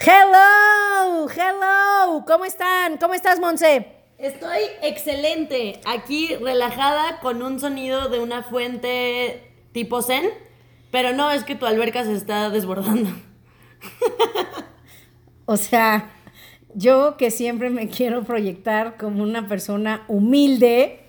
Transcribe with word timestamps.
Hello, 0.00 1.28
hello, 1.28 2.24
¿cómo 2.24 2.44
están? 2.44 2.98
¿Cómo 2.98 3.14
estás, 3.14 3.40
Monse? 3.40 3.88
Estoy 4.16 4.60
excelente, 4.80 5.80
aquí 5.86 6.36
relajada 6.36 7.18
con 7.18 7.42
un 7.42 7.58
sonido 7.58 8.08
de 8.08 8.20
una 8.20 8.44
fuente 8.44 9.52
tipo 9.72 10.00
zen, 10.02 10.30
pero 10.92 11.12
no 11.14 11.32
es 11.32 11.42
que 11.42 11.56
tu 11.56 11.66
alberca 11.66 12.04
se 12.04 12.12
está 12.14 12.48
desbordando. 12.48 13.10
O 15.46 15.56
sea, 15.56 16.10
yo 16.74 17.16
que 17.16 17.30
siempre 17.30 17.70
me 17.70 17.88
quiero 17.88 18.22
proyectar 18.22 18.98
como 18.98 19.22
una 19.22 19.48
persona 19.48 20.04
humilde, 20.06 21.00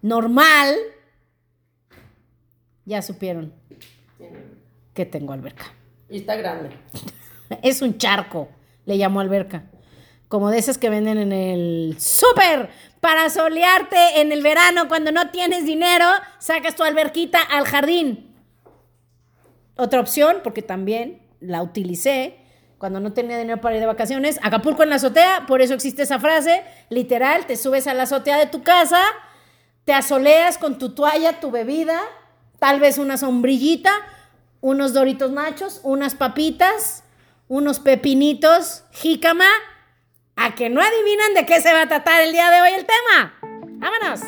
normal, 0.00 0.76
ya 2.84 3.02
supieron 3.02 3.52
que 4.94 5.04
tengo 5.04 5.32
alberca. 5.32 5.74
Y 6.08 6.18
está 6.18 6.36
grande. 6.36 6.70
Es 7.62 7.82
un 7.82 7.98
charco, 7.98 8.48
le 8.84 8.96
llamo 8.96 9.20
alberca. 9.20 9.64
Como 10.28 10.50
de 10.50 10.58
esas 10.58 10.78
que 10.78 10.90
venden 10.90 11.18
en 11.18 11.32
el 11.32 11.96
súper 11.98 12.68
para 13.00 13.30
solearte 13.30 14.20
en 14.20 14.32
el 14.32 14.42
verano 14.42 14.88
cuando 14.88 15.12
no 15.12 15.30
tienes 15.30 15.64
dinero, 15.64 16.06
sacas 16.38 16.74
tu 16.74 16.82
alberquita 16.82 17.40
al 17.40 17.64
jardín. 17.64 18.36
Otra 19.76 20.00
opción, 20.00 20.38
porque 20.42 20.62
también 20.62 21.22
la 21.40 21.62
utilicé 21.62 22.36
cuando 22.78 23.00
no 23.00 23.12
tenía 23.12 23.38
dinero 23.38 23.60
para 23.60 23.74
ir 23.74 23.80
de 23.80 23.86
vacaciones, 23.86 24.38
Acapulco 24.42 24.84
en 24.84 24.90
la 24.90 24.96
azotea, 24.96 25.46
por 25.46 25.60
eso 25.60 25.74
existe 25.74 26.02
esa 26.02 26.20
frase, 26.20 26.62
literal, 26.90 27.44
te 27.46 27.56
subes 27.56 27.88
a 27.88 27.94
la 27.94 28.04
azotea 28.04 28.38
de 28.38 28.46
tu 28.46 28.62
casa, 28.62 29.02
te 29.84 29.92
asoleas 29.92 30.58
con 30.58 30.78
tu 30.78 30.90
toalla, 30.90 31.40
tu 31.40 31.50
bebida, 31.50 32.00
tal 32.60 32.78
vez 32.78 32.98
una 32.98 33.16
sombrillita, 33.16 33.90
unos 34.60 34.94
doritos 34.94 35.32
nachos, 35.32 35.80
unas 35.82 36.14
papitas, 36.14 37.02
unos 37.48 37.80
pepinitos, 37.80 38.84
jícama, 38.92 39.48
a 40.36 40.54
que 40.54 40.68
no 40.68 40.82
adivinan 40.82 41.34
de 41.34 41.46
qué 41.46 41.60
se 41.60 41.72
va 41.72 41.82
a 41.82 41.88
tratar 41.88 42.20
el 42.20 42.32
día 42.32 42.50
de 42.50 42.60
hoy 42.60 42.70
el 42.76 42.86
tema. 42.86 43.34
¡Vámonos! 43.80 44.20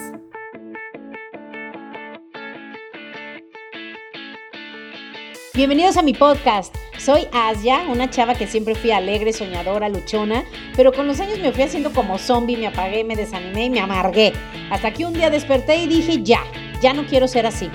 Bienvenidos 5.53 5.99
a 5.99 6.03
mi 6.03 6.15
podcast. 6.15 6.75
Soy 6.99 7.29
Asia, 7.33 7.85
una 7.89 8.09
chava 8.09 8.35
que 8.35 8.47
siempre 8.47 8.75
fui 8.75 8.91
alegre, 8.91 9.35
soñadora, 9.35 9.91
luchona, 9.91 10.45
pero 10.75 10.93
con 10.93 11.07
los 11.07 11.21
años 11.21 11.39
me 11.41 11.53
fui 11.53 11.65
haciendo 11.65 11.93
como 11.93 12.19
zombie, 12.19 12.57
me 12.57 12.69
apagué, 12.69 13.05
me 13.05 13.17
desanimé 13.17 13.67
y 13.67 13.71
me 13.71 13.81
amargué. 13.81 14.33
Hasta 14.71 14.93
que 14.93 15.05
un 15.05 15.13
día 15.13 15.29
desperté 15.29 15.77
y 15.77 15.87
dije, 15.87 16.23
ya, 16.23 16.43
ya 16.81 16.95
no 16.95 17.07
quiero 17.07 17.29
ser 17.29 17.47
así. 17.47 17.71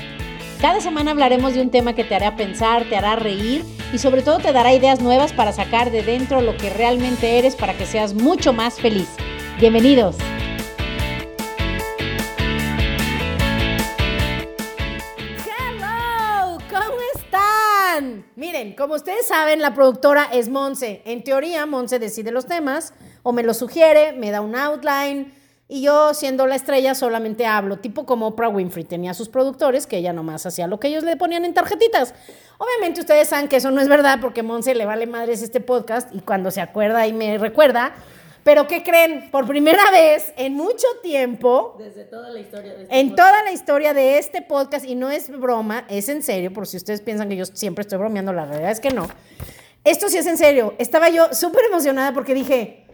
Cada 0.61 0.79
semana 0.79 1.11
hablaremos 1.11 1.53
de 1.53 1.61
un 1.61 1.69
tema 1.69 1.93
que 1.93 2.03
te 2.03 2.15
hará 2.15 2.35
pensar, 2.37 2.85
te 2.85 2.95
hará 2.95 3.15
reír 3.15 3.63
y 3.93 3.97
sobre 3.97 4.21
todo 4.21 4.39
te 4.39 4.53
dará 4.53 4.73
ideas 4.73 5.01
nuevas 5.01 5.33
para 5.33 5.51
sacar 5.51 5.91
de 5.91 6.01
dentro 6.01 6.41
lo 6.41 6.55
que 6.57 6.69
realmente 6.69 7.37
eres 7.37 7.55
para 7.55 7.77
que 7.77 7.85
seas 7.85 8.13
mucho 8.13 8.53
más 8.53 8.79
feliz. 8.79 9.09
Bienvenidos. 9.59 10.15
Hello, 15.45 16.57
¿cómo 16.69 16.97
están? 17.15 18.25
Miren, 18.35 18.75
como 18.75 18.95
ustedes 18.95 19.27
saben, 19.27 19.61
la 19.61 19.73
productora 19.73 20.29
es 20.31 20.47
Monse. 20.49 21.01
En 21.05 21.23
teoría, 21.23 21.65
Monse 21.65 21.99
decide 21.99 22.31
los 22.31 22.47
temas 22.47 22.93
o 23.23 23.33
me 23.33 23.43
los 23.43 23.57
sugiere, 23.57 24.13
me 24.13 24.31
da 24.31 24.39
un 24.41 24.55
outline 24.55 25.33
y 25.67 25.81
yo, 25.81 26.13
siendo 26.13 26.45
la 26.45 26.55
estrella, 26.55 26.93
solamente 26.93 27.47
hablo, 27.47 27.77
tipo 27.77 28.05
como 28.05 28.27
Oprah 28.27 28.49
Winfrey 28.49 28.83
tenía 28.83 29.15
sus 29.15 29.29
productores, 29.29 29.87
que 29.87 29.97
ella 29.97 30.13
nomás 30.13 30.45
hacía 30.45 30.67
lo 30.67 30.79
que 30.79 30.89
ellos 30.89 31.03
le 31.03 31.17
ponían 31.17 31.43
en 31.43 31.55
tarjetitas. 31.55 32.13
Obviamente 32.59 33.01
ustedes 33.01 33.29
saben 33.29 33.47
que 33.47 33.55
eso 33.55 33.71
no 33.71 33.81
es 33.81 33.87
verdad 33.87 34.19
porque 34.21 34.43
Monse 34.43 34.75
le 34.75 34.85
vale 34.85 35.07
madres 35.07 35.41
este 35.41 35.61
podcast 35.61 36.13
y 36.13 36.19
cuando 36.19 36.51
se 36.51 36.61
acuerda 36.61 37.07
y 37.07 37.13
me 37.13 37.37
recuerda. 37.39 37.93
Pero 38.43 38.67
¿qué 38.67 38.83
creen? 38.83 39.31
Por 39.31 39.47
primera 39.47 39.89
vez 39.89 40.31
en 40.37 40.53
mucho 40.53 40.85
tiempo, 41.01 41.75
Desde 41.79 42.03
toda 42.03 42.29
la 42.29 42.39
historia 42.39 42.75
de 42.75 42.83
este 42.83 42.99
en 42.99 43.09
podcast. 43.09 43.27
toda 43.27 43.43
la 43.43 43.51
historia 43.51 43.93
de 43.95 44.17
este 44.19 44.41
podcast, 44.43 44.85
y 44.85 44.93
no 44.93 45.09
es 45.09 45.31
broma, 45.31 45.85
es 45.89 46.09
en 46.09 46.21
serio, 46.21 46.53
por 46.53 46.67
si 46.67 46.77
ustedes 46.77 47.01
piensan 47.01 47.27
que 47.27 47.37
yo 47.37 47.45
siempre 47.45 47.81
estoy 47.81 47.97
bromeando, 47.97 48.33
la 48.33 48.45
realidad 48.45 48.69
es 48.69 48.79
que 48.79 48.91
no. 48.91 49.07
Esto 49.83 50.09
sí 50.09 50.17
es 50.19 50.27
en 50.27 50.37
serio. 50.37 50.75
Estaba 50.77 51.09
yo 51.09 51.33
súper 51.33 51.65
emocionada 51.65 52.13
porque 52.13 52.35
dije, 52.35 52.85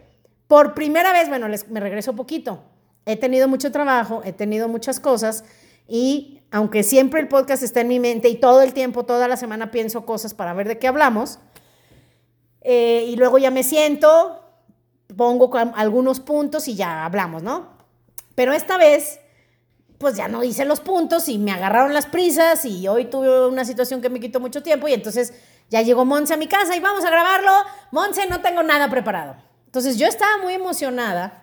por 0.47 0.74
primera 0.74 1.12
vez, 1.12 1.28
bueno, 1.28 1.50
les, 1.50 1.68
me 1.69 1.81
regreso 1.81 2.13
poquito. 2.13 2.63
He 3.06 3.16
tenido 3.17 3.47
mucho 3.47 3.72
trabajo, 3.72 4.22
he 4.23 4.34
tenido 4.34 4.67
muchas 4.67 5.00
cosas 5.00 5.44
y 5.88 6.41
aunque 6.51 6.84
siempre 6.84 7.19
el 7.19 7.28
podcast 7.28 7.63
está 7.63 7.81
en 7.81 7.88
mi 7.88 8.00
mente 8.00 8.29
y 8.29 8.35
todo 8.35 8.62
el 8.62 8.73
tiempo, 8.73 9.06
toda 9.06 9.28
la 9.28 9.38
semana 9.38 9.72
pienso 9.72 10.06
cosas 10.06 10.34
para 10.34 10.53
ver 10.53 10.67
de 10.67 10.78
qué 10.78 10.88
hablamos, 10.88 11.39
eh, 12.62 13.06
y 13.07 13.16
luego 13.16 13.38
ya 13.38 13.50
me 13.50 13.63
siento, 13.63 14.44
pongo 15.16 15.51
algunos 15.75 16.19
puntos 16.19 16.67
y 16.67 16.75
ya 16.75 17.06
hablamos, 17.06 17.41
¿no? 17.41 17.69
Pero 18.35 18.53
esta 18.53 18.78
vez, 18.78 19.19
pues 19.97 20.16
ya 20.16 20.28
no 20.28 20.44
hice 20.44 20.66
los 20.66 20.79
puntos 20.79 21.28
y 21.28 21.38
me 21.38 21.51
agarraron 21.51 21.94
las 21.94 22.06
prisas 22.06 22.66
y 22.66 22.88
hoy 22.88 23.06
tuve 23.06 23.47
una 23.47 23.66
situación 23.66 24.01
que 24.01 24.09
me 24.09 24.19
quitó 24.19 24.39
mucho 24.39 24.62
tiempo 24.62 24.88
y 24.88 24.94
entonces 24.94 25.33
ya 25.69 25.81
llegó 25.81 26.06
Monse 26.06 26.33
a 26.33 26.38
mi 26.38 26.47
casa 26.47 26.75
y 26.75 26.79
vamos 26.79 27.03
a 27.03 27.09
grabarlo. 27.09 27.51
Monse, 27.91 28.28
no 28.28 28.41
tengo 28.41 28.62
nada 28.63 28.89
preparado. 28.89 29.35
Entonces 29.66 29.97
yo 29.97 30.07
estaba 30.07 30.38
muy 30.38 30.53
emocionada 30.53 31.41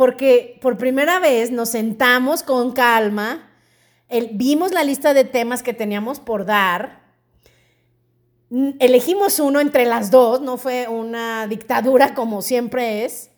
porque 0.00 0.58
por 0.62 0.78
primera 0.78 1.18
vez 1.18 1.50
nos 1.50 1.68
sentamos 1.68 2.42
con 2.42 2.72
calma, 2.72 3.50
vimos 4.32 4.72
la 4.72 4.82
lista 4.82 5.12
de 5.12 5.24
temas 5.24 5.62
que 5.62 5.74
teníamos 5.74 6.20
por 6.20 6.46
dar, 6.46 7.02
elegimos 8.78 9.38
uno 9.40 9.60
entre 9.60 9.84
las 9.84 10.10
dos, 10.10 10.40
no 10.40 10.56
fue 10.56 10.88
una 10.88 11.46
dictadura 11.46 12.14
como 12.14 12.40
siempre 12.40 13.04
es. 13.04 13.30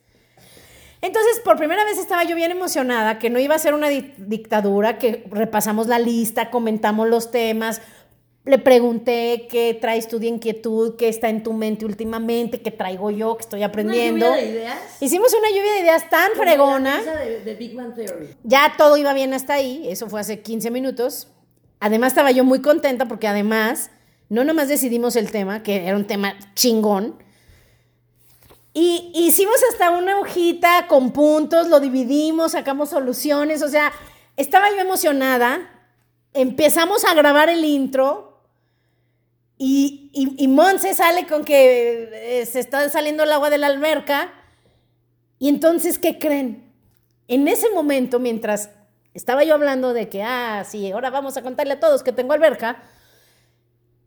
Entonces, 1.00 1.40
por 1.44 1.56
primera 1.56 1.84
vez 1.84 1.98
estaba 1.98 2.22
yo 2.22 2.36
bien 2.36 2.52
emocionada, 2.52 3.18
que 3.18 3.28
no 3.28 3.40
iba 3.40 3.56
a 3.56 3.58
ser 3.58 3.74
una 3.74 3.88
di- 3.88 4.14
dictadura, 4.18 4.98
que 4.98 5.24
repasamos 5.32 5.88
la 5.88 5.98
lista, 5.98 6.52
comentamos 6.52 7.08
los 7.08 7.32
temas, 7.32 7.82
le 8.44 8.58
pregunté 8.58 9.46
qué 9.48 9.78
traes 9.80 10.08
tú 10.08 10.18
de 10.18 10.26
inquietud, 10.26 10.96
qué 10.96 11.08
está 11.08 11.28
en 11.28 11.42
tu 11.44 11.52
mente 11.52 11.84
últimamente, 11.84 12.60
qué 12.60 12.72
traigo 12.72 13.10
yo, 13.10 13.36
que 13.36 13.42
estoy 13.42 13.60
Una 13.60 13.66
aprendiendo. 13.68 14.26
lluvia 14.26 14.42
de 14.42 14.50
ideas. 14.50 14.78
Hicimos 15.00 15.32
una 15.32 15.48
lluvia 15.50 15.72
de 15.74 15.80
ideas 15.80 16.10
tan 16.10 16.30
como 16.32 16.42
fregona. 16.42 17.00
la 17.02 17.16
De, 17.16 17.40
de 17.40 17.54
Big 17.54 17.76
Bang 17.76 17.94
Theory. 17.94 18.34
Ya 18.42 18.74
todo 18.76 18.96
iba 18.96 19.12
bien 19.12 19.32
hasta 19.32 19.54
ahí, 19.54 19.86
eso 19.88 20.08
fue 20.08 20.20
hace 20.20 20.40
15 20.42 20.70
minutos. 20.72 21.28
Además 21.78 22.12
estaba 22.12 22.32
yo 22.32 22.42
muy 22.42 22.60
contenta 22.62 23.06
porque 23.06 23.28
además 23.28 23.90
no 24.28 24.44
nomás 24.44 24.66
decidimos 24.68 25.14
el 25.14 25.30
tema, 25.30 25.62
que 25.62 25.86
era 25.86 25.96
un 25.96 26.06
tema 26.06 26.34
chingón, 26.54 27.22
y 28.74 29.12
hicimos 29.14 29.56
hasta 29.70 29.90
una 29.90 30.18
hojita 30.18 30.86
con 30.88 31.12
puntos, 31.12 31.68
lo 31.68 31.78
dividimos, 31.78 32.52
sacamos 32.52 32.88
soluciones, 32.88 33.62
o 33.62 33.68
sea, 33.68 33.92
estaba 34.38 34.70
yo 34.70 34.78
emocionada, 34.80 35.68
empezamos 36.32 37.04
a 37.04 37.12
grabar 37.14 37.50
el 37.50 37.64
intro 37.66 38.31
y, 39.58 40.10
y, 40.12 40.44
y 40.44 40.48
Monse 40.48 40.94
sale 40.94 41.26
con 41.26 41.44
que 41.44 42.40
eh, 42.40 42.46
se 42.46 42.60
está 42.60 42.88
saliendo 42.88 43.22
el 43.22 43.32
agua 43.32 43.50
de 43.50 43.58
la 43.58 43.68
alberca 43.68 44.32
y 45.38 45.48
entonces, 45.48 45.98
¿qué 45.98 46.18
creen? 46.18 46.72
En 47.28 47.48
ese 47.48 47.70
momento, 47.70 48.18
mientras 48.18 48.70
estaba 49.14 49.44
yo 49.44 49.54
hablando 49.54 49.92
de 49.92 50.08
que, 50.08 50.22
ah, 50.22 50.64
sí, 50.68 50.90
ahora 50.90 51.10
vamos 51.10 51.36
a 51.36 51.42
contarle 51.42 51.74
a 51.74 51.80
todos 51.80 52.02
que 52.02 52.12
tengo 52.12 52.32
alberca, 52.32 52.82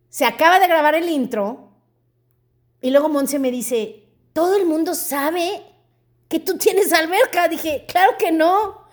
se 0.09 0.25
acaba 0.25 0.59
de 0.59 0.67
grabar 0.67 0.95
el 0.95 1.09
intro 1.09 1.71
y 2.81 2.91
luego 2.91 3.09
Monse 3.09 3.39
me 3.39 3.51
dice, 3.51 4.03
todo 4.31 4.55
el 4.55 4.65
mundo 4.65 4.95
sabe 4.95 5.63
que 6.27 6.39
tú 6.39 6.57
tienes 6.57 6.93
alberca. 6.93 7.47
Dije, 7.47 7.85
claro 7.87 8.13
que 8.17 8.31
no. 8.31 8.85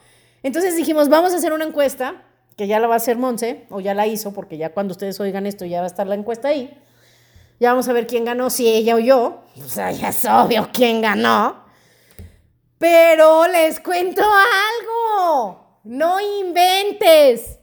Entonces 0.43 0.77
dijimos, 0.77 1.09
vamos 1.09 1.33
a 1.33 1.37
hacer 1.37 1.53
una 1.53 1.65
encuesta, 1.65 2.23
que 2.57 2.67
ya 2.67 2.81
la 2.81 2.87
va 2.87 2.95
a 2.95 2.97
hacer 2.97 3.17
Monse, 3.17 3.67
o 3.71 3.81
ya 3.81 3.95
la 3.95 4.07
hizo, 4.07 4.33
porque 4.33 4.57
ya 4.57 4.73
cuando 4.73 4.93
ustedes 4.93 5.19
oigan 5.21 5.47
esto 5.47 5.65
ya 5.65 5.79
va 5.79 5.85
a 5.85 5.89
estar 5.89 6.07
la 6.07 6.15
encuesta 6.15 6.49
ahí. 6.49 6.79
Ya 7.61 7.71
vamos 7.71 7.89
a 7.89 7.93
ver 7.93 8.07
quién 8.07 8.25
ganó, 8.25 8.51
si 8.51 8.69
ella 8.69 8.97
o 8.97 8.99
yo. 8.99 9.45
O 9.65 9.69
sea, 9.69 9.93
ya 9.93 10.09
es 10.09 10.25
obvio 10.25 10.69
quién 10.73 11.01
ganó. 11.01 11.65
Pero 12.79 13.47
les 13.47 13.79
cuento 13.79 14.23
algo. 14.23 15.79
No 15.85 16.21
inventes. 16.21 17.61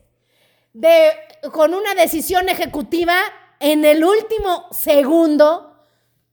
De, 0.72 1.12
con 1.52 1.74
una 1.74 1.96
decisión 1.96 2.48
ejecutiva 2.48 3.18
en 3.60 3.84
el 3.84 4.04
último 4.04 4.68
segundo, 4.72 5.84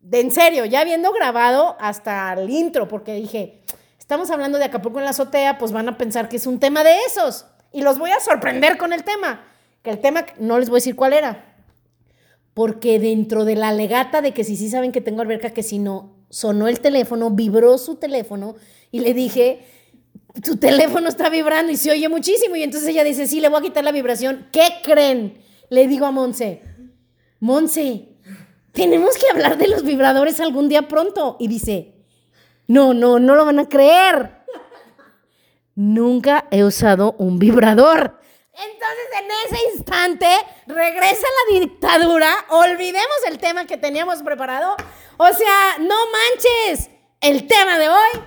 de 0.00 0.20
en 0.20 0.30
serio, 0.30 0.64
ya 0.64 0.82
habiendo 0.82 1.12
grabado 1.12 1.76
hasta 1.80 2.32
el 2.34 2.48
intro, 2.48 2.86
porque 2.86 3.14
dije, 3.14 3.64
estamos 3.98 4.30
hablando 4.30 4.58
de 4.58 4.66
Acapulco 4.66 5.00
en 5.00 5.06
la 5.06 5.10
azotea, 5.10 5.58
pues 5.58 5.72
van 5.72 5.88
a 5.88 5.98
pensar 5.98 6.28
que 6.28 6.36
es 6.36 6.46
un 6.46 6.60
tema 6.60 6.84
de 6.84 6.96
esos. 7.08 7.46
Y 7.76 7.82
los 7.82 7.98
voy 7.98 8.10
a 8.10 8.20
sorprender 8.20 8.78
con 8.78 8.94
el 8.94 9.04
tema. 9.04 9.44
Que 9.82 9.90
el 9.90 9.98
tema, 9.98 10.24
no 10.38 10.58
les 10.58 10.70
voy 10.70 10.78
a 10.78 10.80
decir 10.80 10.96
cuál 10.96 11.12
era. 11.12 11.56
Porque 12.54 12.98
dentro 12.98 13.44
de 13.44 13.54
la 13.54 13.70
legata 13.70 14.22
de 14.22 14.32
que 14.32 14.44
si 14.44 14.56
sí 14.56 14.70
saben 14.70 14.92
que 14.92 15.02
tengo 15.02 15.20
alberca, 15.20 15.50
que 15.50 15.62
si 15.62 15.78
no, 15.78 16.16
sonó 16.30 16.68
el 16.68 16.80
teléfono, 16.80 17.28
vibró 17.32 17.76
su 17.76 17.96
teléfono 17.96 18.54
y 18.90 19.00
le 19.00 19.12
dije, 19.12 19.66
tu 20.42 20.56
teléfono 20.56 21.06
está 21.06 21.28
vibrando 21.28 21.70
y 21.70 21.76
se 21.76 21.90
oye 21.90 22.08
muchísimo. 22.08 22.56
Y 22.56 22.62
entonces 22.62 22.88
ella 22.88 23.04
dice, 23.04 23.26
sí, 23.26 23.40
le 23.40 23.50
voy 23.50 23.58
a 23.58 23.64
quitar 23.64 23.84
la 23.84 23.92
vibración. 23.92 24.48
¿Qué 24.52 24.66
creen? 24.82 25.36
Le 25.68 25.86
digo 25.86 26.06
a 26.06 26.10
Monse, 26.10 26.62
Monse, 27.40 28.08
tenemos 28.72 29.18
que 29.18 29.28
hablar 29.30 29.58
de 29.58 29.68
los 29.68 29.82
vibradores 29.82 30.40
algún 30.40 30.70
día 30.70 30.88
pronto. 30.88 31.36
Y 31.38 31.48
dice, 31.48 31.92
no, 32.68 32.94
no, 32.94 33.18
no 33.18 33.34
lo 33.34 33.44
van 33.44 33.58
a 33.58 33.68
creer. 33.68 34.35
Nunca 35.76 36.46
he 36.50 36.64
usado 36.64 37.14
un 37.18 37.38
vibrador. 37.38 38.18
Entonces, 38.54 39.06
en 39.20 39.54
ese 39.54 39.76
instante, 39.76 40.26
regresa 40.66 41.26
la 41.50 41.60
dictadura, 41.60 42.30
olvidemos 42.48 43.16
el 43.28 43.36
tema 43.36 43.66
que 43.66 43.76
teníamos 43.76 44.22
preparado. 44.22 44.74
O 45.18 45.26
sea, 45.26 45.76
no 45.78 45.94
manches, 46.10 46.88
el 47.20 47.46
tema 47.46 47.78
de 47.78 47.90
hoy, 47.90 48.22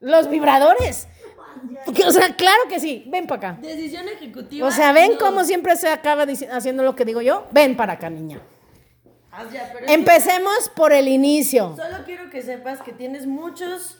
los 0.00 0.28
vibradores. 0.28 1.06
O 2.04 2.10
sea, 2.10 2.34
claro 2.34 2.62
que 2.68 2.80
sí, 2.80 3.04
ven 3.06 3.28
para 3.28 3.50
acá. 3.50 3.60
Decisión 3.62 4.08
ejecutiva. 4.08 4.66
O 4.66 4.72
sea, 4.72 4.92
ven 4.92 5.12
no. 5.12 5.18
cómo 5.18 5.44
siempre 5.44 5.76
se 5.76 5.88
acaba 5.88 6.26
haciendo 6.50 6.82
lo 6.82 6.96
que 6.96 7.04
digo 7.04 7.22
yo. 7.22 7.46
Ven 7.52 7.76
para 7.76 7.92
acá, 7.92 8.10
niña. 8.10 8.40
Ah, 9.30 9.44
ya, 9.52 9.72
que 9.72 9.92
Empecemos 9.92 10.68
por 10.74 10.92
el 10.92 11.06
inicio. 11.06 11.76
Solo 11.76 12.04
quiero 12.04 12.28
que 12.30 12.42
sepas 12.42 12.82
que 12.82 12.92
tienes 12.92 13.28
muchos 13.28 13.99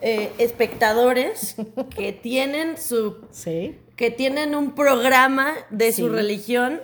eh, 0.00 0.30
espectadores 0.38 1.56
que 1.94 2.12
tienen 2.22 2.76
su 2.78 3.16
Sí. 3.30 3.76
que 3.96 4.10
tienen 4.10 4.54
un 4.54 4.74
programa 4.74 5.54
de 5.70 5.92
su 5.92 6.08
religión 6.08 6.80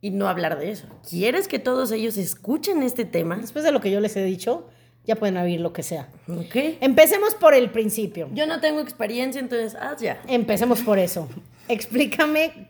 y 0.00 0.10
no 0.10 0.28
hablar 0.28 0.58
de 0.58 0.70
eso. 0.70 0.86
¿Quieres 1.08 1.48
que 1.48 1.58
todos 1.58 1.90
ellos 1.92 2.16
escuchen 2.16 2.82
este 2.82 3.04
tema? 3.04 3.36
Después 3.36 3.64
de 3.64 3.72
lo 3.72 3.80
que 3.80 3.90
yo 3.90 4.00
les 4.00 4.16
he 4.16 4.24
dicho, 4.24 4.66
ya 5.04 5.16
pueden 5.16 5.36
oír 5.36 5.60
lo 5.60 5.72
que 5.72 5.82
sea. 5.82 6.08
Ok. 6.28 6.54
Empecemos 6.80 7.34
por 7.34 7.54
el 7.54 7.70
principio. 7.70 8.28
Yo 8.32 8.46
no 8.46 8.60
tengo 8.60 8.80
experiencia, 8.80 9.40
entonces 9.40 9.74
haz 9.76 10.00
ya. 10.00 10.20
Empecemos 10.28 10.80
por 10.82 10.98
eso. 10.98 11.28
Explícame 11.68 12.68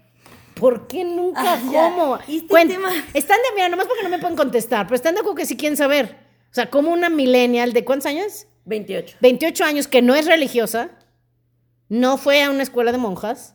por 0.54 0.86
qué 0.86 1.04
nunca, 1.04 1.40
Ah, 1.44 1.58
cómo. 1.66 2.18
Este 2.28 2.46
tema- 2.74 2.90
Están 3.14 3.38
de, 3.38 3.54
mira, 3.54 3.68
nomás 3.68 3.86
porque 3.86 4.02
no 4.02 4.08
me 4.08 4.18
pueden 4.18 4.36
contestar, 4.36 4.86
pero 4.86 4.96
están 4.96 5.14
de 5.14 5.20
acuerdo 5.20 5.36
que 5.36 5.46
sí 5.46 5.56
quieren 5.56 5.76
saber. 5.76 6.16
O 6.50 6.54
sea, 6.54 6.70
como 6.70 6.90
una 6.92 7.08
millennial 7.10 7.72
de 7.72 7.84
cuántos 7.84 8.06
años? 8.06 8.46
28. 8.66 9.16
28 9.20 9.64
años 9.64 9.88
que 9.88 10.02
no 10.02 10.14
es 10.14 10.26
religiosa, 10.26 10.90
no 11.88 12.18
fue 12.18 12.42
a 12.42 12.50
una 12.50 12.62
escuela 12.62 12.92
de 12.92 12.98
monjas, 12.98 13.54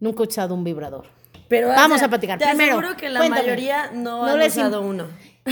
nunca 0.00 0.22
ha 0.22 0.26
usado 0.26 0.54
un 0.54 0.64
vibrador. 0.64 1.06
Pero 1.48 1.68
Vamos 1.68 1.96
o 1.96 1.98
sea, 1.98 2.06
a 2.06 2.10
platicar. 2.10 2.38
Te 2.38 2.46
Primero, 2.46 2.78
aseguro 2.78 2.96
que 2.96 3.08
la 3.08 3.20
cuéntame. 3.20 3.42
mayoría 3.42 3.90
no, 3.92 4.26
No 4.26 4.32
han 4.32 4.42
usado 4.42 4.82
uno. 4.82 5.06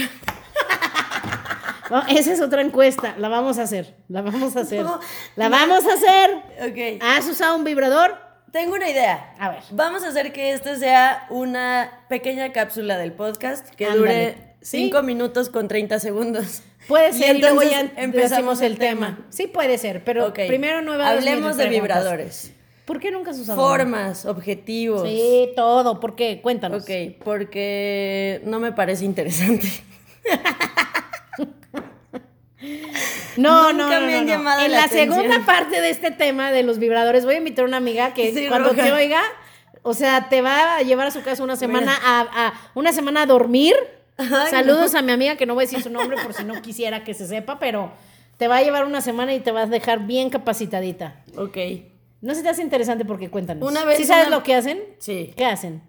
No, 1.90 2.02
esa 2.08 2.32
es 2.32 2.40
otra 2.40 2.62
encuesta, 2.62 3.14
la 3.19 3.28
vamos 3.28 3.58
a 3.58 3.62
hacer, 3.64 3.94
la 4.08 4.22
vamos 4.22 4.56
a 4.56 4.61
hacer. 4.61 4.82
No, 4.82 4.99
la 5.37 5.50
no. 5.50 5.56
vamos 5.56 5.84
a 5.84 5.93
hacer. 5.93 6.31
Ok. 6.70 7.02
¿Has 7.02 7.26
usado 7.28 7.55
un 7.56 7.62
vibrador? 7.62 8.17
Tengo 8.52 8.75
una 8.75 8.88
idea. 8.88 9.34
A 9.38 9.50
ver. 9.50 9.60
Vamos 9.70 10.02
a 10.02 10.08
hacer 10.08 10.32
que 10.32 10.52
este 10.55 10.76
sea 10.78 11.26
una 11.28 12.06
pequeña 12.08 12.52
cápsula 12.52 12.96
del 12.96 13.12
podcast 13.12 13.69
que 13.75 13.84
Ándale. 13.84 13.99
dure 14.00 14.55
Sí. 14.62 14.78
5 14.87 15.02
minutos 15.02 15.50
con 15.50 15.69
30 15.69 16.00
segundos. 16.00 16.62
Puede 16.88 17.12
ser, 17.12 17.36
y, 17.36 17.40
luego 17.40 17.62
ya 17.62 17.92
empezamos 17.96 18.60
el 18.60 18.78
tema. 18.78 19.16
tema. 19.16 19.26
Sí 19.31 19.46
puede 19.46 19.78
ser, 19.78 20.04
pero 20.04 20.32
primero 20.32 20.82
no 20.82 20.94
evades 20.94 21.19
Hablemos 21.19 21.56
de 21.56 21.69
vibradores. 21.69 22.52
¿Por 22.84 23.00
qué 23.00 23.10
nunca 23.10 23.31
has 23.31 23.38
usado? 23.38 23.58
Formas, 23.58 24.26
objetivos. 24.26 25.08
Sí, 25.08 25.50
todo. 25.56 26.00
¿Por 26.00 26.14
qué? 26.16 26.40
Cuéntanos. 26.42 26.82
Ok, 26.82 26.90
porque 27.25 28.42
no 28.44 28.60
me 28.60 28.72
parece 28.72 29.04
interesante. 29.04 29.66
No, 33.36 33.72
no, 33.72 33.90
no, 33.90 34.06
me 34.06 34.14
han 34.14 34.26
no. 34.26 34.60
En 34.60 34.72
la 34.72 34.88
segunda 34.88 35.44
parte 35.44 35.81
de 35.81 35.90
este 35.90 36.10
tema 36.10 36.52
de 36.52 36.62
los 36.62 36.78
vibradores, 36.78 37.25
voy 37.25 37.34
a 37.34 37.38
invitar 37.38 37.64
a 37.64 37.69
una 37.69 37.76
amiga 37.78 38.14
que 38.14 38.32
Sí, 38.32 38.46
cuando 38.48 38.70
roja. 38.70 38.84
te 38.84 38.92
oiga, 38.92 39.20
o 39.82 39.92
sea, 39.92 40.28
te 40.28 40.40
va 40.40 40.76
a 40.76 40.82
llevar 40.82 41.08
a 41.08 41.10
su 41.10 41.22
casa 41.22 41.42
una 41.42 41.56
semana 41.56 41.98
a, 42.02 42.20
a- 42.20 42.54
una 42.75 42.92
semana 42.92 43.22
a 43.22 43.26
dormir. 43.26 43.75
Ay, 44.16 44.50
Saludos 44.50 44.94
a 44.94 45.02
mi 45.02 45.12
amiga 45.12 45.37
que 45.37 45.46
no 45.46 45.55
voy 45.55 45.64
a 45.64 45.66
decir 45.66 45.82
su 45.82 45.90
nombre 45.90 46.16
por 46.22 46.34
si 46.34 46.44
no 46.44 46.61
quisiera 46.62 47.02
que 47.05 47.14
se 47.14 47.26
sepa, 47.26 47.58
pero 47.58 47.93
te 48.37 48.46
va 48.49 48.58
a 48.58 48.62
llevar 48.62 48.84
una 48.84 49.00
semana 49.00 49.34
y 49.34 49.40
te 49.40 49.50
va 49.52 49.62
a 49.62 49.66
dejar 49.66 50.06
bien 50.06 50.31
capacitadita. 50.31 51.22
Ok, 51.37 51.56
No 52.20 52.34
se 52.34 52.43
te 52.43 52.49
hace 52.49 52.62
interesante 52.62 53.05
porque 53.05 53.28
cuéntanos. 53.31 53.69
Una 53.69 53.84
vez 53.84 53.96
¿Sí 53.99 54.05
sabes 54.05 54.28
una- 54.28 54.37
lo 54.38 54.43
que 54.43 54.55
hacen? 54.55 54.81
sí. 54.99 55.32
¿Qué 55.37 55.44
hacen? 55.44 55.82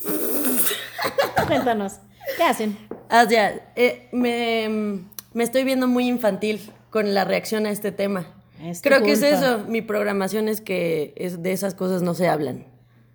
Cuéntanos. 1.46 1.94
¿Qué 2.36 2.42
hacen? 2.42 2.76
Ah, 3.08 3.26
ya, 3.28 3.72
eh, 3.76 4.08
me, 4.12 5.00
me 5.32 5.44
estoy 5.44 5.64
viendo 5.64 5.86
muy 5.88 6.08
infantil 6.08 6.60
con 6.90 7.14
la 7.14 7.24
reacción 7.24 7.66
a 7.66 7.70
este 7.70 7.92
tema. 7.92 8.26
Es 8.62 8.80
Creo 8.80 9.02
que 9.02 9.12
es 9.12 9.22
eso. 9.22 9.64
Mi 9.66 9.82
programación 9.82 10.48
es 10.48 10.60
que 10.60 11.12
es, 11.16 11.42
de 11.42 11.52
esas 11.52 11.74
cosas 11.74 12.02
no 12.02 12.14
se 12.14 12.28
hablan. 12.28 12.66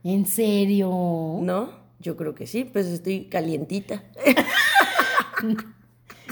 ¿En 0.04 0.26
serio? 0.26 0.90
¿No? 1.42 1.77
Yo 2.00 2.16
creo 2.16 2.36
que 2.36 2.48
sí, 2.48 2.64
pues 2.66 2.88
estoy 2.88 3.28
calientita. 3.30 4.04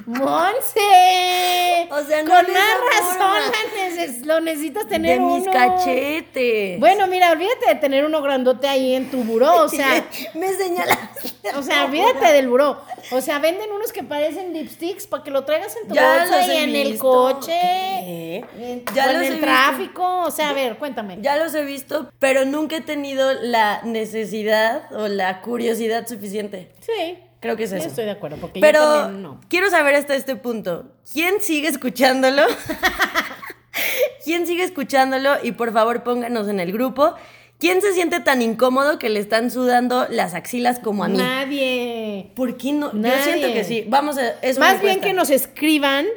¡Monse! 0.05 1.87
O 1.91 2.03
sea, 2.03 2.23
no 2.23 2.29
Con 2.35 2.53
más 2.53 2.77
razón 2.93 3.51
neces- 3.75 4.23
lo 4.25 4.39
necesitas 4.39 4.87
tener 4.87 5.19
de 5.19 5.25
mis 5.25 5.43
uno. 5.43 5.51
cachetes. 5.51 6.79
Bueno, 6.79 7.07
mira, 7.07 7.31
olvídate 7.31 7.67
de 7.67 7.75
tener 7.75 8.05
uno 8.05 8.21
grandote 8.21 8.67
ahí 8.67 8.93
en 8.95 9.09
tu 9.09 9.17
buró, 9.23 9.63
o 9.63 9.69
sea, 9.69 10.05
me 10.33 10.53
señalaste. 10.53 11.31
o 11.55 11.61
sea, 11.63 11.85
olvídate 11.85 12.33
del 12.33 12.47
buró. 12.49 12.79
O 13.11 13.21
sea, 13.21 13.39
venden 13.39 13.71
unos 13.71 13.91
que 13.91 14.03
parecen 14.03 14.53
lipsticks 14.53 15.07
para 15.07 15.23
que 15.23 15.31
lo 15.31 15.43
traigas 15.45 15.75
en 15.81 15.87
tu 15.87 15.95
Ya 15.95 16.17
bolsa 16.19 16.53
y 16.53 16.57
en 16.57 16.75
el 16.75 16.97
coche, 16.97 17.59
en, 17.61 18.85
Ya 18.93 19.05
en 19.11 19.13
los 19.13 19.23
el 19.23 19.31
visto. 19.33 19.45
tráfico, 19.45 20.21
o 20.23 20.31
sea, 20.31 20.49
a 20.49 20.53
ver, 20.53 20.77
cuéntame. 20.77 21.17
Ya 21.21 21.35
los 21.37 21.53
he 21.55 21.63
visto, 21.63 22.09
pero 22.19 22.45
nunca 22.45 22.77
he 22.77 22.81
tenido 22.81 23.33
la 23.33 23.81
necesidad 23.83 24.91
o 24.93 25.07
la 25.07 25.41
curiosidad 25.41 26.07
suficiente. 26.07 26.71
Sí. 26.81 27.19
Creo 27.45 27.57
que 27.57 27.63
es 27.65 27.69
yo 27.71 27.77
eso. 27.77 27.87
Estoy 27.87 28.05
de 28.05 28.11
acuerdo, 28.11 28.37
porque 28.37 28.59
Pero 28.59 28.79
yo 28.79 28.93
también 29.01 29.21
no. 29.21 29.39
quiero 29.49 29.69
saber 29.69 29.93
hasta 29.93 30.15
este 30.15 30.35
punto, 30.35 30.91
¿quién 31.13 31.41
sigue 31.41 31.67
escuchándolo? 31.67 32.41
¿Quién 34.23 34.47
sigue 34.47 34.63
escuchándolo? 34.63 35.35
Y 35.43 35.51
por 35.51 35.71
favor 35.71 36.01
pónganos 36.01 36.47
en 36.47 36.59
el 36.59 36.71
grupo. 36.71 37.13
¿Quién 37.59 37.81
se 37.81 37.93
siente 37.93 38.19
tan 38.19 38.41
incómodo 38.41 38.97
que 38.97 39.09
le 39.09 39.19
están 39.19 39.51
sudando 39.51 40.07
las 40.09 40.33
axilas 40.33 40.79
como 40.79 41.03
a 41.03 41.07
mí? 41.07 41.17
Nadie. 41.17 42.31
¿Por 42.35 42.57
qué 42.57 42.73
no? 42.73 42.91
Nadie. 42.93 43.17
Yo 43.17 43.23
siento 43.23 43.53
que 43.53 43.63
sí. 43.63 43.85
Vamos 43.87 44.17
a... 44.17 44.27
Es 44.41 44.57
Más 44.57 44.81
bien 44.81 44.99
que 44.99 45.13
nos 45.13 45.29
escriban. 45.29 46.07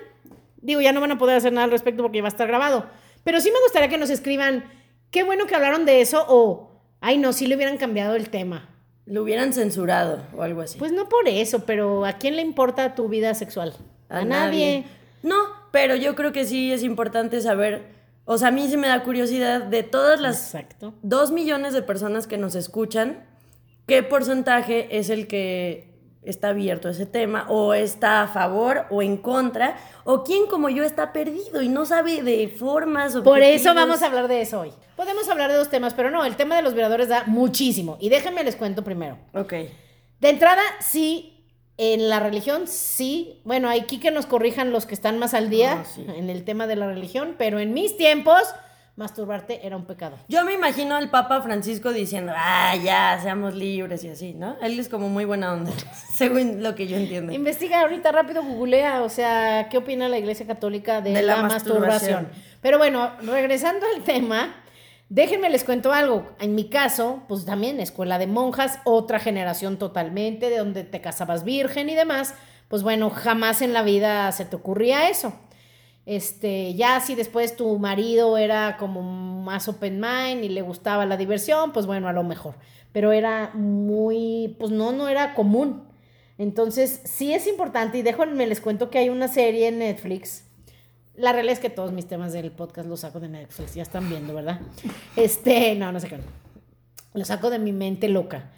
Digo, 0.62 0.80
ya 0.80 0.92
no 0.92 1.00
van 1.02 1.12
a 1.12 1.19
poder 1.19 1.36
hacer 1.36 1.52
nada 1.52 1.64
al 1.66 1.70
respecto 1.70 2.02
porque 2.02 2.19
ya 2.19 2.22
va 2.22 2.28
a 2.28 2.30
estar 2.30 2.48
grabado. 2.48 2.86
Pero 3.22 3.40
sí 3.40 3.50
me 3.50 3.60
gustaría 3.60 3.88
que 3.88 3.98
nos 3.98 4.08
escriban. 4.10 4.64
Qué 5.10 5.22
bueno 5.22 5.46
que 5.46 5.54
hablaron 5.54 5.84
de 5.84 6.00
eso 6.00 6.25
o. 6.26 6.70
Ay, 7.00 7.19
no, 7.19 7.34
sí 7.34 7.46
le 7.46 7.54
hubieran 7.54 7.76
cambiado 7.76 8.16
el 8.16 8.30
tema. 8.30 8.69
Lo 9.08 9.22
hubieran 9.22 9.52
censurado 9.52 10.22
o 10.37 10.43
algo 10.43 10.60
así. 10.60 10.78
Pues 10.78 10.93
no 10.93 11.08
por 11.08 11.28
eso, 11.28 11.60
pero 11.64 12.05
¿a 12.05 12.14
quién 12.14 12.37
le 12.37 12.43
importa 12.43 12.94
tu 12.94 13.08
vida 13.08 13.34
sexual? 13.34 13.75
A, 14.08 14.25
nadie. 14.25 14.84
No, 15.22 15.37
pero 15.73 15.97
yo 15.97 16.14
creo 16.14 16.32
que 16.32 16.44
sí 16.44 16.73
es 16.73 16.82
importante 16.82 17.40
saber. 17.40 17.87
O 18.25 18.37
sea, 18.37 18.49
a 18.49 18.50
mí 18.50 18.68
sí 18.68 18.76
me 18.76 18.88
da 18.88 19.02
curiosidad 19.02 19.62
de 19.62 19.82
todas 19.82 20.21
las 20.21 20.44
Exacto. 20.52 20.92
dos 21.02 21.32
millones 21.32 21.73
de 21.73 21.80
personas 21.82 22.26
que 22.26 22.37
nos 22.37 22.54
escuchan, 22.54 23.25
¿qué 23.87 24.02
porcentaje 24.02 24.99
es 24.99 25.09
el 25.09 25.26
que 25.26 25.88
está 26.22 26.48
abierto 26.50 26.88
a 26.88 26.90
ese 26.90 27.06
tema? 27.06 27.46
¿O 27.48 27.75
está 27.75 28.22
a 28.22 28.28
favor 28.28 28.87
o 28.90 29.02
en 29.02 29.16
contra? 29.16 29.76
¿O 30.04 30.25
quién 30.25 30.46
como 30.46 30.68
yo 30.68 30.84
está 30.84 31.12
perdido 31.12 31.62
y 31.62 31.68
no 31.68 31.84
sabe 31.87 32.22
de 32.22 32.48
formas? 32.48 33.16
Por 33.16 33.40
eso 33.42 33.75
vamos 33.75 34.02
a 34.02 34.06
hablar 34.06 34.28
de 34.28 34.40
eso 34.42 34.60
hoy. 34.60 34.72
Podemos 34.96 35.28
hablar 35.28 35.50
de 35.50 35.56
dos 35.56 35.70
temas, 35.70 35.94
pero 35.94 36.10
no, 36.10 36.25
el 36.25 36.37
tema 36.37 36.56
de 36.56 36.62
los 36.62 36.75
vibradores 36.75 37.08
da 37.08 37.25
muchísimo. 37.26 37.96
Y 38.00 38.08
déjenme 38.08 38.42
les 38.44 38.56
cuento 38.56 38.82
primero. 38.82 39.18
Ok. 39.32 39.52
De 40.20 40.28
entrada, 40.30 40.62
sí, 40.80 41.46
en 41.76 42.08
la 42.08 42.18
religión, 42.18 42.66
sí. 42.66 43.40
Bueno, 43.44 43.70
aquí 43.70 44.00
que 44.00 44.10
nos 44.10 44.26
corrijan 44.26 44.72
los 44.72 44.84
que 44.87 44.94
están 44.94 45.18
más 45.20 45.32
al 45.34 45.48
día 45.48 45.78
Ah, 45.80 45.84
sí. 45.84 46.04
en 46.08 46.28
el 46.28 46.44
tema 46.44 46.66
de 46.66 46.75
la 46.75 46.88
religión, 46.88 47.37
pero 47.38 47.60
en 47.60 47.72
mis 47.72 47.96
tiempos, 47.96 48.42
masturbarte 48.99 49.64
era 49.64 49.76
un 49.76 49.85
pecado. 49.85 50.19
Yo 50.28 50.45
me 50.45 50.52
imagino 50.52 50.97
al 50.97 51.09
Papa 51.09 51.40
Francisco 51.40 51.93
diciendo, 51.93 52.33
ah, 52.37 52.75
ya, 52.76 53.19
seamos 53.23 53.55
libres 53.55 54.02
y 54.02 54.09
así, 54.09 54.35
¿no? 54.35 54.57
Él 54.61 54.78
es 54.78 54.88
como 54.88 55.09
muy 55.09 55.25
buena 55.25 55.52
onda, 55.52 55.71
según 56.12 56.64
lo 56.64 56.75
que 56.75 56.88
yo 56.88 56.97
entiendo. 56.97 57.33
Investiga 57.33 57.83
ahorita 57.83 58.11
rápido, 58.11 58.43
googlea, 58.43 59.02
o 59.02 59.09
sea, 59.09 59.69
¿qué 59.71 59.78
opina 59.78 60.09
la 60.09 60.19
Iglesia 60.19 60.47
Católica 60.47 61.00
de, 61.00 61.12
De 61.12 61.23
la 61.23 61.37
la, 61.37 61.43
masturbación? 61.43 62.25
masturbación. 62.25 62.28
Pero 62.61 62.78
bueno, 62.78 63.12
regresando 63.23 63.87
al 63.95 64.02
tema, 64.02 64.57
déjenme 65.09 65.49
les 65.49 65.62
cuento 65.62 65.93
algo. 65.93 66.33
En 66.40 66.57
mi 66.57 66.69
caso, 66.69 67.23
pues 67.28 67.45
también 67.45 67.78
escuela 67.78 68.19
de 68.19 68.26
monjas, 68.26 68.81
otra 68.85 69.21
generación 69.21 69.78
totalmente, 69.78 70.50
de 70.50 70.59
donde 70.59 70.83
te 70.83 71.00
casabas 71.00 71.45
virgen 71.45 71.88
y 71.88 71.95
demás. 71.95 72.35
Pues 72.67 72.83
bueno, 72.83 73.11
jamás 73.11 73.62
en 73.62 73.73
la 73.73 73.83
vida 73.83 74.31
se 74.33 74.45
te 74.45 74.57
ocurría 74.57 75.09
eso. 75.09 75.33
Este, 76.08 76.72
ya 76.72 77.00
si 77.00 77.14
después 77.14 77.54
tu 77.54 77.78
marido 77.78 78.38
era 78.38 78.78
como 78.78 79.02
más 79.02 79.68
open 79.68 80.00
mind 80.00 80.42
y 80.42 80.48
le 80.48 80.62
gustaba 80.62 81.04
la 81.04 81.18
diversión, 81.18 81.70
pues 81.74 81.84
bueno, 81.84 82.08
a 82.08 82.14
lo 82.14 82.22
mejor. 82.22 82.54
Pero 82.92 83.12
era 83.12 83.50
muy, 83.52 84.56
pues 84.58 84.72
no, 84.72 84.90
no 84.92 85.08
era 85.08 85.34
común. 85.34 85.84
Entonces, 86.38 87.02
sí 87.04 87.34
es 87.34 87.46
importante 87.46 87.98
y 87.98 88.02
déjenme 88.02 88.46
les 88.46 88.62
cuento 88.62 88.88
que 88.88 88.96
hay 88.96 89.10
una 89.10 89.28
serie 89.28 89.68
en 89.68 89.80
Netflix. 89.80 90.44
La 91.14 91.34
realidad 91.34 91.52
es 91.52 91.60
que 91.60 91.68
todos 91.68 91.92
mis 91.92 92.08
temas 92.08 92.32
del 92.32 92.52
podcast 92.52 92.88
los 92.88 93.00
saco 93.00 93.20
de 93.20 93.28
Netflix, 93.28 93.74
ya 93.74 93.82
están 93.82 94.08
viendo, 94.08 94.32
¿verdad? 94.32 94.60
Este, 95.14 95.74
no, 95.74 95.92
no 95.92 96.00
sé 96.00 96.08
qué. 96.08 96.20
Lo 97.12 97.26
saco 97.26 97.50
de 97.50 97.58
mi 97.58 97.72
mente 97.72 98.08
loca. 98.08 98.50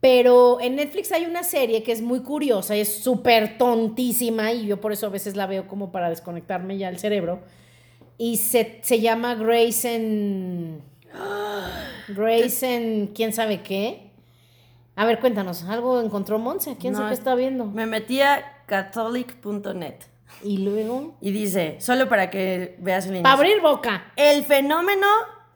Pero 0.00 0.60
en 0.60 0.76
Netflix 0.76 1.10
hay 1.10 1.24
una 1.24 1.42
serie 1.42 1.82
que 1.82 1.90
es 1.90 2.02
muy 2.02 2.20
curiosa, 2.20 2.76
es 2.76 3.02
súper 3.02 3.58
tontísima 3.58 4.52
y 4.52 4.66
yo 4.66 4.80
por 4.80 4.92
eso 4.92 5.06
a 5.06 5.10
veces 5.10 5.34
la 5.34 5.46
veo 5.46 5.66
como 5.66 5.90
para 5.90 6.08
desconectarme 6.08 6.78
ya 6.78 6.88
el 6.88 6.98
cerebro. 6.98 7.40
Y 8.16 8.36
se, 8.36 8.80
se 8.82 9.00
llama 9.00 9.34
Grace 9.34 9.94
en... 9.94 10.82
Grace 12.08 12.74
en 12.76 13.08
quién 13.08 13.32
sabe 13.32 13.62
qué. 13.62 14.12
A 14.94 15.04
ver, 15.04 15.20
cuéntanos, 15.20 15.64
¿algo 15.64 16.00
encontró 16.00 16.38
Monse? 16.38 16.76
¿Quién 16.78 16.92
No, 16.92 17.00
sabe 17.00 17.10
qué 17.10 17.14
está 17.14 17.34
viendo? 17.34 17.66
Me 17.66 17.86
metí 17.86 18.20
a 18.20 18.64
catholic.net 18.66 19.94
Y 20.42 20.58
luego... 20.58 21.16
y 21.20 21.30
dice, 21.30 21.76
solo 21.80 22.08
para 22.08 22.30
que 22.30 22.76
veas 22.80 23.06
el 23.06 23.22
Para 23.22 23.34
abrir 23.34 23.60
boca. 23.60 24.12
El 24.16 24.44
fenómeno, 24.44 25.06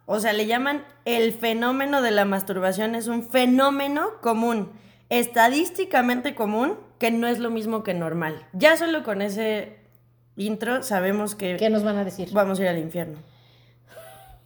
o 0.06 0.20
sea, 0.20 0.32
le 0.32 0.46
llaman 0.46 0.84
el 1.04 1.32
fenómeno 1.32 2.02
de 2.02 2.10
la 2.10 2.24
masturbación, 2.24 2.94
es 2.94 3.08
un 3.08 3.28
fenómeno 3.28 4.20
común, 4.20 4.70
estadísticamente 5.08 6.34
común, 6.34 6.78
que 6.98 7.10
no 7.10 7.26
es 7.26 7.38
lo 7.38 7.50
mismo 7.50 7.82
que 7.82 7.94
normal. 7.94 8.46
Ya 8.52 8.76
solo 8.76 9.02
con 9.02 9.22
ese 9.22 9.76
intro 10.36 10.82
sabemos 10.82 11.34
que 11.34 11.56
¿Qué 11.56 11.70
nos 11.70 11.82
van 11.84 11.96
a 11.96 12.04
decir? 12.04 12.30
vamos 12.32 12.58
a 12.58 12.62
ir 12.62 12.68
al 12.68 12.78
infierno. 12.78 13.18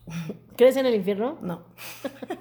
¿Crees 0.57 0.77
en 0.77 0.87
el 0.87 0.95
infierno? 0.95 1.39
No. 1.43 1.65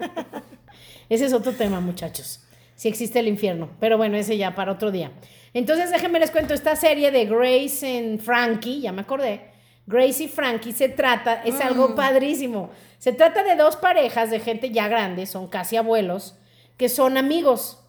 Ese 1.10 1.25
es 1.25 1.34
otro 1.34 1.51
tema, 1.51 1.79
muchachos. 1.81 2.41
Si 2.75 2.88
existe 2.88 3.19
el 3.19 3.27
infierno. 3.27 3.69
Pero 3.79 3.98
bueno, 3.98 4.17
ese 4.17 4.38
ya 4.38 4.55
para 4.55 4.72
otro 4.72 4.91
día. 4.91 5.12
Entonces, 5.53 5.91
déjenme 5.91 6.19
les 6.19 6.31
cuento 6.31 6.53
esta 6.53 6.75
serie 6.75 7.12
de 7.12 7.25
Grace 7.25 7.98
and 7.98 8.19
Frankie, 8.19 8.81
ya 8.81 8.91
me 8.91 9.01
acordé. 9.01 9.55
Grace 9.88 10.24
y 10.24 10.27
Frankie 10.27 10.72
se 10.72 10.89
trata, 10.89 11.44
es 11.44 11.62
algo 11.62 11.96
padrísimo. 11.96 12.72
Se 12.98 13.13
trata 13.13 13.44
de 13.44 13.56
dos 13.56 13.75
parejas 13.75 14.32
de 14.32 14.39
gente 14.39 14.72
ya 14.72 14.88
grande, 14.88 15.25
son 15.27 15.48
casi 15.48 15.77
abuelos, 15.77 16.36
que 16.77 16.89
son 16.89 17.18
amigos. 17.18 17.84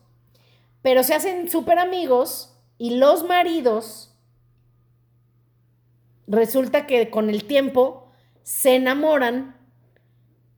Pero 0.82 1.02
se 1.02 1.14
hacen 1.14 1.48
súper 1.48 1.78
amigos 1.78 2.54
y 2.78 2.96
los 2.96 3.24
maridos 3.24 4.14
resulta 6.26 6.86
que 6.86 7.10
con 7.10 7.30
el 7.30 7.44
tiempo 7.44 8.12
se 8.42 8.76
enamoran 8.76 9.56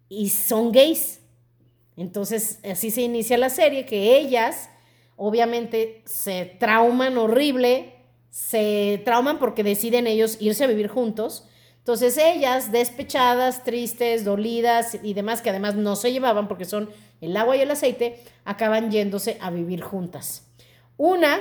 y 0.09 0.31
son 0.31 0.73
gays. 0.73 1.21
Entonces, 1.97 2.61
así 2.65 2.91
se 2.91 3.03
inicia 3.03 3.39
la 3.39 3.51
serie, 3.51 3.87
que 3.87 4.17
ellas 4.17 4.71
obviamente 5.17 6.03
se 6.05 6.45
trauman 6.45 7.19
horrible, 7.19 7.95
se 8.31 9.03
trauman 9.05 9.39
porque 9.39 9.65
deciden 9.65 10.07
ellos 10.07 10.37
irse 10.41 10.65
a 10.65 10.69
vivir 10.69 10.89
juntos. 10.89 11.49
Entonces 11.79 12.19
ellas, 12.19 12.71
despechadas, 12.71 13.65
tristes, 13.65 14.25
dolidas 14.25 14.99
y 15.03 15.15
demás, 15.15 15.41
que 15.41 15.51
además 15.51 15.75
no 15.75 15.97
se 15.97 16.13
llevaban 16.13 16.47
porque 16.47 16.65
son 16.67 16.91
el 17.21 17.37
agua 17.37 17.57
y 17.57 17.61
el 17.61 17.71
aceite, 17.71 18.21
acaban 18.45 18.91
yéndose 18.91 19.39
a 19.41 19.51
vivir 19.51 19.81
juntas. 19.81 20.47
Una 20.97 21.41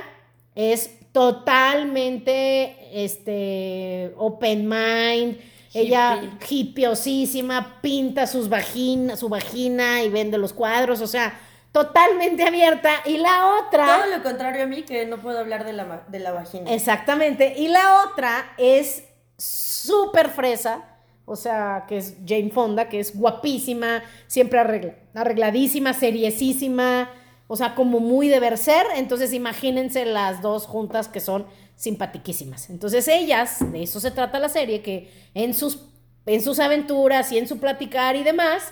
es 0.55 0.97
totalmente 1.11 2.75
este, 2.93 4.13
open 4.17 4.69
mind, 4.69 5.37
ella 5.73 6.37
hippiosísima, 6.49 7.81
pinta 7.81 8.25
sus 8.25 8.49
vagina, 8.49 9.15
su 9.15 9.29
vagina 9.29 10.01
y 10.03 10.09
vende 10.09 10.37
los 10.37 10.53
cuadros, 10.53 11.01
o 11.01 11.07
sea, 11.07 11.39
totalmente 11.71 12.43
abierta. 12.43 12.91
Y 13.05 13.17
la 13.17 13.57
otra... 13.57 14.01
Todo 14.03 14.17
lo 14.17 14.23
contrario 14.23 14.63
a 14.63 14.67
mí, 14.67 14.83
que 14.83 15.05
no 15.05 15.17
puedo 15.17 15.39
hablar 15.39 15.65
de 15.65 15.73
la, 15.73 16.03
de 16.07 16.19
la 16.19 16.31
vagina. 16.31 16.73
Exactamente. 16.73 17.53
Y 17.57 17.67
la 17.67 18.03
otra 18.05 18.53
es 18.57 19.03
súper 19.37 20.29
fresa, 20.29 20.83
o 21.25 21.35
sea, 21.35 21.85
que 21.87 21.97
es 21.97 22.15
Jane 22.25 22.49
Fonda, 22.49 22.89
que 22.89 22.99
es 22.99 23.15
guapísima, 23.15 24.01
siempre 24.27 24.59
arregla- 24.59 24.95
arregladísima, 25.13 25.93
seriesísima, 25.93 27.11
o 27.47 27.55
sea, 27.55 27.75
como 27.75 27.99
muy 27.99 28.27
de 28.27 28.39
ver 28.39 28.57
ser. 28.57 28.85
Entonces, 28.95 29.33
imagínense 29.33 30.05
las 30.05 30.41
dos 30.41 30.65
juntas 30.65 31.07
que 31.07 31.19
son 31.19 31.45
simpatiquísimas. 31.75 32.69
Entonces, 32.71 33.07
ellas, 33.07 33.71
de 33.71 33.83
eso 33.83 33.99
se 33.99 34.09
trata 34.09 34.39
la 34.39 34.49
serie, 34.49 34.81
que 34.81 35.11
en 35.35 35.53
sus, 35.53 35.83
en 36.25 36.41
sus 36.41 36.59
aventuras 36.59 37.31
y 37.31 37.37
en 37.37 37.47
su 37.47 37.59
platicar 37.59 38.15
y 38.15 38.23
demás, 38.23 38.71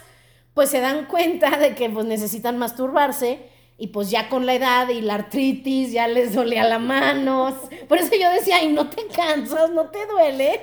pues 0.55 0.69
se 0.69 0.79
dan 0.79 1.05
cuenta 1.05 1.57
de 1.57 1.75
que 1.75 1.89
pues 1.89 2.05
necesitan 2.07 2.57
masturbarse 2.57 3.39
y 3.77 3.88
pues 3.88 4.09
ya 4.09 4.29
con 4.29 4.45
la 4.45 4.53
edad 4.53 4.88
y 4.88 5.01
la 5.01 5.15
artritis 5.15 5.91
ya 5.91 6.07
les 6.07 6.33
dolía 6.33 6.63
la 6.63 6.79
mano. 6.79 7.53
Por 7.89 7.97
eso 7.97 8.15
yo 8.15 8.31
decía, 8.31 8.57
ay, 8.57 8.69
no 8.69 8.89
te 8.89 9.05
cansas, 9.07 9.69
no 9.71 9.89
te 9.89 10.05
duele. 10.07 10.62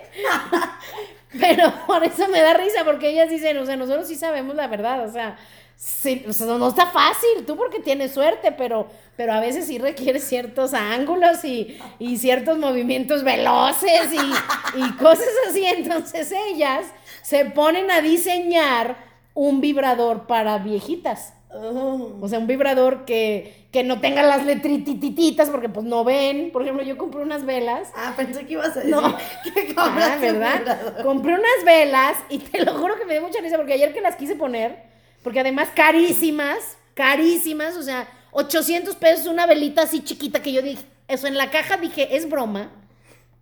Pero 1.39 1.73
por 1.87 2.03
eso 2.05 2.27
me 2.29 2.41
da 2.41 2.55
risa, 2.55 2.85
porque 2.85 3.11
ellas 3.11 3.29
dicen, 3.29 3.59
o 3.59 3.67
sea, 3.67 3.77
nosotros 3.77 4.09
sí 4.09 4.17
sabemos 4.17 4.55
la 4.55 4.67
verdad, 4.67 5.07
o 5.07 5.13
sea, 5.13 5.39
sí, 5.77 6.25
o 6.29 6.33
sea, 6.33 6.47
no 6.47 6.69
está 6.69 6.87
fácil, 6.87 7.47
tú 7.47 7.57
porque 7.57 7.81
tienes 7.81 8.13
suerte, 8.13 8.53
pero, 8.53 8.87
pero 9.17 9.33
a 9.33 9.41
veces 9.41 9.67
sí 9.67 9.79
requiere 9.79 10.21
ciertos 10.21 10.75
ángulos 10.75 11.43
y, 11.45 11.79
y 11.99 12.19
ciertos 12.19 12.59
movimientos 12.59 13.25
veloces 13.25 14.13
y, 14.13 14.79
y 14.79 14.93
cosas 14.97 15.29
así. 15.49 15.65
Entonces 15.65 16.33
ellas 16.51 16.85
se 17.23 17.47
ponen 17.47 17.91
a 17.91 18.03
diseñar 18.03 19.12
un 19.35 19.61
vibrador 19.61 20.27
para 20.27 20.59
viejitas. 20.59 21.35
Oh. 21.55 22.19
O 22.21 22.29
sea, 22.29 22.39
un 22.39 22.47
vibrador 22.47 23.05
que, 23.05 23.67
que 23.73 23.85
no 23.85 24.01
tenga 24.01 24.23
las 24.23 24.45
letritititas 24.47 25.51
porque 25.51 25.69
pues 25.69 25.85
no 25.85 26.03
ven. 26.03 26.51
Por 26.51 26.63
ejemplo, 26.63 26.83
yo 26.83 26.97
compré 26.97 27.23
unas 27.23 27.45
velas. 27.45 27.91
Ah, 27.95 28.15
pensé 28.17 28.47
que 28.47 28.55
ibas 28.55 28.75
a 28.77 28.81
decir 28.81 28.91
No. 28.91 29.17
que 29.45 29.75
Ah, 29.77 30.15
un 30.17 30.21
¿verdad? 30.21 31.03
Compré 31.03 31.35
unas 31.35 31.65
velas 31.65 32.17
y 32.31 32.39
te 32.39 32.65
lo 32.65 32.75
juro 32.79 32.97
que 32.97 33.05
me 33.05 33.15
dio 33.15 33.23
mucha 33.23 33.41
risa 33.41 33.57
porque 33.57 33.75
ayer 33.75 33.93
que 33.93 34.01
las 34.01 34.17
quise 34.17 34.35
poner, 34.35 34.83
porque 35.23 35.41
además 35.41 35.69
carísimas, 35.75 36.79
carísimas, 36.95 37.77
o 37.77 37.83
sea, 37.83 38.09
800 38.31 38.97
pesos 38.97 39.27
una 39.27 39.47
velita 39.47 39.83
así 39.83 40.03
chiquita 40.03 40.41
que 40.41 40.53
yo 40.53 40.63
dije, 40.63 40.85
eso 41.07 41.27
en 41.27 41.37
la 41.37 41.51
caja 41.51 41.77
dije, 41.77 42.17
es 42.17 42.29
broma. 42.29 42.71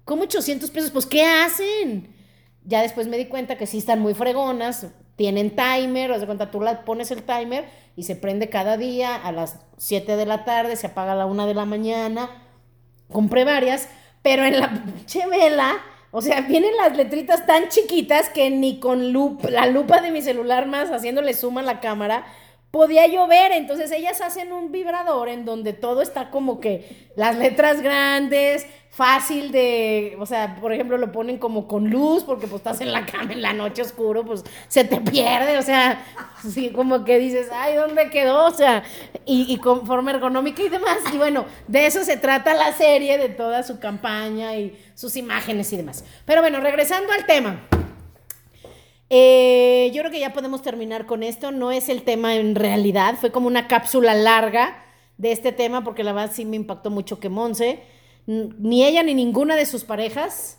¿Cómo 0.05 0.25
800 0.25 0.71
pesos? 0.71 0.91
Pues, 0.91 1.07
¿qué 1.07 1.25
hacen? 1.25 2.13
Ya 2.65 2.83
después 2.83 3.07
me 3.07 3.17
di 3.17 3.27
cuenta 3.27 3.57
que 3.57 3.67
sí 3.67 3.79
están 3.79 4.01
muy 4.01 4.15
fregonas, 4.15 4.89
tienen 5.21 5.55
timer, 5.55 6.13
o 6.13 6.19
de 6.19 6.25
cuenta, 6.25 6.51
tú 6.51 6.65
pones 6.87 7.11
el 7.11 7.23
timer 7.23 7.67
y 7.95 8.05
se 8.05 8.17
prende 8.17 8.49
cada 8.49 8.79
día 8.79 9.15
a 9.15 9.33
las 9.33 9.61
7 9.77 10.17
de 10.17 10.25
la 10.25 10.47
tarde, 10.47 10.77
se 10.77 10.87
apaga 10.87 11.13
a 11.13 11.15
la 11.15 11.27
1 11.27 11.47
de 11.47 11.53
la 11.53 11.67
mañana. 11.67 12.31
Compré 13.13 13.45
varias, 13.45 13.87
pero 14.23 14.47
en 14.47 14.59
la 14.59 14.71
pinche 14.71 15.27
vela, 15.27 15.77
o 16.11 16.23
sea, 16.23 16.41
vienen 16.41 16.75
las 16.75 16.97
letritas 16.97 17.45
tan 17.45 17.69
chiquitas 17.69 18.31
que 18.31 18.49
ni 18.49 18.81
con 18.81 19.13
la 19.13 19.67
lupa 19.67 20.01
de 20.01 20.11
mi 20.11 20.23
celular 20.23 20.67
más 20.67 20.91
haciéndole 20.91 21.35
suma 21.35 21.61
a 21.61 21.65
la 21.65 21.81
cámara 21.81 22.25
podía 22.71 23.07
yo 23.07 23.27
ver. 23.27 23.53
Entonces 23.53 23.93
ellas 23.93 24.23
hacen 24.23 24.55
un 24.55 24.73
vibrador 24.73 25.29
en 25.29 25.45
donde 25.45 25.75
todo 25.75 26.01
está 26.01 26.31
como 26.31 26.61
que 26.61 27.11
las 27.15 27.37
letras 27.37 27.83
grandes, 27.83 28.67
fácil 28.91 29.53
de, 29.53 30.17
o 30.19 30.27
sea, 30.27 30.57
por 30.61 30.73
ejemplo, 30.73 30.99
lo 30.99 31.13
ponen 31.13 31.39
como 31.39 31.69
con 31.69 31.89
luz 31.89 32.25
porque 32.25 32.49
pues 32.49 32.61
estás 32.61 32.81
en 32.81 32.93
la 32.93 33.07
cama 33.07 33.33
en 33.33 33.41
la 33.41 33.53
noche 33.53 33.83
oscuro, 33.83 34.25
pues 34.25 34.45
se 34.69 34.85
te 34.85 35.01
pierde, 35.01 35.57
o 35.59 35.63
sea, 35.63 36.05
sí, 36.53 36.71
como 36.71 37.05
que 37.05 37.19
dices, 37.19 37.49
ay, 37.53 37.77
¿dónde 37.77 38.11
quedó? 38.11 38.47
O 38.47 38.51
sea, 38.51 38.83
y, 39.25 39.47
y 39.49 39.59
con 39.59 39.87
forma 39.87 40.11
ergonómica 40.11 40.63
y 40.63 40.69
demás. 40.69 40.99
Y 41.15 41.17
bueno, 41.17 41.47
de 41.69 41.87
eso 41.87 42.05
se 42.05 42.17
trata 42.17 42.53
la 42.53 42.73
serie, 42.73 43.17
de 43.17 43.29
toda 43.29 43.63
su 43.63 43.79
campaña 43.79 44.57
y 44.57 44.77
sus 44.95 45.17
imágenes 45.17 45.73
y 45.73 45.77
demás. 45.77 46.05
Pero 46.27 46.41
bueno, 46.43 46.61
regresando 46.61 47.13
al 47.13 47.27
tema. 47.27 47.61
Eh, 49.09 49.91
yo 49.93 50.03
creo 50.03 50.13
que 50.13 50.21
ya 50.21 50.33
podemos 50.33 50.63
terminar 50.63 51.07
con 51.07 51.23
esto. 51.23 51.53
No 51.53 51.73
es 51.73 51.89
el 51.89 52.03
tema 52.03 52.35
en 52.35 52.55
realidad, 52.55 53.17
fue 53.21 53.33
como 53.33 53.47
una 53.47 53.69
cápsula 53.69 54.15
larga 54.15 54.85
de 55.17 55.33
este 55.33 55.53
tema 55.53 55.85
porque 55.85 56.05
la 56.05 56.13
verdad 56.13 56.33
sí 56.33 56.45
me 56.45 56.57
impactó 56.57 56.91
mucho 56.91 57.21
que 57.21 57.29
Monse, 57.29 57.83
ni 58.27 58.85
ella 58.85 59.03
ni 59.03 59.15
ninguna 59.15 59.57
de 59.57 59.67
sus 59.67 59.85
parejas 59.85 60.59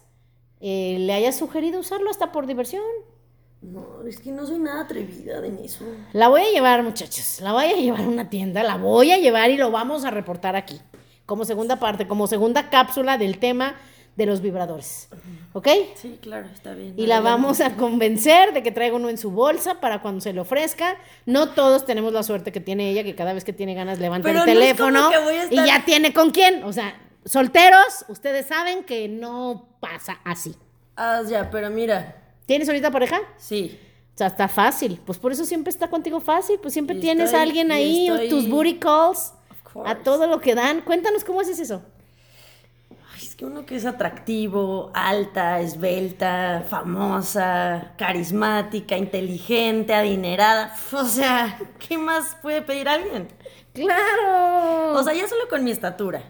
eh, 0.59 0.97
le 0.99 1.13
haya 1.13 1.31
sugerido 1.31 1.79
usarlo 1.79 2.09
hasta 2.09 2.31
por 2.31 2.45
diversión. 2.45 2.83
No, 3.61 4.01
es 4.07 4.19
que 4.19 4.31
no 4.31 4.45
soy 4.45 4.59
nada 4.59 4.81
atrevida 4.81 5.45
en 5.45 5.59
eso. 5.59 5.85
La 6.13 6.29
voy 6.29 6.41
a 6.41 6.51
llevar, 6.51 6.81
muchachos, 6.83 7.39
la 7.41 7.53
voy 7.53 7.65
a 7.65 7.75
llevar 7.75 8.01
a 8.01 8.07
una 8.07 8.29
tienda, 8.29 8.63
la 8.63 8.77
voy 8.77 9.11
a 9.11 9.17
llevar 9.17 9.51
y 9.51 9.57
lo 9.57 9.69
vamos 9.69 10.03
a 10.03 10.09
reportar 10.09 10.55
aquí, 10.55 10.81
como 11.25 11.45
segunda 11.45 11.79
parte, 11.79 12.07
como 12.07 12.25
segunda 12.25 12.69
cápsula 12.69 13.19
del 13.19 13.37
tema 13.37 13.75
de 14.15 14.25
los 14.25 14.41
vibradores. 14.41 15.09
¿Ok? 15.53 15.67
Sí, 15.95 16.19
claro, 16.21 16.47
está 16.53 16.73
bien. 16.73 16.93
Y 16.97 17.07
la 17.07 17.21
vamos 17.21 17.61
a 17.61 17.75
convencer 17.75 18.53
de 18.53 18.63
que 18.63 18.71
traiga 18.71 18.95
uno 18.95 19.09
en 19.09 19.17
su 19.17 19.31
bolsa 19.31 19.79
para 19.79 20.01
cuando 20.01 20.21
se 20.21 20.33
le 20.33 20.41
ofrezca. 20.41 20.97
No 21.25 21.49
todos 21.49 21.85
tenemos 21.85 22.13
la 22.13 22.23
suerte 22.23 22.51
que 22.51 22.59
tiene 22.59 22.89
ella, 22.89 23.03
que 23.03 23.15
cada 23.15 23.33
vez 23.33 23.43
que 23.43 23.53
tiene 23.53 23.73
ganas 23.73 23.99
levanta 23.99 24.27
Pero 24.27 24.39
el 24.39 24.45
no 24.45 24.51
es 24.51 24.59
teléfono 24.59 24.99
como 24.99 25.11
que 25.11 25.23
voy 25.23 25.35
a 25.35 25.45
y 25.63 25.67
ya 25.67 25.85
tiene 25.85 26.13
con 26.13 26.31
quién. 26.31 26.63
O 26.63 26.73
sea, 26.73 26.95
solteros, 27.25 28.05
ustedes 28.07 28.47
saben 28.47 28.83
que 28.83 29.07
no 29.07 29.67
pasa 29.79 30.19
así. 30.23 30.55
Ah, 30.95 31.21
ya, 31.27 31.49
pero 31.49 31.69
mira, 31.69 32.17
¿Tienes 32.45 32.67
ahorita 32.67 32.91
pareja? 32.91 33.19
sí. 33.37 33.79
O 34.13 34.17
sea, 34.21 34.27
está 34.27 34.47
fácil. 34.49 34.99
Pues 35.05 35.17
por 35.17 35.31
eso 35.31 35.45
siempre 35.45 35.71
está 35.71 35.89
contigo 35.89 36.19
fácil. 36.19 36.59
Pues 36.61 36.73
siempre 36.73 36.97
Y 36.97 36.99
tienes 36.99 37.27
estoy- 37.27 37.39
a 37.39 37.43
alguien 37.43 37.71
ahí, 37.71 38.07
estoy- 38.09 38.29
tus 38.29 38.49
booty 38.49 38.75
calls, 38.77 39.33
Of 39.49 39.71
course. 39.73 39.89
a 39.89 39.95
todo 40.03 40.27
lo 40.27 40.41
que 40.41 40.53
dan. 40.53 40.81
Cuéntanos 40.81 41.23
cómo 41.23 41.39
haces 41.39 41.59
eso. 41.59 41.81
Ay, 43.15 43.25
es 43.25 43.35
que 43.35 43.45
uno 43.45 43.65
que 43.65 43.77
es 43.77 43.85
atractivo, 43.85 44.91
alta, 44.93 45.61
esbelta, 45.61 46.65
famosa, 46.69 47.93
carismática, 47.97 48.97
inteligente, 48.97 49.93
adinerada. 49.93 50.75
O 50.91 51.05
sea, 51.05 51.57
¿qué 51.79 51.97
más 51.97 52.35
puede 52.41 52.61
pedir 52.61 52.89
alguien? 52.89 53.29
Claro. 53.73 54.93
O 54.99 55.03
sea, 55.03 55.13
ya 55.13 55.27
solo 55.27 55.47
con 55.49 55.63
mi 55.63 55.71
estatura. 55.71 56.21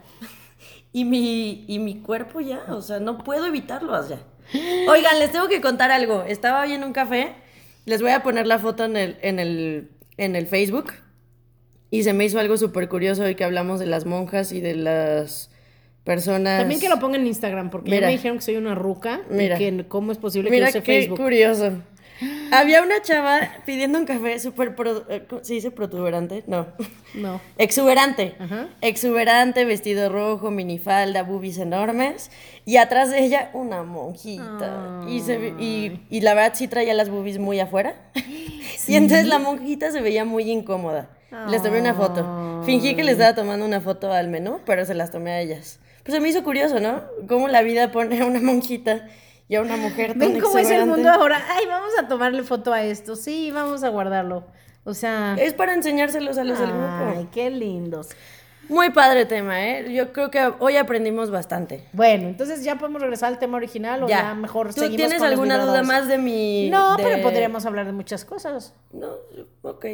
Y 0.93 1.05
mi, 1.05 1.65
y 1.67 1.79
mi 1.79 2.01
cuerpo 2.01 2.41
ya, 2.41 2.63
o 2.69 2.81
sea, 2.81 2.99
no 2.99 3.17
puedo 3.23 3.45
evitarlo 3.45 3.93
ya. 4.07 4.19
Oigan, 4.89 5.19
les 5.19 5.31
tengo 5.31 5.47
que 5.47 5.61
contar 5.61 5.91
algo. 5.91 6.23
Estaba 6.23 6.61
hoy 6.63 6.73
en 6.73 6.83
un 6.83 6.91
café, 6.91 7.33
les 7.85 8.01
voy 8.01 8.11
a 8.11 8.23
poner 8.23 8.45
la 8.47 8.59
foto 8.59 8.83
en 8.83 8.97
el, 8.97 9.17
en 9.21 9.39
el, 9.39 9.91
en 10.17 10.35
el 10.35 10.47
Facebook. 10.47 10.91
Y 11.89 12.03
se 12.03 12.13
me 12.13 12.25
hizo 12.25 12.39
algo 12.39 12.57
súper 12.57 12.89
curioso 12.89 13.23
hoy 13.23 13.35
que 13.35 13.43
hablamos 13.43 13.79
de 13.79 13.85
las 13.85 14.05
monjas 14.05 14.51
y 14.51 14.59
de 14.61 14.75
las 14.75 15.49
personas. 16.03 16.59
También 16.59 16.79
que 16.81 16.89
lo 16.89 16.99
pongan 16.99 17.21
en 17.21 17.27
Instagram, 17.27 17.69
porque 17.69 17.89
ya 17.89 17.95
Mira. 17.95 18.07
me 18.07 18.13
dijeron 18.13 18.37
que 18.37 18.43
soy 18.43 18.57
una 18.57 18.75
ruca. 18.75 19.21
Mira. 19.29 19.55
Y 19.55 19.59
que 19.59 19.87
cómo 19.87 20.11
es 20.11 20.17
posible 20.17 20.49
que 20.49 20.55
Mira 20.55 20.69
use 20.69 20.81
qué 20.83 21.01
Facebook. 21.01 21.17
curioso. 21.19 21.71
Había 22.51 22.81
una 22.83 23.01
chava 23.01 23.39
pidiendo 23.65 23.97
un 23.97 24.05
café 24.05 24.39
súper. 24.39 24.75
eh, 25.09 25.25
¿cómo 25.29 25.43
¿Se 25.43 25.53
dice 25.53 25.71
protuberante? 25.71 26.43
No. 26.47 26.67
No. 27.13 27.41
Exuberante. 27.57 28.35
Ajá. 28.39 28.67
Exuberante, 28.81 29.65
vestido 29.65 30.09
rojo, 30.09 30.51
minifalda, 30.51 31.23
boobies 31.23 31.57
enormes. 31.57 32.29
Y 32.65 32.77
atrás 32.77 33.09
de 33.09 33.23
ella, 33.23 33.49
una 33.53 33.83
monjita. 33.83 35.01
Y, 35.07 35.21
se, 35.21 35.53
y, 35.59 36.05
y 36.09 36.21
la 36.21 36.33
verdad 36.33 36.53
sí 36.55 36.67
traía 36.67 36.93
las 36.93 37.09
boobies 37.09 37.39
muy 37.39 37.59
afuera. 37.59 37.95
Y 38.87 38.95
entonces 38.95 39.27
la 39.27 39.37
monjita 39.37 39.91
se 39.91 40.01
veía 40.01 40.25
muy 40.25 40.49
incómoda. 40.49 41.09
Les 41.49 41.61
tomé 41.61 41.79
una 41.79 41.93
foto. 41.93 42.61
Fingí 42.65 42.95
que 42.95 43.03
les 43.03 43.13
estaba 43.13 43.35
tomando 43.35 43.65
una 43.65 43.79
foto 43.79 44.11
al 44.11 44.27
menú, 44.27 44.59
pero 44.65 44.85
se 44.85 44.93
las 44.95 45.11
tomé 45.11 45.31
a 45.31 45.39
ellas. 45.39 45.79
Pues 46.03 46.15
se 46.15 46.19
me 46.19 46.27
hizo 46.27 46.43
curioso, 46.43 46.79
¿no? 46.79 47.03
Cómo 47.27 47.47
la 47.47 47.61
vida 47.61 47.91
pone 47.91 48.19
a 48.21 48.25
una 48.25 48.41
monjita 48.41 49.07
y 49.51 49.55
a 49.57 49.61
una 49.61 49.75
mujer 49.75 50.11
tan 50.11 50.19
Ven 50.19 50.39
cómo 50.39 50.57
es 50.57 50.69
el 50.71 50.85
mundo 50.85 51.09
ahora. 51.09 51.43
Ay, 51.49 51.65
vamos 51.67 51.91
a 51.99 52.07
tomarle 52.07 52.41
foto 52.43 52.71
a 52.71 52.83
esto. 52.83 53.17
Sí, 53.17 53.51
vamos 53.51 53.83
a 53.83 53.89
guardarlo. 53.89 54.45
O 54.85 54.93
sea. 54.93 55.35
Es 55.37 55.53
para 55.53 55.73
enseñárselos 55.73 56.37
a 56.37 56.45
los 56.45 56.57
del 56.57 56.69
grupo. 56.69 57.13
Ay, 57.17 57.27
qué 57.33 57.49
lindos. 57.49 58.09
Muy 58.69 58.91
padre 58.91 59.25
tema, 59.25 59.67
¿eh? 59.67 59.91
Yo 59.93 60.13
creo 60.13 60.31
que 60.31 60.53
hoy 60.59 60.77
aprendimos 60.77 61.29
bastante. 61.31 61.83
Bueno, 61.91 62.29
entonces 62.29 62.63
ya 62.63 62.77
podemos 62.77 63.01
regresar 63.01 63.27
al 63.27 63.39
tema 63.39 63.57
original 63.57 64.03
o 64.03 64.07
ya, 64.07 64.33
mejor 64.35 64.67
¿Tú 64.67 64.79
seguimos 64.79 64.95
tienes 64.95 65.17
con 65.17 65.23
los 65.25 65.31
alguna 65.33 65.55
duda 65.55 65.81
vibradores? 65.81 65.87
más 65.87 66.07
de 66.07 66.17
mi...? 66.17 66.69
No, 66.69 66.95
de- 66.95 67.03
pero 67.03 67.21
podríamos 67.21 67.65
hablar 67.65 67.85
de 67.87 67.91
muchas 67.91 68.23
cosas. 68.23 68.73
No, 68.93 69.09
ok. 69.63 69.85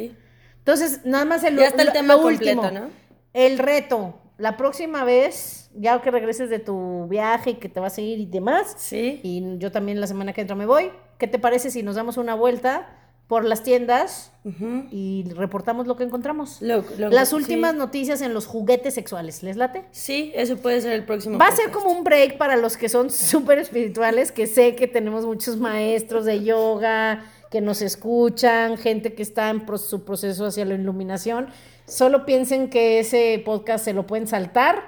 Entonces, 0.58 1.00
nada 1.04 1.24
más 1.24 1.42
el, 1.42 1.56
Ya 1.56 1.66
está 1.66 1.82
el 1.82 1.88
lo- 1.88 1.92
tema 1.92 2.14
lo 2.14 2.22
completo, 2.22 2.60
último. 2.62 2.80
¿no? 2.80 2.90
El 3.32 3.58
reto. 3.58 4.14
La 4.36 4.56
próxima 4.56 5.02
vez, 5.02 5.57
ya 5.74 6.00
que 6.00 6.10
regreses 6.10 6.50
de 6.50 6.58
tu 6.58 7.06
viaje 7.08 7.50
y 7.50 7.54
que 7.54 7.68
te 7.68 7.80
vas 7.80 7.98
a 7.98 8.00
ir 8.00 8.18
y 8.18 8.26
demás, 8.26 8.74
Sí. 8.78 9.20
y 9.22 9.58
yo 9.58 9.70
también 9.72 10.00
la 10.00 10.06
semana 10.06 10.32
que 10.32 10.40
entra 10.40 10.56
me 10.56 10.66
voy, 10.66 10.90
¿qué 11.18 11.26
te 11.26 11.38
parece 11.38 11.70
si 11.70 11.82
nos 11.82 11.94
damos 11.96 12.16
una 12.16 12.34
vuelta 12.34 12.88
por 13.28 13.44
las 13.44 13.62
tiendas 13.62 14.32
Ujú. 14.44 14.86
y 14.90 15.24
reportamos 15.36 15.86
lo 15.86 15.96
que 15.96 16.04
encontramos? 16.04 16.62
Lo- 16.62 16.82
lo- 16.96 17.10
las 17.10 17.28
sí. 17.28 17.34
últimas 17.34 17.74
noticias 17.74 18.22
en 18.22 18.32
los 18.32 18.46
juguetes 18.46 18.94
sexuales, 18.94 19.42
¿les 19.42 19.56
late? 19.56 19.84
Sí, 19.90 20.32
eso 20.34 20.56
puede 20.56 20.80
ser 20.80 20.92
el 20.92 21.04
próximo 21.04 21.38
Va 21.38 21.48
a 21.48 21.52
ser 21.54 21.70
como 21.70 21.90
un 21.92 22.04
break 22.04 22.38
para 22.38 22.56
los 22.56 22.76
que 22.78 22.88
son 22.88 23.10
súper 23.10 23.58
espirituales, 23.58 24.32
que 24.32 24.46
sé 24.46 24.74
que 24.74 24.86
tenemos 24.86 25.26
muchos 25.26 25.58
maestros 25.58 26.24
de 26.24 26.42
yoga 26.42 27.22
que 27.50 27.60
nos 27.60 27.82
escuchan, 27.82 28.76
gente 28.78 29.14
que 29.14 29.22
está 29.22 29.50
en 29.50 29.62
su 29.78 30.04
proceso 30.04 30.46
hacia 30.46 30.64
la 30.64 30.74
iluminación. 30.74 31.48
Solo 31.86 32.24
piensen 32.26 32.68
que 32.70 32.98
ese 32.98 33.40
podcast 33.44 33.84
se 33.84 33.92
lo 33.94 34.06
pueden 34.06 34.26
saltar, 34.26 34.82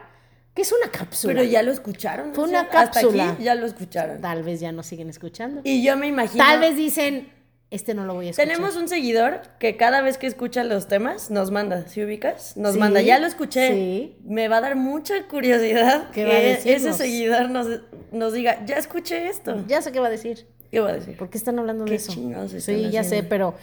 que 0.55 0.63
es 0.63 0.73
una 0.73 0.91
cápsula. 0.91 1.35
Pero 1.35 1.45
ya 1.49 1.63
lo 1.63 1.73
escucharon. 1.73 2.35
Fue 2.35 2.45
una 2.45 2.69
sea, 2.69 2.81
hasta 2.81 3.01
cápsula. 3.01 3.31
aquí 3.33 3.45
ya 3.45 3.55
lo 3.55 3.67
escucharon. 3.67 4.21
Tal 4.21 4.43
vez 4.43 4.61
ya 4.61 4.73
nos 4.73 4.87
siguen 4.87 5.09
escuchando. 5.11 5.61
Y 5.65 5.83
yo 5.83 5.97
me 5.97 6.07
imagino... 6.09 6.45
Tal 6.45 6.59
vez 6.61 6.77
dicen, 6.77 7.33
este 7.71 7.95
no 7.95 8.05
lo 8.05 8.15
voy 8.15 8.27
a 8.27 8.31
escuchar. 8.31 8.49
Tenemos 8.49 8.77
un 8.77 8.89
seguidor 8.89 9.43
que 9.61 9.77
cada 9.77 10.03
vez 10.03 10.19
que 10.19 10.27
escucha 10.27 10.65
los 10.65 10.89
temas 10.89 11.31
nos 11.31 11.51
manda, 11.53 11.87
¿sí 11.87 12.03
ubicas? 12.03 12.57
Nos 12.57 12.75
Sí, 12.75 12.79
manda, 12.81 13.01
ya 13.01 13.19
lo 13.21 13.27
escuché. 13.29 13.71
sí. 13.73 14.17
Me 14.25 14.49
va 14.49 14.57
a 14.57 14.61
dar 14.61 14.75
mucha 14.77 15.27
curiosidad 15.29 16.09
¿Qué 16.11 16.23
que 16.23 16.25
va 16.27 16.33
ese 16.39 16.93
seguidor 16.95 17.49
nos, 17.49 17.69
nos 18.11 18.33
diga, 18.33 18.65
ya 18.67 18.77
escuché 18.77 19.29
esto. 19.29 19.65
Ya 19.69 19.83
sé 19.83 19.93
qué 19.93 20.01
va 20.01 20.09
a 20.09 20.11
decir. 20.11 20.47
¿Qué 20.71 20.81
va 20.81 20.91
a 20.91 20.93
decir? 20.95 21.17
¿Por 21.17 21.31
qué 21.31 21.39
están 21.39 21.59
hablando 21.59 21.85
¿Qué 21.85 21.93
de 21.93 21.97
eso? 21.97 22.13
están 22.13 22.61
Sí, 22.61 22.91
ya 22.91 23.03
sé, 23.05 23.23
pero 23.23 23.55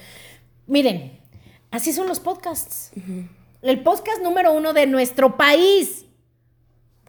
miren, 0.67 1.19
así 1.71 1.91
son 1.93 2.08
los 2.08 2.19
podcasts. 2.19 2.91
El 3.62 3.84
podcast 3.84 4.21
número 4.21 4.54
uno 4.54 4.73
de 4.73 4.88
nuestro 4.88 5.36
país. 5.38 6.06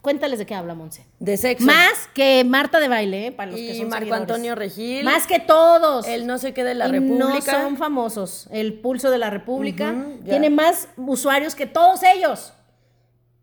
Cuéntales 0.03 0.39
de 0.39 0.47
qué 0.47 0.55
habla, 0.55 0.75
Monse. 0.75 1.07
De 1.19 1.37
sexo. 1.37 1.67
Más 1.67 2.09
que 2.15 2.45
Marta 2.45 2.79
de 2.81 2.89
baile, 2.89 3.27
¿eh? 3.27 3.33
para 3.33 3.51
los 3.51 3.61
que 3.61 3.73
y 3.73 3.79
son 3.79 3.89
Marco 3.89 4.05
seguidores. 4.05 4.23
Antonio 4.23 4.55
Regil. 4.55 5.05
Más 5.05 5.27
que 5.27 5.41
todos. 5.41 6.07
El 6.07 6.27
no 6.27 6.39
sé 6.39 6.55
qué 6.55 6.65
de 6.65 6.75
la 6.75 6.89
Y 6.89 6.93
República. 6.93 7.53
No 7.53 7.65
son 7.65 7.77
famosos. 7.77 8.49
El 8.53 8.75
pulso 8.75 9.11
de 9.11 9.19
la 9.19 9.31
República 9.31 9.95
tiene 10.25 10.51
más 10.51 10.89
usuarios 10.97 11.55
que 11.55 11.67
todos 11.67 12.01
ellos. 12.03 12.53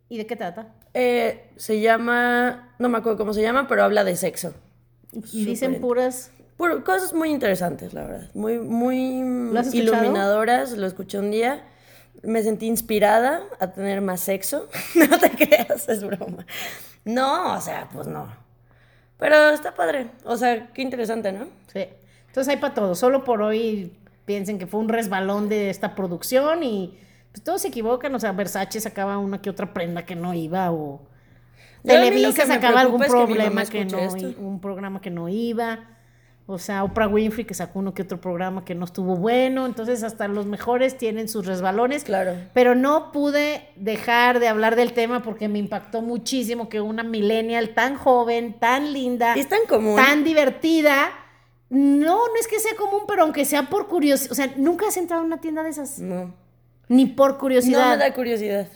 ¿Y 0.08 0.18
de 0.18 0.26
qué 0.26 0.36
trata? 0.36 0.74
Eh, 0.94 1.52
se 1.58 1.82
llama, 1.82 2.74
no 2.80 2.88
me 2.89 2.98
acuerdo 3.00 3.18
cómo 3.18 3.34
se 3.34 3.41
llama, 3.41 3.68
pero 3.68 3.84
habla 3.84 4.04
de 4.04 4.15
sexo. 4.15 4.54
Y 5.34 5.46
dicen 5.46 5.82
puras. 5.82 6.32
Cosas 6.58 7.13
muy 7.13 7.32
interesantes, 7.32 7.94
la 7.94 8.06
verdad. 8.06 8.30
Muy, 8.34 8.60
muy 8.60 8.98
iluminadoras. 9.74 10.72
Lo 10.72 10.88
escuché 10.88 11.20
un 11.20 11.32
día. 11.32 11.63
Me 12.23 12.41
sentí 12.43 12.67
inspirada 12.67 13.41
a 13.60 13.71
tener 13.71 14.01
más 14.01 14.21
sexo. 14.21 14.69
no 14.95 15.19
te 15.19 15.30
creas, 15.32 15.88
es 15.89 16.04
broma. 16.04 16.45
No, 17.04 17.56
o 17.56 17.62
sea, 17.62 17.88
pues 17.93 18.08
no. 18.08 18.28
Pero 19.17 19.49
está 19.49 19.73
padre. 19.73 20.08
O 20.23 20.36
sea, 20.38 20.67
qué 20.73 20.82
interesante, 20.82 21.32
¿no? 21.32 21.47
Sí. 21.71 21.88
Entonces 22.28 22.54
hay 22.54 22.58
para 22.58 22.73
todo. 22.73 22.95
Solo 22.95 23.23
por 23.23 23.41
hoy 23.41 23.93
piensen 24.25 24.60
que 24.60 24.67
fue 24.67 24.80
un 24.80 24.89
resbalón 24.89 25.47
de 25.49 25.69
esta 25.69 25.95
producción 25.95 26.63
y 26.63 26.97
pues 27.32 27.43
todos 27.43 27.62
se 27.62 27.69
equivocan. 27.69 28.13
O 28.15 28.19
sea, 28.19 28.32
Versace 28.32 28.82
sacaba 28.82 29.17
una 29.17 29.41
que 29.41 29.49
otra 29.49 29.73
prenda 29.73 30.06
que 30.06 30.15
no 30.15 30.34
iba 30.34 30.71
o 30.71 31.01
Televisa 31.86 32.45
sacaba 32.45 32.82
algún 32.82 33.04
es 33.04 33.08
que 33.08 33.12
problema 33.12 33.65
que, 33.65 33.86
no, 33.86 33.99
esto. 33.99 34.34
un 34.39 34.60
programa 34.60 35.01
que 35.01 35.12
no 35.12 35.30
iba. 35.30 35.80
O 36.47 36.60
sea, 36.60 36.84
Oprah 36.84 37.08
Winfrey 37.08 37.43
que 37.45 37.55
sacó 37.55 37.79
uno 37.79 37.95
que 37.95 38.03
otro 38.03 38.21
programa 38.21 38.63
que 38.63 38.75
no 38.75 38.86
estuvo 38.86 39.15
bueno. 39.15 39.65
Entonces 39.65 40.03
hasta 40.03 40.27
los 40.27 40.45
mejores 40.45 40.95
tienen 40.97 41.27
sus 41.27 41.47
resbalones. 41.47 42.03
Claro. 42.03 42.36
Pero 42.53 42.75
no 42.75 43.12
pude 43.12 43.67
dejar 43.75 44.39
de 44.39 44.47
hablar 44.47 44.75
del 44.75 44.93
tema 44.93 45.23
porque 45.23 45.47
me 45.47 45.58
impactó 45.58 46.03
muchísimo 46.03 46.69
que 46.69 46.81
una 46.81 47.01
millennial 47.03 47.69
tan 47.73 47.95
joven, 47.97 48.53
tan 48.60 48.93
linda, 48.93 49.34
Es 49.34 49.49
tan 49.49 49.62
común. 49.67 49.95
tan 49.95 50.23
divertida. 50.23 51.08
No, 51.69 52.27
no 52.27 52.36
es 52.39 52.47
que 52.47 52.60
sea 52.60 52.75
común, 52.75 53.01
pero 53.08 53.23
aunque 53.23 53.43
sea 53.43 53.63
por 53.63 53.88
curiosidad. 53.88 54.31
O 54.31 54.36
sea, 54.36 54.53
nunca 54.55 54.88
has 54.88 54.97
entrado 54.97 55.23
a 55.23 55.25
una 55.25 55.41
tienda 55.41 55.63
de 55.63 55.69
esas. 55.71 55.97
No. 55.97 56.31
Ni 56.88 57.08
por 57.08 57.31
No 57.31 57.38
curiosidad. 57.39 57.97
me 57.97 57.97
da 57.97 58.13
curiosidad. 58.13 58.67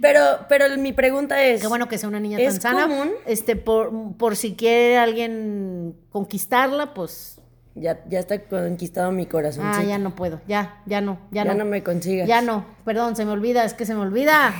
Pero, 0.00 0.20
pero 0.48 0.76
mi 0.78 0.92
pregunta 0.92 1.42
es. 1.44 1.60
Qué 1.60 1.66
bueno 1.66 1.88
que 1.88 1.98
sea 1.98 2.08
una 2.08 2.20
niña 2.20 2.38
¿Es 2.38 2.60
tan 2.60 2.74
sana. 2.74 2.88
común? 2.88 3.10
Este, 3.26 3.56
por, 3.56 3.92
por 4.16 4.36
si 4.36 4.54
quiere 4.54 4.98
alguien 4.98 5.96
conquistarla, 6.10 6.94
pues. 6.94 7.40
Ya, 7.74 8.04
ya 8.08 8.20
está 8.20 8.40
conquistado 8.40 9.10
mi 9.10 9.26
corazón. 9.26 9.64
Ah, 9.66 9.82
ya 9.82 9.98
no 9.98 10.14
puedo. 10.14 10.40
Ya, 10.46 10.80
ya 10.86 11.00
no, 11.00 11.18
ya, 11.32 11.44
Ya, 11.44 11.52
no. 11.54 11.64
no. 11.64 11.64
me 11.64 11.82
consigas. 11.82 12.28
Ya 12.28 12.40
no. 12.40 12.64
Perdón, 12.84 13.16
se 13.16 13.24
me 13.24 13.32
olvida, 13.32 13.64
es 13.64 13.74
que 13.74 13.84
se 13.84 13.94
me 13.94 14.00
olvida. 14.00 14.54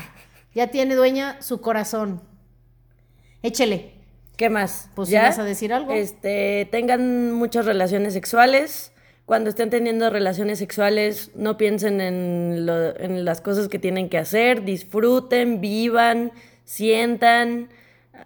Ya 0.54 0.68
tiene 0.68 0.96
dueña 0.96 1.40
su 1.40 1.60
corazón. 1.60 2.20
Échele. 3.42 3.92
¿Qué 4.36 4.50
más? 4.50 4.90
Pues, 4.96 5.10
¿Ya? 5.10 5.22
¿ibas 5.22 5.38
a 5.38 5.44
decir 5.44 5.72
algo? 5.72 5.92
Este, 5.92 6.66
tengan 6.72 7.30
muchas 7.32 7.66
relaciones 7.66 8.14
sexuales. 8.14 8.90
Cuando 9.26 9.48
estén 9.48 9.70
teniendo 9.70 10.10
relaciones 10.10 10.58
sexuales, 10.58 11.30
no 11.34 11.56
piensen 11.56 12.00
en, 12.00 12.66
lo- 12.66 12.94
en 12.98 13.24
las 13.24 13.40
cosas 13.40 13.68
que 13.68 13.78
tienen 13.78 14.10
que 14.10 14.18
hacer. 14.18 14.64
Disfruten, 14.64 15.60
vivan, 15.62 16.32
sientan, 16.64 17.70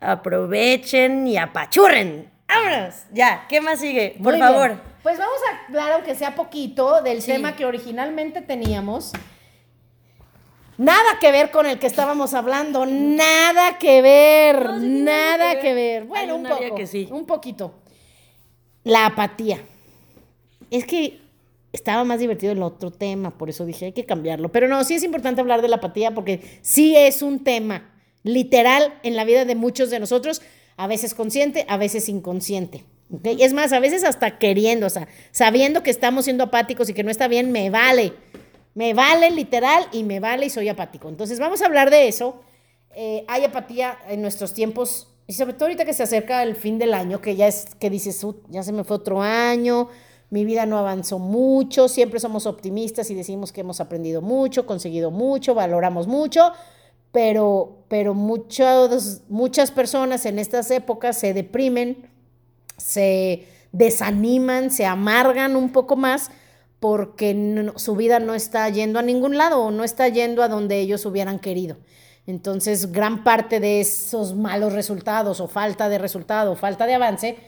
aprovechen 0.01 1.27
y 1.29 1.37
apachurren. 1.37 2.31
¡Vámonos! 2.49 2.95
Ya, 3.13 3.47
¿qué 3.49 3.61
más 3.61 3.79
sigue? 3.79 4.17
Por 4.23 4.33
Muy 4.33 4.41
favor. 4.41 4.69
bien. 4.71 4.81
Pues 5.05 5.19
vamos 5.19 5.37
a 5.49 5.67
hablar, 5.69 5.93
aunque 5.93 6.17
sea 6.17 6.35
poquito, 6.35 7.01
del 7.03 7.23
Sí. 7.23 7.31
tema 7.33 7.55
que 7.55 7.65
originalmente 7.65 8.43
teníamos. 8.43 9.13
Nada 10.79 11.19
que 11.21 11.31
ver 11.33 11.51
con 11.51 11.67
el 11.67 11.79
que 11.79 11.87
estábamos 11.87 12.35
hablando, 12.35 12.87
nada 12.87 13.79
que 13.79 14.01
ver, 14.03 14.65
No, 14.65 14.75
sí 14.75 14.81
tiene 14.81 15.03
nada 15.05 15.55
que 15.55 15.61
que 15.61 15.75
ver. 15.75 16.05
Bueno, 16.05 16.35
Hay 16.35 16.41
un 16.41 16.49
poco, 16.49 16.75
que 16.77 16.87
sí. 16.87 17.09
un 17.11 17.27
poquito. 17.27 17.75
La 18.85 19.07
apatía. 19.07 19.59
Es 20.71 20.85
que 20.85 21.21
estaba 21.73 22.05
más 22.05 22.21
divertido 22.21 22.53
el 22.53 22.63
otro 22.63 22.91
tema, 22.91 23.37
por 23.37 23.51
eso 23.51 23.67
dije 23.67 23.87
hay 23.87 23.93
que 23.93 24.07
cambiarlo. 24.07 24.51
Pero 24.51 24.69
no, 24.69 24.83
sí 24.85 24.95
es 24.95 25.03
importante 25.03 25.41
hablar 25.41 25.63
de 25.63 25.69
la 25.69 25.77
apatía 25.77 26.15
porque 26.15 26.41
sí 26.63 26.97
es 26.97 27.23
un 27.23 27.45
tema 27.45 27.91
literal 28.23 28.95
en 29.03 29.17
la 29.17 29.25
vida 29.25 29.45
de 29.45 29.55
muchos 29.55 29.91
de 29.91 30.01
nosotros, 30.01 30.43
a 30.77 30.87
veces 30.87 31.15
consciente, 31.15 31.65
a 31.69 31.77
veces 31.77 32.09
inconsciente. 32.09 32.85
¿ok? 33.13 33.27
Es 33.39 33.53
más, 33.53 33.73
a 33.73 33.81
veces 33.81 34.05
hasta 34.05 34.39
queriendo, 34.39 34.87
o 34.87 34.91
sea, 34.91 35.09
sabiendo 35.31 35.83
que 35.83 35.91
estamos 35.91 36.25
siendo 36.25 36.45
apáticos 36.45 36.89
y 36.89 36.95
que 36.95 37.05
no 37.05 37.11
está 37.11 37.29
bien, 37.29 37.53
me 37.53 37.71
vale. 37.71 38.13
Me 38.75 38.95
vale 38.95 39.31
literal 39.31 39.87
y 39.93 40.05
me 40.05 40.21
vale 40.21 40.47
y 40.47 40.51
soy 40.51 40.69
apático. 40.69 41.09
Entonces 41.09 41.41
vamos 41.41 41.63
a 41.63 41.67
hablar 41.67 41.91
de 41.91 42.07
eso. 42.07 42.41
Eh, 42.95 43.25
hay 43.29 43.45
apatía 43.45 43.99
en 44.09 44.23
nuestros 44.23 44.55
tiempos 44.55 45.09
y 45.27 45.33
sobre 45.33 45.53
todo 45.53 45.65
ahorita 45.67 45.85
que 45.85 45.93
se 45.93 46.03
acerca 46.03 46.43
el 46.43 46.55
fin 46.55 46.79
del 46.79 46.95
año, 46.95 47.21
que 47.21 47.37
ya 47.37 47.49
es 47.49 47.67
que 47.79 47.91
dices, 47.91 48.23
"Ut, 48.25 48.39
ya 48.49 48.63
se 48.63 48.73
me 48.73 48.85
fue 48.85 48.97
otro 48.97 49.21
año, 49.21 49.89
mi 50.31 50.45
vida 50.45 50.67
no 50.67 50.79
avanzó 50.79 51.19
mucho, 51.19 51.89
siempre 51.89 52.21
somos 52.21 52.47
optimistas 52.47 53.11
y 53.11 53.15
decimos 53.15 53.53
que 53.53 53.63
hemos 53.63 53.81
aprendido 53.81 54.21
mucho, 54.21 54.67
conseguido 54.67 55.11
mucho, 55.11 55.55
valoramos 55.55 56.07
mucho, 56.07 56.53
pero, 57.13 57.85
pero 57.89 58.15
muchas 58.15 59.71
personas 59.71 60.27
en 60.27 60.39
estas 60.39 60.71
épocas 60.71 61.17
se 61.17 61.33
deprimen, 61.33 62.09
se 62.77 63.47
desaniman, 63.73 64.71
se 64.71 64.85
amargan 64.85 65.57
un 65.57 65.73
poco 65.73 65.97
más 65.97 66.31
porque 66.81 67.73
su 67.77 67.97
vida 67.97 68.21
no 68.21 68.35
está 68.35 68.69
yendo 68.69 68.99
a 68.99 69.03
ningún 69.03 69.37
lado 69.37 69.63
o 69.63 69.71
no 69.71 69.83
está 69.83 70.09
yendo 70.09 70.43
a 70.43 70.49
donde 70.49 70.79
ellos 70.79 71.05
hubieran 71.07 71.39
querido. 71.39 71.79
Entonces, 72.27 72.93
gran 72.93 73.25
parte 73.25 73.59
de 73.59 73.81
esos 73.81 74.35
malos 74.35 74.75
resultados 74.75 75.41
o 75.41 75.49
falta 75.49 75.89
de 75.89 75.97
resultado 75.97 76.53
o 76.53 76.57
falta 76.57 76.87
de 76.87 76.95
avance, 76.95 77.39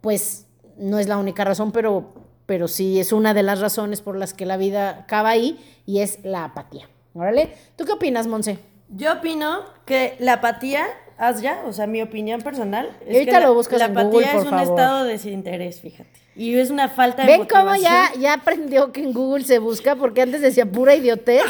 pues 0.00 0.46
no 0.78 0.98
es 0.98 1.08
la 1.08 1.18
única 1.18 1.44
razón, 1.44 1.72
pero, 1.72 2.14
pero 2.50 2.66
sí 2.66 2.98
es 2.98 3.12
una 3.12 3.32
de 3.32 3.44
las 3.44 3.60
razones 3.60 4.00
por 4.00 4.16
las 4.16 4.34
que 4.34 4.44
la 4.44 4.56
vida 4.56 4.90
acaba 5.04 5.28
ahí 5.28 5.64
y 5.86 6.00
es 6.00 6.18
la 6.24 6.42
apatía. 6.42 6.88
Órale, 7.14 7.54
¿tú 7.76 7.84
qué 7.84 7.92
opinas, 7.92 8.26
Monse? 8.26 8.58
Yo 8.88 9.12
opino 9.12 9.60
que 9.86 10.16
la 10.18 10.32
apatía, 10.32 10.84
haz 11.16 11.42
ya, 11.42 11.62
o 11.64 11.72
sea, 11.72 11.86
mi 11.86 12.02
opinión 12.02 12.40
personal. 12.40 12.90
Es 13.06 13.14
ahorita 13.14 13.38
que 13.38 13.46
lo 13.46 13.54
buscas 13.54 13.78
la, 13.78 13.84
en 13.84 13.92
apatía 13.92 14.10
Google, 14.10 14.26
por 14.26 14.40
es 14.40 14.42
un 14.42 14.50
favor. 14.50 14.68
estado 14.80 15.04
de 15.04 15.12
desinterés, 15.12 15.80
fíjate. 15.80 16.10
Y 16.34 16.58
es 16.58 16.70
una 16.70 16.88
falta 16.88 17.22
de 17.22 17.28
¿Ven 17.28 17.40
motivación. 17.42 17.68
cómo 17.68 17.80
ya, 17.80 18.10
ya 18.18 18.32
aprendió 18.34 18.90
que 18.90 19.04
en 19.04 19.12
Google 19.12 19.44
se 19.44 19.60
busca? 19.60 19.94
Porque 19.94 20.22
antes 20.22 20.40
decía 20.40 20.66
pura 20.66 20.96
idiotez. 20.96 21.44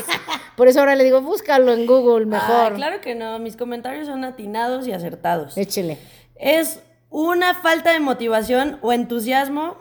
Por 0.54 0.68
eso 0.68 0.80
ahora 0.80 0.96
le 0.96 1.04
digo, 1.04 1.22
búscalo 1.22 1.72
en 1.72 1.86
Google 1.86 2.26
mejor. 2.26 2.72
Ah, 2.72 2.72
claro 2.76 3.00
que 3.00 3.14
no, 3.14 3.38
mis 3.38 3.56
comentarios 3.56 4.06
son 4.06 4.22
atinados 4.22 4.86
y 4.86 4.92
acertados. 4.92 5.56
Échele. 5.56 5.96
Es 6.36 6.80
una 7.08 7.54
falta 7.54 7.90
de 7.90 8.00
motivación 8.00 8.78
o 8.82 8.92
entusiasmo 8.92 9.78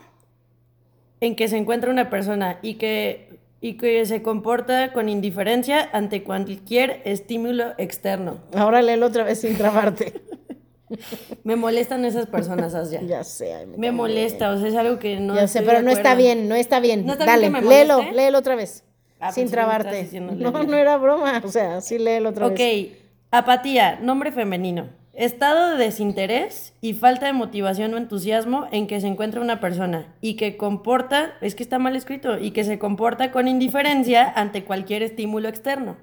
en 1.21 1.35
que 1.35 1.47
se 1.47 1.57
encuentra 1.57 1.91
una 1.91 2.09
persona 2.09 2.59
y 2.61 2.75
que, 2.75 3.39
y 3.61 3.73
que 3.73 4.05
se 4.05 4.21
comporta 4.21 4.93
con 4.93 5.09
indiferencia 5.09 5.89
ante 5.91 6.23
cualquier 6.23 7.01
estímulo 7.05 7.73
externo. 7.77 8.39
Ahora 8.55 8.81
léelo 8.81 9.07
otra 9.07 9.23
vez 9.23 9.41
sin 9.41 9.57
trabarte. 9.57 10.13
Me 11.43 11.55
molestan 11.55 12.03
esas 12.05 12.25
personas, 12.25 12.73
Asya. 12.73 13.01
ya 13.07 13.23
sé. 13.23 13.53
ay, 13.53 13.67
Me 13.77 13.91
molesta, 13.91 14.51
o 14.51 14.57
sea, 14.57 14.67
es 14.67 14.75
algo 14.75 14.97
que 14.97 15.19
no. 15.19 15.35
ya 15.35 15.47
sé, 15.47 15.61
pero 15.61 15.81
no 15.81 15.91
está 15.91 16.15
bien, 16.15 16.47
no 16.49 16.55
está 16.55 16.79
bien. 16.79 17.05
¿No 17.05 17.13
está 17.13 17.37
bien 17.37 17.53
Dale, 17.53 17.67
léelo, 17.67 18.01
léelo 18.11 18.37
otra 18.39 18.55
vez. 18.55 18.83
Ah, 19.19 19.31
sin 19.31 19.49
trabarte. 19.51 20.07
No, 20.21 20.51
no 20.63 20.77
era 20.77 20.97
broma. 20.97 21.41
O 21.43 21.49
sea, 21.49 21.81
sí 21.81 21.99
léelo 21.99 22.29
otra 22.29 22.47
Ok, 22.47 22.57
vez. 22.57 22.87
apatía, 23.31 23.99
nombre 24.01 24.31
femenino. 24.31 24.87
Estado 25.19 25.71
de 25.71 25.83
desinterés 25.83 26.73
y 26.79 26.93
falta 26.93 27.25
de 27.25 27.33
motivación 27.33 27.93
o 27.93 27.97
entusiasmo 27.97 28.67
en 28.71 28.87
que 28.87 29.01
se 29.01 29.07
encuentra 29.07 29.41
una 29.41 29.59
persona 29.59 30.15
y 30.21 30.35
que 30.35 30.55
comporta, 30.55 31.33
es 31.41 31.55
que 31.55 31.63
está 31.63 31.77
mal 31.77 31.97
escrito, 31.97 32.39
y 32.39 32.51
que 32.51 32.63
se 32.63 32.79
comporta 32.79 33.29
con 33.29 33.49
indiferencia 33.49 34.31
ante 34.33 34.63
cualquier 34.63 35.03
estímulo 35.03 35.49
externo. 35.49 35.97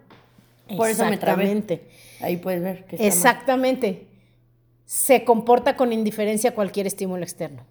Por 0.77 0.91
eso 0.91 1.07
me 1.07 1.17
trabé. 1.17 1.81
Ahí 2.21 2.37
puedes 2.37 2.63
ver 2.63 2.85
que 2.85 2.97
está 2.97 3.05
mal. 3.05 3.07
Exactamente. 3.07 4.07
Se 4.85 5.25
comporta 5.25 5.77
con 5.77 5.95
indiferencia 5.95 6.51
a 6.51 6.55
cualquier 6.55 6.87
estímulo 6.87 7.23
externo. 7.23 7.65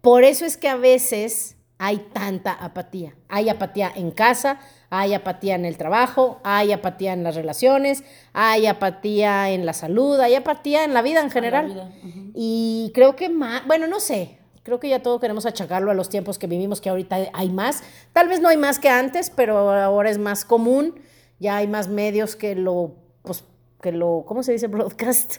Por 0.00 0.24
eso 0.24 0.46
es 0.46 0.56
que 0.56 0.68
a 0.68 0.76
veces 0.76 1.56
hay 1.84 1.98
tanta 2.12 2.52
apatía. 2.52 3.16
Hay 3.28 3.48
apatía 3.48 3.90
en 3.92 4.12
casa, 4.12 4.60
hay 4.88 5.14
apatía 5.14 5.56
en 5.56 5.64
el 5.64 5.76
trabajo, 5.76 6.38
hay 6.44 6.70
apatía 6.70 7.12
en 7.12 7.24
las 7.24 7.34
relaciones, 7.34 8.04
hay 8.32 8.66
apatía 8.66 9.50
en 9.50 9.66
la 9.66 9.72
salud, 9.72 10.20
hay 10.20 10.36
apatía 10.36 10.84
en 10.84 10.94
la 10.94 11.02
vida 11.02 11.20
en 11.22 11.30
general. 11.32 11.66
vida. 11.66 11.90
Y 12.34 12.92
creo 12.94 13.16
que 13.16 13.28
más, 13.28 13.66
bueno, 13.66 13.88
no 13.88 13.98
sé, 13.98 14.38
creo 14.62 14.78
que 14.78 14.88
ya 14.90 15.02
todo 15.02 15.18
queremos 15.18 15.44
achacarlo 15.44 15.90
a 15.90 15.94
los 15.94 16.08
tiempos 16.08 16.38
que 16.38 16.46
vivimos, 16.46 16.80
que 16.80 16.88
ahorita 16.88 17.16
hay 17.32 17.48
más. 17.50 17.82
Tal 18.12 18.28
vez 18.28 18.40
no 18.40 18.48
hay 18.48 18.56
más 18.56 18.78
que 18.78 18.88
antes, 18.88 19.30
pero 19.34 19.58
ahora 19.72 20.08
es 20.08 20.18
más 20.18 20.44
común. 20.44 21.00
Ya 21.40 21.56
hay 21.56 21.66
más 21.66 21.88
medios 21.88 22.36
que 22.36 22.54
lo, 22.54 22.92
pues, 23.22 23.42
que 23.80 23.90
lo, 23.90 24.22
¿cómo 24.28 24.44
se 24.44 24.52
dice? 24.52 24.68
Broadcast. 24.68 25.38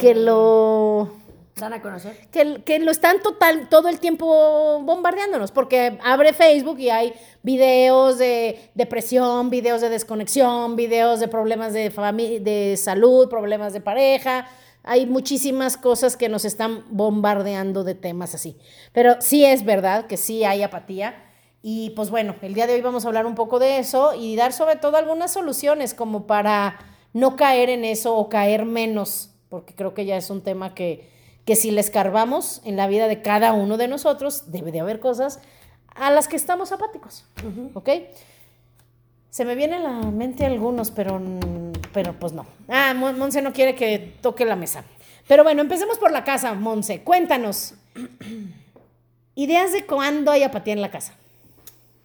Que 0.00 0.12
Eh. 0.12 0.14
lo 0.14 1.10
¿Dan 1.58 1.72
a 1.72 1.80
conocer? 1.80 2.14
que, 2.30 2.62
que 2.64 2.78
lo 2.80 2.90
están 2.90 3.22
total, 3.22 3.70
todo 3.70 3.88
el 3.88 3.98
tiempo 3.98 4.26
bombardeándonos, 4.82 5.52
porque 5.52 5.98
abre 6.04 6.34
Facebook 6.34 6.78
y 6.78 6.90
hay 6.90 7.14
videos 7.42 8.18
de 8.18 8.70
depresión, 8.74 9.48
videos 9.48 9.80
de 9.80 9.88
desconexión, 9.88 10.76
videos 10.76 11.18
de 11.18 11.28
problemas 11.28 11.72
de, 11.72 11.88
de 12.40 12.76
salud, 12.76 13.30
problemas 13.30 13.72
de 13.72 13.80
pareja. 13.80 14.46
Hay 14.82 15.06
muchísimas 15.06 15.78
cosas 15.78 16.18
que 16.18 16.28
nos 16.28 16.44
están 16.44 16.84
bombardeando 16.90 17.84
de 17.84 17.94
temas 17.94 18.34
así. 18.34 18.58
Pero 18.92 19.16
sí 19.20 19.46
es 19.46 19.64
verdad 19.64 20.08
que 20.08 20.18
sí 20.18 20.44
hay 20.44 20.62
apatía. 20.62 21.24
Y 21.62 21.90
pues 21.96 22.10
bueno, 22.10 22.36
el 22.42 22.52
día 22.52 22.66
de 22.66 22.74
hoy 22.74 22.82
vamos 22.82 23.06
a 23.06 23.08
hablar 23.08 23.24
un 23.24 23.34
poco 23.34 23.58
de 23.58 23.78
eso 23.78 24.12
y 24.14 24.36
dar 24.36 24.52
sobre 24.52 24.76
todo 24.76 24.98
algunas 24.98 25.32
soluciones 25.32 25.94
como 25.94 26.26
para 26.26 26.78
no 27.14 27.34
caer 27.34 27.70
en 27.70 27.86
eso 27.86 28.14
o 28.14 28.28
caer 28.28 28.66
menos, 28.66 29.30
porque 29.48 29.74
creo 29.74 29.94
que 29.94 30.04
ya 30.04 30.18
es 30.18 30.28
un 30.28 30.42
tema 30.42 30.74
que, 30.74 31.15
que 31.46 31.56
si 31.56 31.70
le 31.70 31.80
escarbamos 31.80 32.60
en 32.64 32.76
la 32.76 32.86
vida 32.88 33.08
de 33.08 33.22
cada 33.22 33.52
uno 33.54 33.76
de 33.78 33.88
nosotros, 33.88 34.50
debe 34.52 34.72
de 34.72 34.80
haber 34.80 35.00
cosas 35.00 35.40
a 35.94 36.10
las 36.10 36.28
que 36.28 36.36
estamos 36.36 36.72
apáticos. 36.72 37.24
¿Ok? 37.72 37.88
Se 39.30 39.44
me 39.44 39.54
vienen 39.54 39.84
a 39.86 40.00
la 40.02 40.10
mente 40.10 40.44
algunos, 40.44 40.90
pero, 40.90 41.20
pero 41.92 42.18
pues 42.18 42.32
no. 42.32 42.46
Ah, 42.68 42.92
Mon- 42.94 43.18
Monse 43.18 43.40
no 43.42 43.52
quiere 43.52 43.74
que 43.74 44.14
toque 44.20 44.44
la 44.44 44.56
mesa. 44.56 44.84
Pero 45.28 45.42
bueno, 45.44 45.62
empecemos 45.62 45.98
por 45.98 46.10
la 46.10 46.24
casa, 46.24 46.52
Monse. 46.54 47.02
Cuéntanos. 47.02 47.74
Ideas 49.34 49.72
de 49.72 49.84
cuándo 49.86 50.30
hay 50.32 50.42
apatía 50.42 50.72
en 50.72 50.80
la 50.82 50.90
casa. 50.90 51.14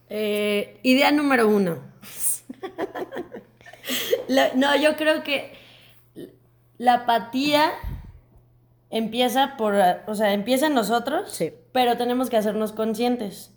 Eh, 0.10 0.80
idea 0.84 1.12
número 1.12 1.48
uno. 1.48 1.80
La- 4.28 4.54
no, 4.56 4.76
yo 4.76 4.96
creo 4.98 5.24
que 5.24 5.54
la 6.78 6.94
apatía 6.96 7.72
empieza 8.92 9.56
por, 9.58 9.74
o 10.08 10.16
sea, 10.16 10.34
empieza 10.34 10.68
en 10.68 10.74
nosotros, 10.76 11.32
Sí. 11.32 11.52
pero 11.72 11.98
tenemos 11.98 12.30
que 12.30 12.38
hacernos 12.38 12.72
conscientes. 12.74 13.54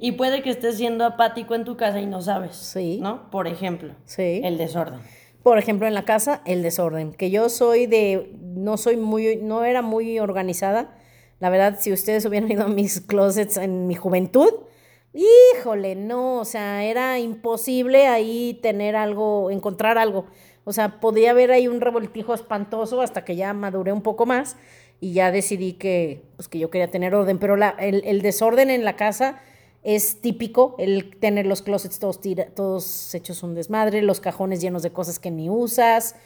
Y 0.00 0.12
puede 0.12 0.42
que 0.42 0.48
estés 0.50 0.76
siendo 0.78 1.04
apático 1.04 1.54
en 1.54 1.64
tu 1.64 1.76
casa 1.76 2.00
y 2.00 2.06
no 2.06 2.22
sabes. 2.22 2.56
Sí. 2.56 2.98
¿No? 3.02 3.30
Por 3.30 3.46
ejemplo, 3.46 3.94
Sí. 4.04 4.40
el 4.42 4.56
desorden. 4.56 5.00
Por 5.42 5.58
ejemplo, 5.58 5.86
en 5.86 5.94
la 5.94 6.04
casa, 6.04 6.40
el 6.46 6.62
desorden. 6.62 7.12
Que 7.12 7.30
yo 7.30 7.48
soy 7.50 7.86
de, 7.86 8.32
no 8.40 8.76
soy 8.78 8.96
muy, 8.96 9.36
no 9.36 9.64
era 9.64 9.82
muy 9.82 10.18
organizada. 10.20 10.96
La 11.38 11.50
verdad, 11.50 11.76
si 11.78 11.92
ustedes 11.92 12.24
hubieran 12.24 12.50
ido 12.50 12.64
a 12.64 12.68
mis 12.68 13.00
closets 13.00 13.56
en 13.58 13.86
mi 13.86 13.94
juventud, 13.94 14.48
híjole, 15.14 15.94
no, 15.96 16.36
o 16.40 16.44
sea, 16.44 16.84
era 16.84 17.18
imposible 17.18 18.06
ahí 18.06 18.58
tener 18.62 18.96
algo, 18.96 19.50
encontrar 19.50 19.98
algo. 19.98 20.26
O 20.68 20.72
sea, 20.74 21.00
podía 21.00 21.30
haber 21.30 21.50
ahí 21.50 21.66
un 21.66 21.80
revoltijo 21.80 22.34
espantoso 22.34 23.00
hasta 23.00 23.24
que 23.24 23.36
ya 23.36 23.54
maduré 23.54 23.90
un 23.90 24.02
poco 24.02 24.26
más 24.26 24.56
y 25.00 25.14
ya 25.14 25.30
decidí 25.32 25.72
que, 25.72 26.20
pues, 26.36 26.46
que 26.48 26.58
yo 26.58 26.68
quería 26.68 26.90
tener 26.90 27.14
orden. 27.14 27.38
Pero 27.38 27.56
la, 27.56 27.70
el, 27.78 28.02
el 28.04 28.20
desorden 28.20 28.68
en 28.68 28.84
la 28.84 28.94
casa 28.94 29.40
es 29.82 30.20
típico, 30.20 30.74
el 30.78 31.16
tener 31.18 31.46
los 31.46 31.62
closets 31.62 31.98
todos, 31.98 32.20
tira- 32.20 32.48
todos 32.54 33.14
hechos 33.14 33.42
un 33.42 33.54
desmadre, 33.54 34.02
los 34.02 34.20
cajones 34.20 34.60
llenos 34.60 34.82
de 34.82 34.90
cosas 34.92 35.18
que 35.18 35.30
ni 35.30 35.48
usas, 35.48 36.16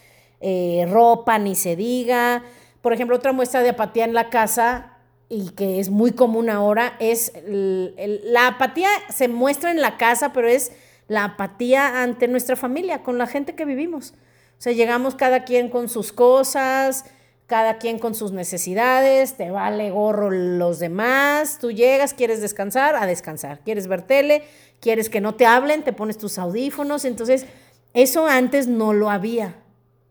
eh, 0.41 0.87
ropa 0.91 1.39
ni 1.39 1.55
se 1.55 1.77
diga. 1.77 2.43
Por 2.81 2.93
ejemplo, 2.93 3.15
otra 3.15 3.33
muestra 3.33 3.63
de 3.63 3.69
apatía 3.69 4.05
en 4.07 4.13
la 4.13 4.29
casa 4.29 4.97
y 5.29 5.51
que 5.51 5.79
es 5.79 5.89
muy 5.89 6.11
común 6.11 6.51
ahora 6.51 6.97
es 6.99 7.33
el- 7.37 8.21
la 8.25 8.49
apatía 8.49 8.89
se 9.09 9.29
muestra 9.29 9.71
en 9.71 9.81
la 9.81 9.99
casa, 9.99 10.33
pero 10.33 10.49
es 10.49 10.73
la 11.07 11.23
apatía 11.25 12.03
ante 12.03 12.27
nuestra 12.27 12.57
familia, 12.57 13.05
con 13.05 13.19
la 13.19 13.29
gente 13.29 13.55
que 13.55 13.65
vivimos. 13.65 14.15
O 14.63 14.65
sea, 14.65 14.73
llegamos 14.73 15.17
cada 15.17 15.43
quien 15.43 15.71
con 15.71 15.89
sus 15.89 16.13
cosas, 16.13 17.05
cada 17.49 17.79
quien 17.79 17.99
con 17.99 18.15
sus 18.15 18.31
necesidades, 18.31 19.37
te 19.37 19.51
vale 19.51 19.91
gorro 19.91 20.31
los 20.31 20.79
demás, 20.79 21.59
tú 21.61 21.73
llegas, 21.73 22.15
quieres 22.15 22.41
descansar, 22.41 22.95
a 22.95 23.07
descansar, 23.07 23.59
quieres 23.65 23.89
ver 23.89 24.03
tele, 24.03 24.45
quieres 24.79 25.11
que 25.11 25.21
no 25.21 25.35
te 25.35 25.47
hablen, 25.47 25.83
te 25.83 25.93
pones 25.93 26.17
tus 26.17 26.39
audífonos, 26.39 27.05
entonces 27.05 27.47
eso 27.93 28.29
antes 28.29 28.69
no 28.69 28.93
lo 28.93 29.11
había. 29.11 29.57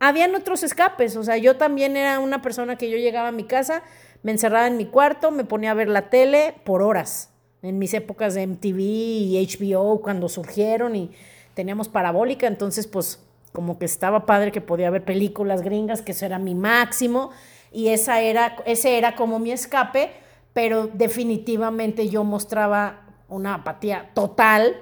Habían 0.02 0.36
otros 0.36 0.64
escapes, 0.64 1.16
o 1.16 1.24
sea, 1.24 1.38
yo 1.38 1.56
también 1.56 1.96
era 1.96 2.20
una 2.20 2.42
persona 2.42 2.78
que 2.78 2.90
yo 2.90 2.98
llegaba 2.98 3.30
a 3.30 3.32
mi 3.32 3.46
casa, 3.46 3.84
me 4.22 4.34
encerraba 4.34 4.68
en 4.68 4.76
mi 4.76 4.88
cuarto, 4.88 5.32
me 5.32 5.46
ponía 5.46 5.72
a 5.72 5.76
ver 5.76 5.88
la 5.88 6.10
tele 6.10 6.56
por 6.66 6.82
horas, 6.82 7.30
en 7.62 7.80
mis 7.80 7.94
épocas 7.94 8.34
de 8.34 8.48
MTV 8.48 8.80
y 8.82 9.48
HBO 9.48 10.02
cuando 10.02 10.28
surgieron 10.28 10.98
y 10.98 11.12
teníamos 11.54 11.88
parabólica, 11.88 12.48
entonces 12.48 12.86
pues 12.86 13.20
como 13.52 13.78
que 13.78 13.86
estaba 13.86 14.26
padre 14.26 14.52
que 14.52 14.62
podía 14.62 14.90
ver 14.90 15.04
películas 15.04 15.62
gringas, 15.62 16.02
que 16.02 16.12
eso 16.14 16.26
era 16.26 16.40
mi 16.40 16.56
máximo, 16.56 17.32
y 17.72 17.90
esa 17.90 18.22
era, 18.22 18.58
ese 18.66 18.98
era 18.98 19.16
como 19.16 19.40
mi 19.40 19.52
escape, 19.52 20.12
pero 20.54 20.88
definitivamente 20.88 22.10
yo 22.10 22.24
mostraba 22.24 23.02
una 23.30 23.56
apatía 23.56 24.12
total 24.14 24.76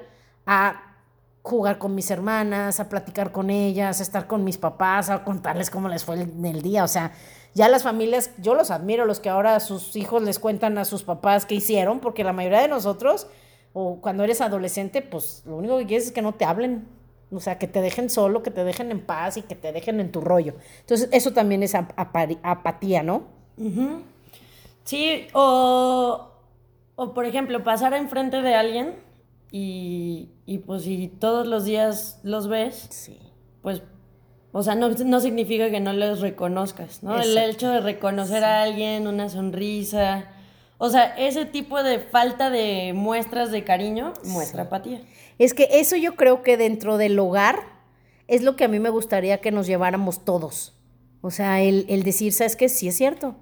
a 0.45 0.83
jugar 1.41 1.77
con 1.77 1.95
mis 1.95 2.11
hermanas, 2.11 2.79
a 2.79 2.89
platicar 2.89 3.31
con 3.31 3.49
ellas, 3.49 3.99
a 3.99 4.03
estar 4.03 4.27
con 4.27 4.43
mis 4.43 4.57
papás, 4.57 5.09
a 5.09 5.23
contarles 5.23 5.69
cómo 5.69 5.87
les 5.87 6.03
fue 6.03 6.15
el, 6.15 6.45
el 6.45 6.61
día, 6.61 6.83
o 6.83 6.87
sea, 6.87 7.11
Ya 7.55 7.67
las 7.67 7.81
familias, 7.81 8.31
yo 8.37 8.53
los 8.53 8.69
admiro, 8.69 9.05
los 9.05 9.19
que 9.19 9.29
ahora 9.29 9.55
a 9.55 9.59
sus 9.59 9.95
hijos 9.95 10.21
les 10.21 10.37
cuentan 10.37 10.77
a 10.77 10.85
sus 10.85 11.03
papás 11.03 11.45
qué 11.45 11.55
hicieron, 11.55 11.99
porque 11.99 12.23
la 12.23 12.33
mayoría 12.33 12.61
de 12.61 12.67
nosotros, 12.67 13.27
o 13.73 13.99
cuando 14.01 14.23
eres 14.23 14.41
adolescente, 14.41 15.01
pues 15.01 15.43
lo 15.45 15.55
único 15.57 15.77
que 15.79 15.87
quieres 15.87 16.07
es 16.07 16.11
que 16.11 16.21
no 16.21 16.33
te 16.33 16.45
hablen. 16.45 16.87
O 17.31 17.39
sea, 17.39 17.59
que 17.59 17.67
te 17.67 17.81
dejen 17.81 18.09
solo, 18.09 18.41
que 18.41 18.51
te 18.51 18.63
dejen 18.63 18.91
en 18.91 19.01
paz 19.01 19.37
y 19.37 19.43
que 19.43 19.55
te 19.55 19.71
dejen 19.71 19.99
en 19.99 20.11
tu 20.11 20.21
rollo. 20.21 20.55
Entonces, 20.81 21.09
eso 21.11 21.31
también 21.31 21.61
es 21.63 21.75
apatía, 21.75 23.03
¿no? 23.03 23.23
Sí, 24.83 25.27
o, 25.33 26.31
o 26.95 27.13
por 27.13 27.25
ejemplo, 27.25 27.63
pasar 27.63 27.93
enfrente 27.93 28.41
de 28.41 28.55
alguien 28.55 28.95
y, 29.51 30.29
y 30.45 30.59
pues 30.59 30.83
si 30.83 31.07
todos 31.07 31.45
los 31.45 31.65
días 31.65 32.19
los 32.23 32.47
ves, 32.47 32.87
sí. 32.89 33.19
pues 33.61 33.83
o 34.51 34.63
sea, 34.63 34.73
no, 34.75 34.89
no, 34.89 35.19
significa 35.19 35.69
que 35.69 35.79
no 35.79 35.93
los 35.93 36.21
reconozcas, 36.21 37.03
¿no? 37.03 37.21
El 37.21 37.37
hecho 37.37 37.69
de 37.69 37.81
reconocer 37.81 38.43
a 38.43 38.63
alguien, 38.63 39.05
una 39.05 39.29
sonrisa. 39.29 40.25
O 40.79 40.89
sea, 40.89 41.15
ese 41.17 41.45
tipo 41.45 41.83
de 41.83 41.99
falta 41.99 42.49
de 42.49 42.93
muestras 42.95 43.51
de 43.51 43.63
cariño 43.63 44.13
muestra 44.23 44.63
apatía. 44.63 45.01
Es 45.39 45.55
que 45.55 45.67
eso 45.71 45.95
yo 45.95 46.15
creo 46.15 46.43
que 46.43 46.57
dentro 46.57 46.97
del 46.97 47.17
hogar 47.17 47.63
es 48.27 48.43
lo 48.43 48.55
que 48.55 48.65
a 48.65 48.67
mí 48.67 48.79
me 48.79 48.89
gustaría 48.89 49.41
que 49.41 49.51
nos 49.51 49.65
lleváramos 49.65 50.23
todos. 50.23 50.75
O 51.21 51.31
sea, 51.31 51.61
el, 51.61 51.85
el 51.89 52.03
decir, 52.03 52.31
¿sabes 52.31 52.55
qué? 52.55 52.69
Sí 52.69 52.87
es 52.87 52.95
cierto. 52.95 53.35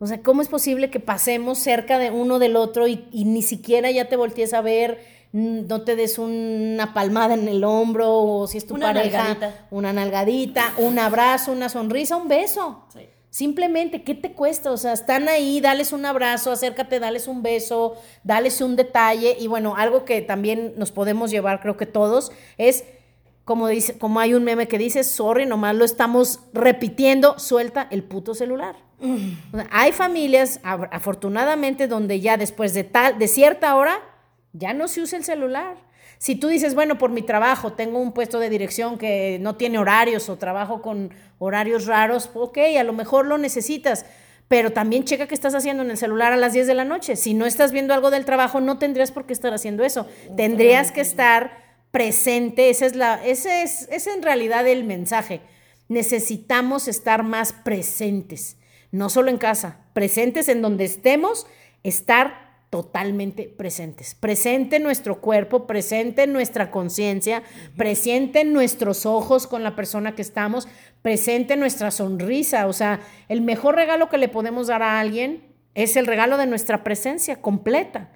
O 0.00 0.06
sea, 0.06 0.22
¿cómo 0.22 0.42
es 0.42 0.48
posible 0.48 0.90
que 0.90 0.98
pasemos 0.98 1.58
cerca 1.58 1.98
de 1.98 2.10
uno 2.10 2.38
del 2.38 2.56
otro 2.56 2.88
y, 2.88 3.06
y 3.12 3.24
ni 3.24 3.42
siquiera 3.42 3.90
ya 3.92 4.08
te 4.08 4.16
voltees 4.16 4.52
a 4.52 4.60
ver? 4.60 5.16
no 5.32 5.82
te 5.82 5.96
des 5.96 6.18
una 6.18 6.94
palmada 6.94 7.34
en 7.34 7.46
el 7.46 7.62
hombro 7.62 8.10
o 8.10 8.46
si 8.46 8.56
es 8.56 8.66
tu 8.66 8.74
una 8.74 8.94
pareja, 8.94 9.36
una 9.70 9.92
nalgadita, 9.92 10.72
un 10.78 10.98
abrazo, 10.98 11.52
una 11.52 11.68
sonrisa, 11.68 12.16
un 12.16 12.28
beso. 12.28 12.86
Simplemente, 13.36 14.02
¿qué 14.02 14.14
te 14.14 14.32
cuesta? 14.32 14.70
O 14.70 14.78
sea, 14.78 14.94
están 14.94 15.28
ahí, 15.28 15.60
dales 15.60 15.92
un 15.92 16.06
abrazo, 16.06 16.52
acércate, 16.52 16.98
dales 16.98 17.28
un 17.28 17.42
beso, 17.42 17.94
dales 18.24 18.62
un 18.62 18.76
detalle. 18.76 19.36
Y 19.38 19.46
bueno, 19.46 19.76
algo 19.76 20.06
que 20.06 20.22
también 20.22 20.72
nos 20.78 20.90
podemos 20.90 21.30
llevar, 21.30 21.60
creo 21.60 21.76
que 21.76 21.84
todos, 21.84 22.32
es 22.56 22.84
como 23.44 23.68
dice, 23.68 23.98
como 23.98 24.20
hay 24.20 24.32
un 24.32 24.42
meme 24.42 24.68
que 24.68 24.78
dice, 24.78 25.04
sorry, 25.04 25.44
nomás 25.44 25.76
lo 25.76 25.84
estamos 25.84 26.40
repitiendo, 26.54 27.38
suelta 27.38 27.86
el 27.90 28.04
puto 28.04 28.34
celular. 28.34 28.76
Mm. 29.00 29.32
hay 29.70 29.92
familias, 29.92 30.58
afortunadamente, 30.62 31.88
donde 31.88 32.20
ya 32.20 32.38
después 32.38 32.72
de 32.72 32.84
tal, 32.84 33.18
de 33.18 33.28
cierta 33.28 33.76
hora, 33.76 34.00
ya 34.54 34.72
no 34.72 34.88
se 34.88 35.02
usa 35.02 35.18
el 35.18 35.24
celular. 35.24 35.76
Si 36.18 36.34
tú 36.34 36.48
dices, 36.48 36.74
bueno, 36.74 36.96
por 36.96 37.10
mi 37.10 37.22
trabajo 37.22 37.74
tengo 37.74 37.98
un 37.98 38.12
puesto 38.12 38.38
de 38.38 38.48
dirección 38.48 38.96
que 38.96 39.38
no 39.40 39.56
tiene 39.56 39.78
horarios 39.78 40.28
o 40.30 40.36
trabajo 40.36 40.80
con 40.80 41.10
horarios 41.38 41.86
raros, 41.86 42.30
ok, 42.34 42.58
a 42.78 42.84
lo 42.84 42.92
mejor 42.92 43.26
lo 43.26 43.38
necesitas, 43.38 44.06
pero 44.48 44.72
también 44.72 45.04
checa 45.04 45.26
qué 45.26 45.34
estás 45.34 45.54
haciendo 45.54 45.82
en 45.82 45.90
el 45.90 45.96
celular 45.96 46.32
a 46.32 46.36
las 46.36 46.52
10 46.52 46.66
de 46.66 46.74
la 46.74 46.84
noche. 46.84 47.16
Si 47.16 47.34
no 47.34 47.46
estás 47.46 47.72
viendo 47.72 47.94
algo 47.94 48.10
del 48.10 48.24
trabajo, 48.24 48.60
no 48.60 48.78
tendrías 48.78 49.10
por 49.10 49.26
qué 49.26 49.32
estar 49.32 49.52
haciendo 49.52 49.84
eso. 49.84 50.06
Tendrías 50.36 50.92
que 50.92 51.00
estar 51.00 51.66
presente, 51.90 52.70
ese 52.70 52.86
es, 52.86 52.94
la, 52.94 53.24
ese 53.24 53.62
es, 53.62 54.06
en 54.06 54.22
realidad 54.22 54.66
el 54.68 54.84
mensaje. 54.84 55.40
Necesitamos 55.88 56.88
estar 56.88 57.22
más 57.22 57.52
presentes, 57.52 58.58
no 58.90 59.08
solo 59.08 59.30
en 59.30 59.38
casa, 59.38 59.78
presentes 59.94 60.48
en 60.48 60.62
donde 60.62 60.84
estemos, 60.84 61.46
estar 61.82 62.46
totalmente 62.70 63.44
presentes. 63.44 64.14
Presente 64.14 64.78
nuestro 64.78 65.20
cuerpo, 65.20 65.66
presente 65.66 66.26
nuestra 66.26 66.70
conciencia, 66.70 67.42
presente 67.76 68.44
nuestros 68.44 69.06
ojos 69.06 69.46
con 69.46 69.62
la 69.62 69.74
persona 69.74 70.14
que 70.14 70.22
estamos, 70.22 70.68
presente 71.06 71.56
nuestra 71.56 71.92
sonrisa. 71.92 72.66
O 72.66 72.72
sea, 72.72 72.98
el 73.28 73.40
mejor 73.40 73.76
regalo 73.76 74.08
que 74.08 74.18
le 74.18 74.26
podemos 74.26 74.66
dar 74.66 74.82
a 74.82 74.98
alguien 74.98 75.40
es 75.76 75.96
el 75.96 76.04
regalo 76.04 76.36
de 76.36 76.48
nuestra 76.48 76.82
presencia 76.82 77.40
completa. 77.40 78.10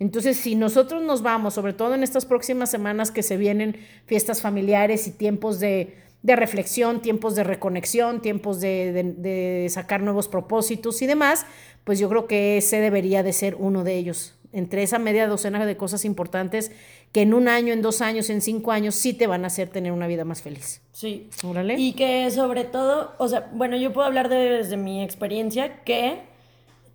Entonces, 0.00 0.38
si 0.38 0.56
nosotros 0.56 1.04
nos 1.04 1.22
vamos, 1.22 1.54
sobre 1.54 1.72
todo 1.72 1.94
en 1.94 2.02
estas 2.02 2.26
próximas 2.26 2.68
semanas 2.68 3.12
que 3.12 3.22
se 3.22 3.36
vienen 3.36 3.76
fiestas 4.06 4.42
familiares 4.42 5.06
y 5.06 5.12
tiempos 5.12 5.60
de, 5.60 5.94
reflexión, 6.24 7.00
tiempos 7.00 7.36
de 7.36 7.44
reconexión, 7.44 8.20
tiempos 8.20 8.60
de 8.60 9.68
sacar 9.70 10.02
nuevos 10.02 10.26
propósitos 10.26 11.00
y 11.00 11.06
demás, 11.06 11.46
pues 11.84 12.00
yo 12.00 12.08
creo 12.08 12.26
que 12.26 12.56
ese 12.56 12.80
debería 12.80 13.22
de 13.22 13.34
ser 13.34 13.54
uno 13.54 13.84
de 13.84 13.94
ellos. 13.94 14.34
Entre 14.52 14.82
esa 14.82 14.98
media 14.98 15.28
docena 15.28 15.64
de 15.64 15.76
cosas 15.76 16.04
importantes 16.04 16.72
que 17.12 17.22
en 17.22 17.34
un 17.34 17.46
año, 17.46 17.72
en 17.72 17.82
dos 17.82 18.00
años, 18.00 18.30
en 18.30 18.40
cinco 18.40 18.72
años 18.72 18.94
sí 18.94 19.12
te 19.12 19.26
van 19.26 19.44
a 19.44 19.48
hacer 19.48 19.68
tener 19.68 19.92
una 19.92 20.06
vida 20.06 20.24
más 20.24 20.40
feliz. 20.40 20.80
Sí. 20.92 21.28
Y 21.76 21.92
que 21.92 22.30
sobre 22.30 22.64
todo, 22.64 23.12
o 23.18 23.28
sea, 23.28 23.50
bueno, 23.52 23.76
yo 23.76 23.92
puedo 23.92 24.06
hablar 24.06 24.30
desde 24.30 24.78
mi 24.78 25.02
experiencia 25.02 25.82
que 25.84 26.20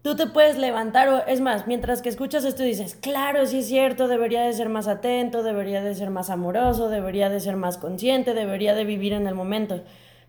tú 0.02 0.16
te 0.16 0.26
puedes 0.26 0.58
levantar, 0.58 1.10
o 1.10 1.26
es 1.28 1.40
más, 1.40 1.68
mientras 1.68 2.02
que 2.02 2.10
escuchas 2.10 2.46
esto 2.46 2.64
dices, 2.64 2.96
claro, 2.96 3.46
sí 3.46 3.60
es 3.60 3.68
cierto, 3.68 4.08
debería 4.08 4.42
de 4.42 4.54
ser 4.54 4.70
más 4.70 4.88
atento, 4.88 5.44
debería 5.44 5.82
de 5.82 5.94
ser 5.94 6.10
más 6.10 6.30
amoroso, 6.30 6.90
debería 6.90 7.30
de 7.30 7.40
ser 7.40 7.56
más 7.56 7.78
consciente, 7.78 8.34
debería 8.34 8.74
de 8.74 8.86
vivir 8.86 9.14
en 9.14 9.28
el 9.28 9.36
momento. 9.36 9.84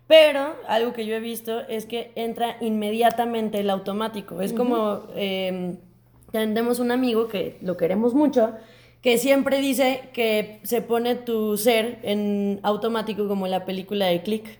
Pero 0.05 0.55
algo 0.67 0.93
que 0.93 1.05
yo 1.05 1.15
he 1.15 1.19
visto 1.19 1.61
es 1.67 1.85
que 1.85 2.11
entra 2.15 2.57
inmediatamente 2.61 3.59
el 3.59 3.69
automático. 3.69 4.41
Es 4.41 4.53
como, 4.53 5.03
eh, 5.15 5.77
tenemos 6.31 6.79
un 6.79 6.91
amigo 6.91 7.27
que 7.27 7.57
lo 7.61 7.77
queremos 7.77 8.13
mucho, 8.13 8.55
que 9.01 9.17
siempre 9.17 9.61
dice 9.61 10.09
que 10.13 10.59
se 10.63 10.81
pone 10.81 11.15
tu 11.15 11.57
ser 11.57 11.99
en 12.03 12.59
automático 12.63 13.27
como 13.27 13.47
la 13.47 13.65
película 13.65 14.07
de 14.07 14.21
Click. 14.21 14.59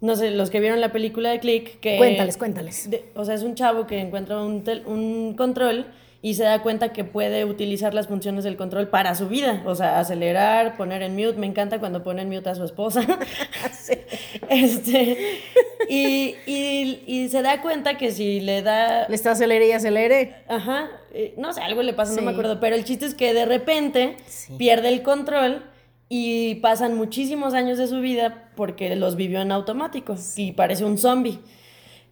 No 0.00 0.16
sé, 0.16 0.30
los 0.30 0.50
que 0.50 0.60
vieron 0.60 0.80
la 0.80 0.92
película 0.92 1.30
de 1.30 1.40
Click, 1.40 1.80
que... 1.80 1.96
Cuéntales, 1.96 2.36
cuéntales. 2.36 2.88
o 3.14 3.24
sea, 3.24 3.34
es 3.34 3.42
un 3.42 3.54
chavo 3.54 3.86
que 3.86 4.00
encuentra 4.00 4.42
un, 4.42 4.64
un 4.86 5.34
control 5.34 5.86
y 6.24 6.34
se 6.34 6.44
da 6.44 6.62
cuenta 6.62 6.92
que 6.92 7.02
puede 7.02 7.44
utilizar 7.44 7.94
las 7.94 8.06
funciones 8.06 8.44
del 8.44 8.56
control 8.56 8.86
para 8.86 9.16
su 9.16 9.28
vida, 9.28 9.60
o 9.66 9.74
sea, 9.74 9.98
acelerar, 9.98 10.76
poner 10.76 11.02
en 11.02 11.16
mute, 11.16 11.34
me 11.36 11.48
encanta 11.48 11.80
cuando 11.80 12.04
pone 12.04 12.22
en 12.22 12.28
mute 12.28 12.48
a 12.48 12.54
su 12.54 12.62
esposa. 12.62 13.02
este, 14.48 15.40
y, 15.88 16.36
y, 16.46 17.28
se 17.28 17.42
da 17.42 17.60
cuenta 17.60 17.98
que 17.98 18.12
si 18.12 18.40
le 18.40 18.62
da... 18.62 19.08
Le 19.08 19.16
está 19.16 19.32
acelere 19.32 19.66
y 19.66 19.72
acelere. 19.72 20.36
Ajá, 20.46 20.90
eh, 21.12 21.34
no 21.36 21.52
sé, 21.52 21.60
algo 21.60 21.82
le 21.82 21.92
pasa, 21.92 22.14
no 22.14 22.22
me 22.22 22.30
acuerdo, 22.30 22.60
pero 22.60 22.76
el 22.76 22.84
chiste 22.84 23.04
es 23.04 23.14
que 23.14 23.34
de 23.34 23.44
repente 23.44 24.16
pierde 24.58 24.90
el 24.90 25.02
control 25.02 25.64
y 26.08 26.56
pasan 26.56 26.94
muchísimos 26.94 27.52
años 27.52 27.78
de 27.78 27.88
su 27.88 28.00
vida 28.00 28.52
porque 28.54 28.94
los 28.94 29.16
vivió 29.16 29.40
en 29.40 29.50
automático 29.50 30.14
y 30.36 30.52
parece 30.52 30.84
un 30.84 30.98
zombie. 30.98 31.40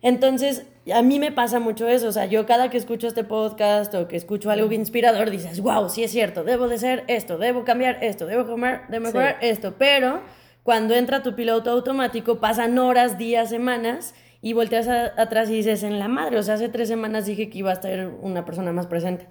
Entonces, 0.03 0.65
a 0.93 1.03
mí 1.03 1.19
me 1.19 1.31
pasa 1.31 1.61
mucho 1.61 1.89
eso, 1.89 2.09
o 2.09 2.13
sea, 2.13 2.27
yo 2.27 2.47
cada 2.47 2.71
que 2.71 2.79
escucho 2.79 3.07
este 3.07 3.23
podcast 3.23 3.95
o 3.95 4.09
que 4.09 4.17
escucho 4.17 4.51
algo 4.51 4.73
inspirador, 4.73 5.31
dices, 5.31 5.61
wow, 5.61 5.91
sí 5.91 6.03
es 6.03 6.11
cierto, 6.11 6.43
debo 6.43 6.69
de 6.69 6.79
ser 6.79 7.05
esto, 7.07 7.37
debo 7.37 7.65
cambiar 7.65 8.03
esto, 8.03 8.27
debo 8.27 8.47
comer, 8.47 8.81
de 8.89 8.99
mejorar 8.99 9.37
esto, 9.43 9.75
pero 9.79 10.21
cuando 10.63 10.95
entra 10.95 11.23
tu 11.23 11.35
piloto 11.35 11.71
automático 11.71 12.41
pasan 12.41 12.79
horas, 12.79 13.19
días, 13.19 13.51
semanas 13.51 14.15
y 14.41 14.55
volteas 14.55 14.89
atrás 14.89 15.51
y 15.51 15.57
dices, 15.57 15.83
en 15.83 15.99
la 15.99 16.09
madre, 16.09 16.39
o 16.39 16.43
sea, 16.43 16.55
hace 16.55 16.71
tres 16.71 16.89
semanas 16.89 17.27
dije 17.27 17.51
que 17.51 17.59
iba 17.59 17.71
a 17.71 17.75
estar 17.75 18.09
una 18.23 18.47
persona 18.47 18.73
más 18.73 18.87
presente. 18.87 19.27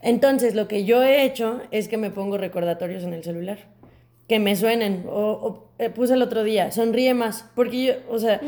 Entonces, 0.00 0.54
lo 0.54 0.68
que 0.68 0.84
yo 0.84 1.02
he 1.02 1.24
hecho 1.24 1.60
es 1.70 1.88
que 1.88 1.96
me 1.96 2.10
pongo 2.10 2.38
recordatorios 2.38 3.04
en 3.04 3.14
el 3.14 3.24
celular 3.24 3.58
que 4.28 4.38
me 4.38 4.56
suenen. 4.56 5.04
O, 5.08 5.68
eh, 5.78 5.90
puse 5.90 6.14
el 6.14 6.22
otro 6.22 6.44
día, 6.44 6.70
sonríe 6.70 7.14
más. 7.14 7.50
Porque 7.54 7.84
yo, 7.84 7.94
o 8.10 8.18
sea, 8.18 8.40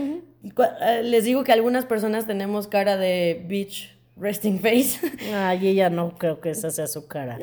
les 1.02 1.24
digo 1.24 1.44
que 1.44 1.52
algunas 1.52 1.84
personas 1.84 2.26
tenemos 2.26 2.68
cara 2.68 2.96
de 2.96 3.44
bitch 3.46 3.96
resting 4.16 4.60
face. 4.60 4.98
Ay, 5.34 5.68
ella 5.68 5.90
no 5.90 6.16
creo 6.16 6.40
que 6.40 6.50
esa 6.50 6.70
sea 6.70 6.86
su 6.86 7.06
cara. 7.06 7.38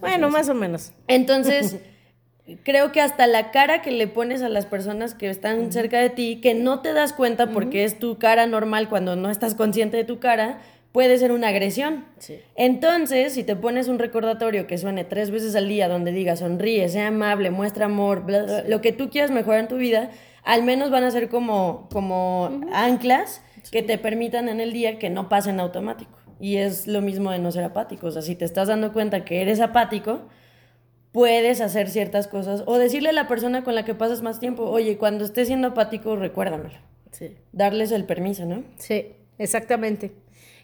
bueno, 0.00 0.30
más 0.30 0.48
o 0.48 0.54
menos. 0.54 0.92
Entonces, 1.08 1.76
creo 2.62 2.92
que 2.92 3.00
hasta 3.00 3.26
la 3.26 3.50
cara 3.50 3.82
que 3.82 3.90
le 3.90 4.06
pones 4.06 4.42
a 4.42 4.48
las 4.48 4.66
personas 4.66 5.14
que 5.14 5.28
están 5.28 5.72
cerca 5.72 5.98
de 6.00 6.10
ti, 6.10 6.40
que 6.40 6.54
no 6.54 6.80
te 6.80 6.92
das 6.92 7.12
cuenta 7.12 7.48
porque 7.48 7.84
es 7.84 7.98
tu 7.98 8.18
cara 8.18 8.46
normal 8.46 8.88
cuando 8.88 9.16
no 9.16 9.30
estás 9.30 9.54
consciente 9.54 9.96
de 9.96 10.04
tu 10.04 10.18
cara, 10.18 10.60
puede 10.92 11.18
ser 11.18 11.32
una 11.32 11.48
agresión. 11.48 12.06
Entonces, 12.54 13.34
si 13.34 13.44
te 13.44 13.54
pones 13.54 13.88
un 13.88 13.98
recordatorio 13.98 14.66
que 14.66 14.78
suene 14.78 15.04
tres 15.04 15.30
veces 15.30 15.54
al 15.54 15.68
día 15.68 15.88
donde 15.88 16.12
diga 16.12 16.36
sonríe, 16.36 16.88
sea 16.88 17.08
amable, 17.08 17.50
muestra 17.50 17.84
amor, 17.84 18.24
lo 18.66 18.80
que 18.80 18.92
tú 18.92 19.10
quieras 19.10 19.30
mejorar 19.30 19.60
en 19.60 19.68
tu 19.68 19.76
vida, 19.76 20.10
al 20.46 20.62
menos 20.62 20.90
van 20.90 21.02
a 21.02 21.10
ser 21.10 21.28
como, 21.28 21.88
como 21.92 22.60
anclas 22.72 23.42
que 23.72 23.82
te 23.82 23.98
permitan 23.98 24.48
en 24.48 24.60
el 24.60 24.72
día 24.72 24.98
que 24.98 25.10
no 25.10 25.28
pasen 25.28 25.58
automático. 25.58 26.16
Y 26.38 26.58
es 26.58 26.86
lo 26.86 27.02
mismo 27.02 27.32
de 27.32 27.40
no 27.40 27.50
ser 27.50 27.64
apático. 27.64 28.06
O 28.06 28.10
sea, 28.12 28.22
si 28.22 28.36
te 28.36 28.44
estás 28.44 28.68
dando 28.68 28.92
cuenta 28.92 29.24
que 29.24 29.42
eres 29.42 29.60
apático, 29.60 30.20
puedes 31.10 31.60
hacer 31.60 31.90
ciertas 31.90 32.28
cosas 32.28 32.62
o 32.66 32.78
decirle 32.78 33.08
a 33.08 33.12
la 33.12 33.26
persona 33.26 33.64
con 33.64 33.74
la 33.74 33.84
que 33.84 33.96
pasas 33.96 34.22
más 34.22 34.38
tiempo, 34.38 34.62
oye, 34.62 34.96
cuando 34.98 35.24
estés 35.24 35.48
siendo 35.48 35.68
apático, 35.68 36.14
recuérdamelo. 36.14 36.78
Sí. 37.10 37.36
Darles 37.50 37.90
el 37.90 38.04
permiso, 38.04 38.46
¿no? 38.46 38.62
Sí, 38.78 39.14
exactamente. 39.38 40.12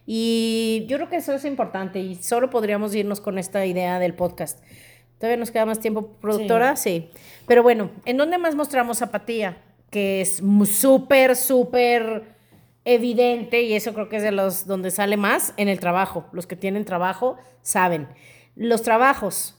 Y 0.07 0.85
yo 0.88 0.97
creo 0.97 1.09
que 1.09 1.16
eso 1.16 1.35
es 1.35 1.45
importante 1.45 1.99
y 1.99 2.14
solo 2.14 2.51
podríamos 2.51 2.95
irnos 2.95 3.21
con 3.21 3.37
esta 3.37 3.66
idea 3.66 3.99
del 3.99 4.14
podcast. 4.14 4.61
Todavía 5.18 5.38
nos 5.38 5.51
queda 5.51 5.66
más 5.66 5.81
tiempo, 5.81 6.12
productora, 6.21 6.77
sí. 6.77 7.11
Pero 7.49 7.64
bueno, 7.64 7.90
¿en 8.05 8.16
dónde 8.16 8.38
más 8.38 8.55
mostramos 8.55 9.03
apatía? 9.03 9.57
Que 9.92 10.22
es 10.22 10.42
súper, 10.64 11.37
súper 11.37 12.35
evidente, 12.85 13.62
y 13.62 13.74
eso 13.74 13.94
creo 13.94 14.09
que 14.09 14.16
es 14.16 14.22
de 14.22 14.33
los 14.33 14.66
donde 14.66 14.90
sale 14.90 15.16
más, 15.16 15.55
en 15.57 15.68
el 15.68 15.78
trabajo. 15.78 16.24
Los 16.33 16.48
que 16.48 16.57
tienen 16.57 16.85
trabajo 16.85 17.37
saben. 17.61 18.09
Los 18.57 18.83
trabajos, 18.83 19.57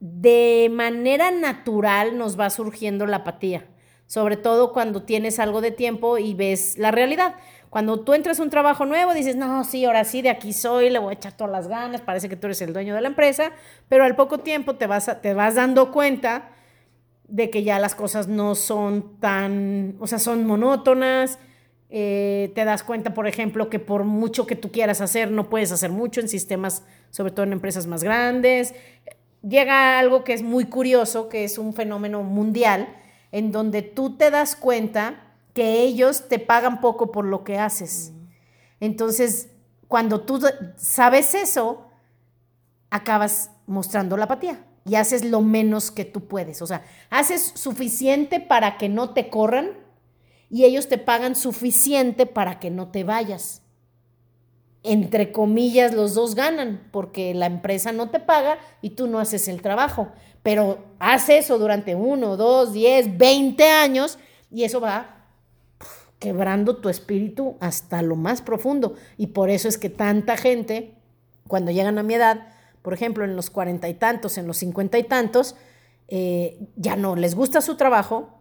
de 0.00 0.70
manera 0.72 1.32
natural 1.32 2.16
nos 2.16 2.38
va 2.38 2.48
surgiendo 2.48 3.06
la 3.06 3.18
apatía, 3.18 3.66
sobre 4.06 4.36
todo 4.36 4.72
cuando 4.72 5.02
tienes 5.02 5.38
algo 5.38 5.60
de 5.60 5.72
tiempo 5.72 6.16
y 6.16 6.34
ves 6.34 6.78
la 6.78 6.92
realidad. 6.92 7.34
Cuando 7.68 8.00
tú 8.00 8.14
entras 8.14 8.38
a 8.38 8.42
un 8.42 8.50
trabajo 8.50 8.86
nuevo, 8.86 9.14
dices, 9.14 9.34
no, 9.34 9.64
sí, 9.64 9.84
ahora 9.84 10.04
sí, 10.04 10.22
de 10.22 10.30
aquí 10.30 10.52
soy, 10.52 10.90
le 10.90 10.98
voy 10.98 11.10
a 11.10 11.16
echar 11.16 11.32
todas 11.32 11.52
las 11.52 11.68
ganas, 11.68 12.02
parece 12.02 12.28
que 12.28 12.36
tú 12.36 12.46
eres 12.46 12.62
el 12.62 12.72
dueño 12.72 12.94
de 12.94 13.00
la 13.00 13.08
empresa, 13.08 13.50
pero 13.88 14.04
al 14.04 14.14
poco 14.14 14.38
tiempo 14.38 14.76
te 14.76 14.86
vas, 14.86 15.10
te 15.22 15.34
vas 15.34 15.56
dando 15.56 15.90
cuenta 15.90 16.50
de 17.32 17.48
que 17.48 17.62
ya 17.62 17.78
las 17.78 17.94
cosas 17.94 18.28
no 18.28 18.54
son 18.54 19.18
tan, 19.18 19.96
o 20.00 20.06
sea, 20.06 20.18
son 20.18 20.46
monótonas. 20.46 21.38
Eh, 21.88 22.52
te 22.54 22.66
das 22.66 22.82
cuenta, 22.82 23.14
por 23.14 23.26
ejemplo, 23.26 23.70
que 23.70 23.78
por 23.78 24.04
mucho 24.04 24.46
que 24.46 24.54
tú 24.54 24.70
quieras 24.70 25.00
hacer, 25.00 25.30
no 25.30 25.48
puedes 25.48 25.72
hacer 25.72 25.90
mucho 25.90 26.20
en 26.20 26.28
sistemas, 26.28 26.84
sobre 27.08 27.32
todo 27.32 27.44
en 27.44 27.54
empresas 27.54 27.86
más 27.86 28.04
grandes. 28.04 28.74
Llega 29.42 29.98
algo 29.98 30.24
que 30.24 30.34
es 30.34 30.42
muy 30.42 30.66
curioso, 30.66 31.30
que 31.30 31.44
es 31.44 31.56
un 31.56 31.72
fenómeno 31.72 32.22
mundial, 32.22 32.94
en 33.32 33.50
donde 33.50 33.80
tú 33.80 34.18
te 34.18 34.30
das 34.30 34.54
cuenta 34.54 35.32
que 35.54 35.80
ellos 35.80 36.28
te 36.28 36.38
pagan 36.38 36.82
poco 36.82 37.12
por 37.12 37.24
lo 37.24 37.44
que 37.44 37.58
haces. 37.58 38.12
Entonces, 38.78 39.48
cuando 39.88 40.20
tú 40.20 40.38
sabes 40.76 41.34
eso, 41.34 41.88
acabas 42.90 43.52
mostrando 43.66 44.18
la 44.18 44.24
apatía 44.24 44.66
y 44.84 44.96
haces 44.96 45.24
lo 45.24 45.40
menos 45.40 45.90
que 45.90 46.04
tú 46.04 46.26
puedes. 46.26 46.62
O 46.62 46.66
sea, 46.66 46.84
haces 47.10 47.52
suficiente 47.54 48.40
para 48.40 48.78
que 48.78 48.88
no 48.88 49.10
te 49.10 49.28
corran 49.28 49.70
y 50.50 50.64
ellos 50.64 50.88
te 50.88 50.98
pagan 50.98 51.34
suficiente 51.34 52.26
para 52.26 52.58
que 52.58 52.70
no 52.70 52.88
te 52.88 53.04
vayas. 53.04 53.62
Entre 54.82 55.30
comillas, 55.30 55.94
los 55.94 56.14
dos 56.14 56.34
ganan 56.34 56.88
porque 56.90 57.34
la 57.34 57.46
empresa 57.46 57.92
no 57.92 58.10
te 58.10 58.18
paga 58.18 58.58
y 58.80 58.90
tú 58.90 59.06
no 59.06 59.20
haces 59.20 59.46
el 59.48 59.62
trabajo. 59.62 60.08
Pero 60.42 60.84
haz 60.98 61.28
eso 61.28 61.58
durante 61.58 61.94
uno, 61.94 62.36
dos, 62.36 62.72
diez, 62.72 63.16
veinte 63.16 63.68
años 63.70 64.18
y 64.50 64.64
eso 64.64 64.80
va 64.80 65.22
quebrando 66.18 66.76
tu 66.76 66.88
espíritu 66.88 67.56
hasta 67.60 68.02
lo 68.02 68.16
más 68.16 68.42
profundo. 68.42 68.94
Y 69.16 69.28
por 69.28 69.50
eso 69.50 69.68
es 69.68 69.78
que 69.78 69.88
tanta 69.88 70.36
gente, 70.36 70.94
cuando 71.48 71.70
llegan 71.70 71.98
a 71.98 72.02
mi 72.02 72.14
edad, 72.14 72.51
por 72.82 72.94
ejemplo, 72.94 73.24
en 73.24 73.36
los 73.36 73.50
cuarenta 73.50 73.88
y 73.88 73.94
tantos, 73.94 74.38
en 74.38 74.46
los 74.46 74.58
cincuenta 74.58 74.98
y 74.98 75.04
tantos, 75.04 75.56
eh, 76.08 76.58
ya 76.76 76.96
no 76.96 77.16
les 77.16 77.34
gusta 77.34 77.60
su 77.60 77.76
trabajo, 77.76 78.38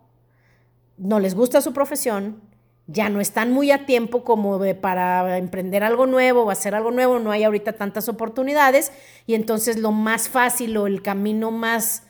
no 0.98 1.20
les 1.20 1.36
gusta 1.36 1.62
su 1.62 1.74
profesión, 1.74 2.42
ya 2.88 3.10
no 3.10 3.22
están 3.22 3.52
muy 3.52 3.72
a 3.72 3.86
tiempo 3.86 4.24
como 4.24 4.60
para 4.82 5.38
emprender 5.38 5.84
algo 5.84 6.08
nuevo 6.08 6.44
o 6.44 6.52
hacer 6.52 6.76
algo 6.76 6.92
nuevo, 6.92 7.20
no 7.20 7.32
hay 7.32 7.44
ahorita 7.44 7.74
tantas 7.74 8.10
oportunidades 8.10 8.92
y 9.26 9.36
entonces 9.36 9.78
lo 9.78 9.92
más 9.92 10.28
fácil 10.28 10.76
o 10.78 10.88
el 10.88 11.02
camino 11.02 11.52
más, 11.52 12.04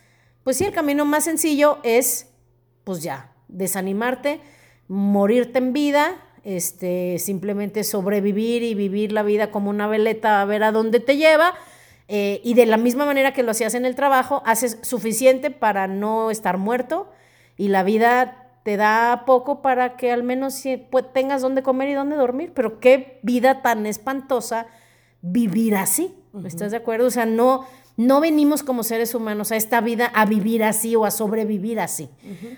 pues 0.44 0.58
sí, 0.58 0.65
el 0.65 0.74
camino 0.74 1.06
más 1.06 1.26
sencillo 1.26 1.78
es, 1.84 2.30
pues 2.84 3.04
ya, 3.04 3.34
desanimarte, 3.48 4.39
morirte 4.88 5.60
en 5.60 5.74
vida, 5.74 6.15
este, 6.44 7.20
simplemente 7.20 7.84
sobrevivir 7.84 8.63
y 8.63 8.74
vivir 8.74 9.12
la 9.12 9.22
vida 9.22 9.52
como 9.52 9.70
una 9.70 9.88
veleta 9.88 10.41
a 10.41 10.46
ver 10.46 10.63
a 10.63 10.72
dónde 10.72 11.00
te 11.00 11.17
lleva. 11.17 11.54
Eh, 12.13 12.41
y 12.43 12.56
de 12.56 12.65
la 12.65 12.76
misma 12.76 13.06
manera 13.06 13.32
que 13.32 13.41
lo 13.41 13.52
hacías 13.52 13.74
en 13.74 13.86
el 13.86 13.95
trabajo, 13.95 14.43
haces 14.45 14.80
suficiente 14.82 15.50
para 15.50 15.88
no 15.88 16.30
estar 16.30 16.58
muerto 16.58 17.10
y 17.56 17.69
la 17.69 17.84
vida 17.84 18.50
te 18.63 18.76
da 18.76 19.24
poco 19.26 19.62
para 19.62 19.95
que 19.95 20.12
al 20.12 20.21
menos 20.21 20.62
tengas 21.13 21.41
dónde 21.41 21.63
comer 21.63 21.88
y 21.88 21.93
dónde 21.93 22.17
dormir. 22.17 22.52
Pero 22.54 22.82
qué 22.82 23.21
vida 23.24 23.62
tan 23.62 23.86
espantosa 23.86 24.67
vivir 25.21 25.78
así. 25.78 26.13
¿Estás 26.45 26.71
de 26.71 26.78
acuerdo? 26.78 27.08
O 27.08 27.12
sea, 27.12 27.26
no, 27.26 27.65
no 27.95 28.19
venimos 28.19 28.62
como 28.62 28.84
seres 28.84 29.15
humanos 29.15 29.54
a 29.54 29.56
esta 29.56 29.80
vida 29.80 30.08
a 30.08 30.26
vivir 30.26 30.65
así 30.65 30.97
o 30.97 31.06
a 31.06 31.12
sobrevivir 31.12 31.80
así. 31.80 32.10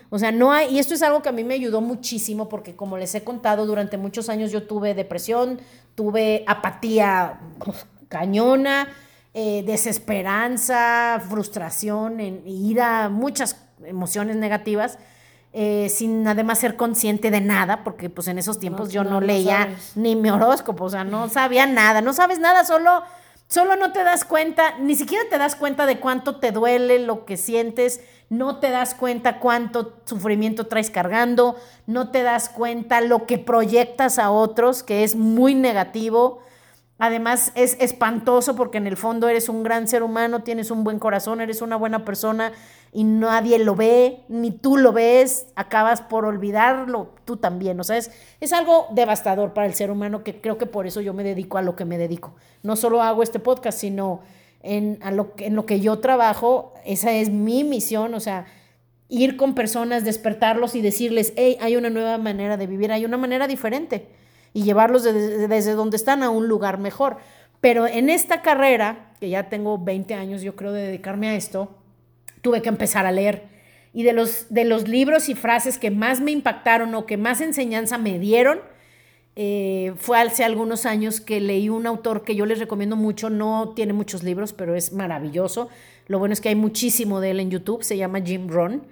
O 0.09 0.17
sea, 0.17 0.31
no 0.31 0.51
hay, 0.51 0.73
y 0.73 0.79
esto 0.79 0.95
es 0.95 1.03
algo 1.03 1.21
que 1.21 1.29
a 1.29 1.31
mí 1.31 1.43
me 1.43 1.53
ayudó 1.53 1.79
muchísimo 1.79 2.49
porque 2.49 2.75
como 2.75 2.97
les 2.97 3.13
he 3.13 3.23
contado, 3.23 3.67
durante 3.67 3.99
muchos 3.99 4.29
años 4.29 4.51
yo 4.51 4.63
tuve 4.63 4.95
depresión, 4.95 5.59
tuve 5.93 6.43
apatía 6.47 7.39
cañona, 8.07 8.87
eh, 9.33 9.63
desesperanza, 9.65 11.21
frustración, 11.29 12.19
ira, 12.45 13.09
muchas 13.09 13.57
emociones 13.85 14.35
negativas. 14.35 14.97
Eh, 15.55 15.87
sin 15.89 16.27
además 16.27 16.57
ser 16.57 16.75
consciente 16.75 17.29
de 17.29 17.39
nada, 17.39 17.83
porque 17.83 18.09
pues 18.09 18.27
en 18.27 18.39
esos 18.39 18.57
tiempos 18.57 18.91
yo 18.91 19.03
no, 19.03 19.21
leía 19.21 19.69
ni 19.93 20.15
mi 20.15 20.31
horóscopo, 20.31 20.85
o 20.85 20.89
sea, 20.89 21.03
no 21.03 21.29
sabía 21.29 21.67
nada, 21.67 22.01
no 22.01 22.11
sabes 22.11 22.39
nada, 22.39 22.65
solo 22.65 23.03
Solo 23.53 23.75
no 23.75 23.91
te 23.91 24.03
das 24.03 24.25
cuenta, 24.25 24.79
ni 24.79 24.95
siquiera 24.95 25.25
te 25.29 25.37
das 25.37 25.55
cuenta 25.55 25.85
de 25.85 25.99
cuánto 25.99 26.37
te 26.37 26.51
duele 26.51 26.97
lo 26.97 27.23
que 27.25 27.37
sientes, 27.37 28.01
no 28.29 28.57
te 28.57 28.71
das 28.71 28.95
cuenta 28.95 29.39
cuánto 29.39 29.93
sufrimiento 30.05 30.65
traes 30.65 30.89
cargando, 30.89 31.55
no 31.85 32.09
te 32.09 32.23
das 32.23 32.49
cuenta 32.49 32.99
lo 33.01 33.27
que 33.27 33.37
proyectas 33.37 34.17
a 34.17 34.31
otros, 34.31 34.81
que 34.81 35.03
es 35.03 35.15
muy 35.15 35.53
negativo. 35.53 36.41
Además 37.03 37.51
es 37.55 37.75
espantoso 37.81 38.55
porque 38.55 38.77
en 38.77 38.87
el 38.87 38.95
fondo 38.95 39.27
eres 39.27 39.49
un 39.49 39.61
gran 39.61 39.89
ser 39.89 40.03
humano, 40.03 40.43
tienes 40.43 40.71
un 40.71 40.85
buen 40.85 40.99
corazón, 40.99 41.41
eres 41.41 41.61
una 41.61 41.75
buena 41.75 42.05
persona 42.05 42.53
y 42.93 43.03
nadie 43.03 43.59
lo 43.59 43.75
ve, 43.75 44.21
ni 44.29 44.51
tú 44.51 44.77
lo 44.77 44.93
ves, 44.93 45.47
acabas 45.57 45.99
por 45.99 46.23
olvidarlo 46.23 47.09
tú 47.25 47.35
también. 47.35 47.77
O 47.77 47.83
sea, 47.83 47.97
es, 47.97 48.09
es 48.39 48.53
algo 48.53 48.87
devastador 48.91 49.53
para 49.53 49.67
el 49.67 49.73
ser 49.73 49.91
humano 49.91 50.23
que 50.23 50.39
creo 50.39 50.57
que 50.57 50.65
por 50.65 50.87
eso 50.87 51.01
yo 51.01 51.13
me 51.13 51.25
dedico 51.25 51.57
a 51.57 51.61
lo 51.61 51.75
que 51.75 51.83
me 51.83 51.97
dedico. 51.97 52.35
No 52.61 52.77
solo 52.77 53.01
hago 53.01 53.21
este 53.21 53.39
podcast, 53.39 53.79
sino 53.79 54.21
en, 54.61 54.97
lo, 55.11 55.33
en 55.39 55.57
lo 55.57 55.65
que 55.65 55.81
yo 55.81 55.99
trabajo, 55.99 56.73
esa 56.85 57.11
es 57.11 57.29
mi 57.29 57.65
misión, 57.65 58.13
o 58.13 58.21
sea, 58.21 58.45
ir 59.09 59.35
con 59.35 59.55
personas, 59.55 60.05
despertarlos 60.05 60.73
y 60.73 60.81
decirles, 60.81 61.33
hey, 61.35 61.57
hay 61.59 61.75
una 61.75 61.89
nueva 61.89 62.17
manera 62.17 62.55
de 62.55 62.65
vivir, 62.65 62.93
hay 62.93 63.03
una 63.03 63.17
manera 63.17 63.45
diferente 63.45 64.07
y 64.53 64.63
llevarlos 64.63 65.03
desde 65.03 65.73
donde 65.73 65.97
están 65.97 66.23
a 66.23 66.29
un 66.29 66.47
lugar 66.47 66.77
mejor. 66.77 67.17
Pero 67.59 67.87
en 67.87 68.09
esta 68.09 68.41
carrera, 68.41 69.13
que 69.19 69.29
ya 69.29 69.49
tengo 69.49 69.77
20 69.77 70.13
años 70.13 70.41
yo 70.41 70.55
creo 70.55 70.71
de 70.71 70.83
dedicarme 70.83 71.29
a 71.29 71.35
esto, 71.35 71.75
tuve 72.41 72.61
que 72.61 72.69
empezar 72.69 73.05
a 73.05 73.11
leer. 73.11 73.43
Y 73.93 74.03
de 74.03 74.13
los, 74.13 74.47
de 74.49 74.65
los 74.65 74.87
libros 74.87 75.29
y 75.29 75.35
frases 75.35 75.77
que 75.77 75.91
más 75.91 76.19
me 76.19 76.31
impactaron 76.31 76.93
o 76.95 77.05
que 77.05 77.17
más 77.17 77.41
enseñanza 77.41 77.97
me 77.97 78.19
dieron, 78.19 78.59
eh, 79.35 79.93
fue 79.97 80.19
hace 80.19 80.43
algunos 80.43 80.85
años 80.85 81.21
que 81.21 81.39
leí 81.39 81.69
un 81.69 81.87
autor 81.87 82.23
que 82.23 82.35
yo 82.35 82.45
les 82.45 82.59
recomiendo 82.59 82.95
mucho, 82.95 83.29
no 83.29 83.73
tiene 83.75 83.93
muchos 83.93 84.23
libros, 84.23 84.53
pero 84.53 84.75
es 84.75 84.93
maravilloso. 84.93 85.69
Lo 86.07 86.19
bueno 86.19 86.33
es 86.33 86.41
que 86.41 86.49
hay 86.49 86.55
muchísimo 86.55 87.19
de 87.19 87.31
él 87.31 87.39
en 87.39 87.49
YouTube, 87.49 87.83
se 87.83 87.97
llama 87.97 88.21
Jim 88.21 88.47
Rohn 88.47 88.83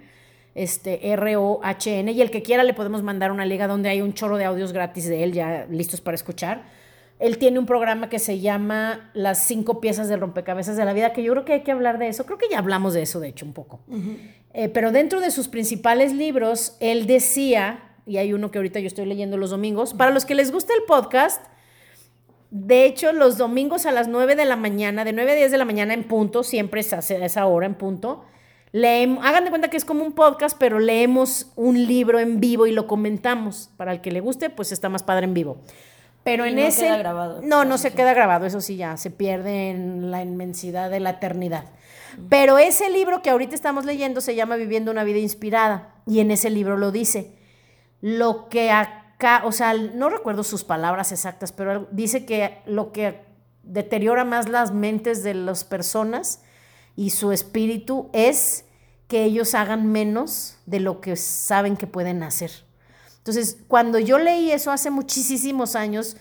este, 0.54 1.12
R-O-H-N, 1.12 2.12
y 2.12 2.20
el 2.20 2.30
que 2.30 2.42
quiera 2.42 2.64
le 2.64 2.74
podemos 2.74 3.02
mandar 3.02 3.32
una 3.32 3.46
liga 3.46 3.66
donde 3.66 3.88
hay 3.88 4.02
un 4.02 4.12
chorro 4.14 4.36
de 4.36 4.44
audios 4.44 4.72
gratis 4.72 5.08
de 5.08 5.24
él, 5.24 5.32
ya 5.32 5.66
listos 5.70 6.00
para 6.00 6.14
escuchar. 6.14 6.64
Él 7.18 7.38
tiene 7.38 7.58
un 7.58 7.66
programa 7.66 8.08
que 8.08 8.18
se 8.18 8.40
llama 8.40 9.10
Las 9.14 9.46
cinco 9.46 9.80
piezas 9.80 10.08
del 10.08 10.20
rompecabezas 10.20 10.76
de 10.76 10.84
la 10.84 10.92
vida, 10.92 11.12
que 11.12 11.22
yo 11.22 11.32
creo 11.32 11.44
que 11.44 11.52
hay 11.52 11.62
que 11.62 11.70
hablar 11.70 11.98
de 11.98 12.08
eso. 12.08 12.26
Creo 12.26 12.36
que 12.36 12.48
ya 12.50 12.58
hablamos 12.58 12.94
de 12.94 13.02
eso, 13.02 13.20
de 13.20 13.28
hecho, 13.28 13.46
un 13.46 13.52
poco. 13.52 13.80
Eh, 14.54 14.68
pero 14.68 14.90
dentro 14.90 15.20
de 15.20 15.30
sus 15.30 15.46
principales 15.48 16.12
libros, 16.12 16.76
él 16.80 17.06
decía, 17.06 17.94
y 18.06 18.16
hay 18.16 18.32
uno 18.32 18.50
que 18.50 18.58
ahorita 18.58 18.80
yo 18.80 18.88
estoy 18.88 19.06
leyendo 19.06 19.36
los 19.36 19.50
domingos, 19.50 19.94
para 19.94 20.10
los 20.10 20.24
que 20.24 20.34
les 20.34 20.50
gusta 20.50 20.74
el 20.74 20.82
podcast, 20.82 21.46
de 22.50 22.84
hecho, 22.84 23.12
los 23.12 23.38
domingos 23.38 23.86
a 23.86 23.92
las 23.92 24.08
9 24.08 24.36
de 24.36 24.44
la 24.44 24.56
mañana, 24.56 25.04
de 25.04 25.12
9 25.12 25.32
a 25.32 25.34
10 25.36 25.52
de 25.52 25.58
la 25.58 25.64
mañana 25.64 25.94
en 25.94 26.04
punto, 26.04 26.42
siempre 26.42 26.80
es 26.80 26.92
a 26.92 26.98
esa 26.98 27.46
hora 27.46 27.66
en 27.66 27.76
punto, 27.76 28.24
Leemos, 28.72 29.24
hagan 29.24 29.44
de 29.44 29.50
cuenta 29.50 29.68
que 29.68 29.76
es 29.76 29.84
como 29.84 30.02
un 30.02 30.12
podcast, 30.12 30.56
pero 30.58 30.80
leemos 30.80 31.52
un 31.56 31.86
libro 31.86 32.18
en 32.18 32.40
vivo 32.40 32.66
y 32.66 32.72
lo 32.72 32.86
comentamos. 32.86 33.70
Para 33.76 33.92
el 33.92 34.00
que 34.00 34.10
le 34.10 34.20
guste, 34.20 34.48
pues 34.48 34.72
está 34.72 34.88
más 34.88 35.02
padre 35.02 35.24
en 35.24 35.34
vivo. 35.34 35.58
Pero 36.24 36.46
en 36.46 36.56
no 36.56 36.62
ese. 36.62 36.84
Queda 36.84 36.96
grabado. 36.96 37.40
No, 37.42 37.64
no 37.66 37.76
se 37.76 37.92
queda 37.92 38.14
grabado, 38.14 38.46
eso 38.46 38.62
sí, 38.62 38.76
ya 38.76 38.96
se 38.96 39.10
pierde 39.10 39.70
en 39.70 40.10
la 40.10 40.22
inmensidad 40.22 40.90
de 40.90 41.00
la 41.00 41.10
eternidad. 41.10 41.64
Pero 42.30 42.58
ese 42.58 42.90
libro 42.90 43.22
que 43.22 43.30
ahorita 43.30 43.54
estamos 43.54 43.84
leyendo 43.84 44.20
se 44.20 44.34
llama 44.34 44.56
Viviendo 44.56 44.90
una 44.90 45.04
vida 45.04 45.18
inspirada. 45.18 45.94
Y 46.06 46.20
en 46.20 46.30
ese 46.30 46.48
libro 46.48 46.78
lo 46.78 46.92
dice. 46.92 47.36
Lo 48.00 48.48
que 48.48 48.70
acá, 48.70 49.42
o 49.44 49.52
sea, 49.52 49.74
no 49.74 50.08
recuerdo 50.08 50.44
sus 50.44 50.64
palabras 50.64 51.12
exactas, 51.12 51.52
pero 51.52 51.88
dice 51.92 52.24
que 52.24 52.58
lo 52.66 52.90
que 52.90 53.20
deteriora 53.62 54.24
más 54.24 54.48
las 54.48 54.72
mentes 54.72 55.22
de 55.22 55.34
las 55.34 55.64
personas 55.64 56.42
y 56.96 57.10
su 57.10 57.32
espíritu 57.32 58.08
es 58.12 58.64
que 59.08 59.24
ellos 59.24 59.54
hagan 59.54 59.90
menos 59.92 60.56
de 60.66 60.80
lo 60.80 61.00
que 61.00 61.16
saben 61.16 61.76
que 61.76 61.86
pueden 61.86 62.22
hacer. 62.22 62.50
Entonces, 63.18 63.58
cuando 63.68 63.98
yo 63.98 64.18
leí 64.18 64.50
eso 64.50 64.70
hace 64.70 64.90
muchísimos 64.90 65.76
años, 65.76 66.16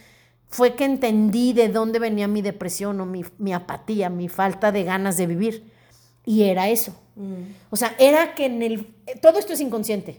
fue 0.49 0.75
que 0.75 0.83
entendí 0.83 1.53
de 1.53 1.69
dónde 1.69 1.97
venía 1.97 2.27
mi 2.27 2.41
depresión 2.41 2.99
o 2.99 3.05
mi, 3.05 3.53
apatía, 3.53 4.09
mi 4.09 4.27
falta 4.27 4.71
de 4.71 4.83
ganas 4.83 5.15
de 5.15 5.25
vivir. 5.25 5.71
Y 6.25 6.43
era 6.43 6.69
eso. 6.69 6.93
Mm. 7.15 7.53
O 7.69 7.77
sea, 7.77 7.95
era 7.97 8.35
que 8.35 8.45
en 8.45 8.61
el... 8.61 8.93
Todo 9.21 9.39
esto 9.39 9.53
es 9.53 9.61
inconsciente. 9.61 10.17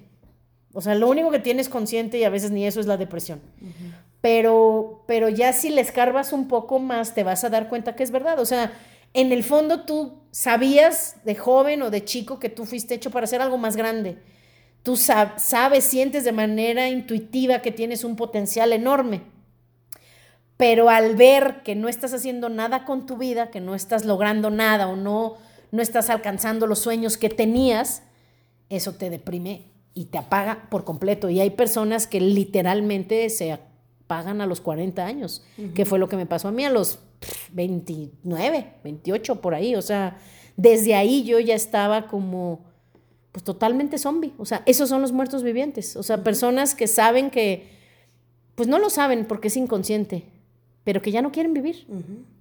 O 0.73 0.81
sea, 0.81 0.95
lo 0.95 1.09
único 1.09 1.31
que 1.31 1.39
tienes 1.39 1.69
consciente 1.69 2.19
y 2.19 2.25
a 2.25 2.31
veces 2.31 2.51
ni 2.51 2.67
eso 2.67 2.81
es 2.81 2.87
la 2.87 2.97
depresión. 2.97 3.41
pero, 4.23 5.05
pero 5.07 5.29
ya 5.29 5.53
si 5.53 5.69
le 5.69 5.83
escarbas 5.83 6.33
un 6.33 6.49
poco 6.49 6.79
más, 6.79 7.15
te 7.15 7.23
vas 7.23 7.45
a 7.45 7.51
dar 7.51 7.69
cuenta 7.69 7.95
que 7.95 8.03
es 8.03 8.11
verdad. 8.11 8.41
O 8.41 8.47
sea, 8.47 8.73
en 9.15 9.33
el 9.33 9.45
fondo 9.45 9.83
tú 9.85 10.23
sabías 10.31 11.17
de 11.25 11.35
joven 11.35 11.83
o 11.83 11.91
de 11.91 12.05
chico 12.05 12.39
que 12.39 12.49
tú 12.49 12.65
fuiste 12.65 12.95
hecho 12.95 13.11
para 13.11 13.25
hacer 13.25 13.43
algo 13.43 13.59
más 13.59 13.77
grande. 13.77 14.19
Tú 14.83 14.97
sabes, 14.97 15.85
sientes 15.85 16.25
de 16.25 16.33
manera 16.33 16.89
intuitiva 16.89 17.61
que 17.61 17.71
tienes 17.71 18.03
un 18.03 18.17
potencial 18.17 18.73
enorme. 18.73 19.23
Pero 20.57 20.89
al 20.89 21.15
ver 21.15 21.63
que 21.63 21.75
no 21.75 21.89
estás 21.89 22.13
haciendo 22.15 22.49
nada 22.49 22.85
con 22.85 23.07
tu 23.07 23.17
vida, 23.17 23.51
que 23.51 23.61
no 23.61 23.75
estás 23.75 24.05
logrando 24.05 24.51
nada 24.51 24.89
o 24.89 24.97
no, 24.97 25.37
no 25.71 25.83
estás 25.83 26.11
alcanzando 26.11 26.67
los 26.67 26.81
sueños 26.81 27.17
que 27.17 27.29
tenías, 27.29 28.03
eso 28.69 28.95
te 28.95 29.11
deprime 29.11 29.67
y 29.95 30.07
te 30.07 30.19
apaga 30.19 30.69
por 30.71 30.85
completo. 30.85 31.29
Y 31.31 31.41
hay 31.41 31.51
personas 31.51 32.07
que 32.07 32.21
literalmente 32.21 33.29
se 33.31 33.59
apagan 34.13 34.41
a 34.43 34.47
los 34.47 34.61
40 34.61 35.05
años, 35.05 35.43
que 35.75 35.87
fue 35.87 35.99
lo 35.99 36.09
que 36.09 36.17
me 36.17 36.27
pasó 36.27 36.49
a 36.49 36.53
mí 36.53 36.65
a 36.65 36.71
los 36.71 36.99
29, 37.53 38.75
28 38.85 39.41
por 39.41 39.55
ahí. 39.55 39.75
O 39.75 39.83
sea, 39.83 40.19
desde 40.57 40.95
ahí 40.95 41.25
yo 41.25 41.41
ya 41.41 41.55
estaba 41.55 42.09
como, 42.09 42.61
pues 43.33 43.43
totalmente 43.43 43.97
zombie. 43.97 44.35
O 44.37 44.45
sea, 44.45 44.63
esos 44.67 44.89
son 44.91 45.01
los 45.01 45.13
muertos 45.13 45.43
vivientes. 45.43 45.97
O 45.97 46.03
sea, 46.03 46.23
personas 46.23 46.75
que 46.75 46.87
saben 46.89 47.31
que, 47.31 47.71
pues 48.55 48.69
no 48.69 48.79
lo 48.79 48.91
saben 48.91 49.25
porque 49.25 49.49
es 49.49 49.57
inconsciente, 49.57 50.27
pero 50.85 51.01
que 51.01 51.11
ya 51.11 51.23
no 51.23 51.33
quieren 51.33 51.55
vivir. 51.55 51.87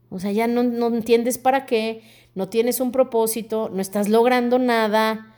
O 0.09 0.19
sea, 0.19 0.33
ya 0.33 0.47
no, 0.47 0.63
no 0.63 0.87
entiendes 0.87 1.37
para 1.37 1.65
qué, 1.65 2.01
no 2.35 2.49
tienes 2.49 2.81
un 2.81 2.91
propósito, 2.91 3.69
no 3.73 3.81
estás 3.81 4.09
logrando 4.09 4.59
nada 4.59 5.30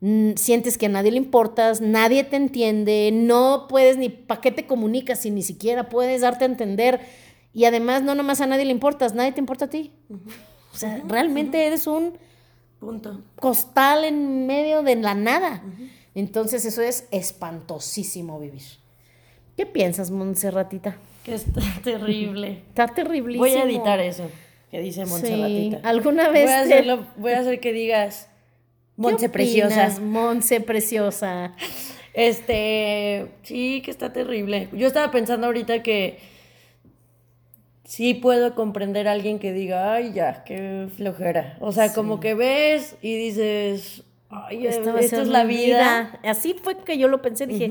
sientes 0.00 0.76
que 0.76 0.86
a 0.86 0.90
nadie 0.90 1.10
le 1.10 1.16
importas, 1.16 1.80
nadie 1.80 2.24
te 2.24 2.36
entiende, 2.36 3.10
no 3.12 3.66
puedes 3.68 3.96
ni 3.96 4.08
para 4.08 4.40
qué 4.40 4.50
te 4.50 4.66
comunicas 4.66 5.20
si 5.20 5.30
ni 5.30 5.42
siquiera 5.42 5.88
puedes 5.88 6.20
darte 6.20 6.44
a 6.44 6.48
entender 6.48 7.00
y 7.54 7.64
además 7.64 8.02
no 8.02 8.14
nomás 8.14 8.40
a 8.40 8.46
nadie 8.46 8.66
le 8.66 8.72
importas, 8.72 9.14
nadie 9.14 9.32
te 9.32 9.40
importa 9.40 9.64
a 9.64 9.70
ti. 9.70 9.92
O 10.74 10.76
sea, 10.76 11.02
realmente 11.08 11.66
eres 11.66 11.86
un 11.86 12.18
punto 12.78 13.22
costal 13.40 14.04
en 14.04 14.46
medio 14.46 14.82
de 14.82 14.96
la 14.96 15.14
nada. 15.14 15.62
Entonces 16.14 16.66
eso 16.66 16.82
es 16.82 17.08
espantosísimo 17.10 18.38
vivir. 18.38 18.62
¿Qué 19.56 19.64
piensas, 19.64 20.10
Montserratita? 20.10 20.98
Que 21.24 21.34
está 21.34 21.62
terrible. 21.82 22.62
Está 22.68 22.88
terriblísimo. 22.88 23.46
Voy 23.46 23.54
a 23.54 23.64
editar 23.64 24.00
eso 24.00 24.30
que 24.70 24.80
dice 24.80 25.06
Montserratita. 25.06 25.80
¿Alguna 25.88 26.28
vez? 26.28 26.50
voy 27.16 27.32
a 27.32 27.40
hacer 27.40 27.60
que 27.60 27.72
digas 27.72 28.28
Monse 28.96 29.28
preciosa. 29.28 30.00
Monse 30.00 30.60
preciosa. 30.60 31.54
Este, 32.14 33.26
sí, 33.42 33.82
que 33.84 33.90
está 33.90 34.12
terrible. 34.12 34.68
Yo 34.72 34.86
estaba 34.86 35.10
pensando 35.10 35.46
ahorita 35.46 35.82
que 35.82 36.18
sí 37.84 38.14
puedo 38.14 38.54
comprender 38.54 39.06
a 39.08 39.12
alguien 39.12 39.38
que 39.38 39.52
diga, 39.52 39.94
ay, 39.94 40.12
ya, 40.12 40.42
qué 40.44 40.88
flojera. 40.96 41.56
O 41.60 41.72
sea, 41.72 41.92
como 41.92 42.20
que 42.20 42.34
ves 42.34 42.96
y 43.02 43.16
dices, 43.16 44.02
ay, 44.30 44.66
esta, 44.66 44.98
es 44.98 45.28
la 45.28 45.44
vida. 45.44 46.18
Así 46.24 46.54
fue 46.60 46.76
que 46.78 46.98
yo 46.98 47.08
lo 47.08 47.22
pensé, 47.22 47.46
dije, 47.46 47.70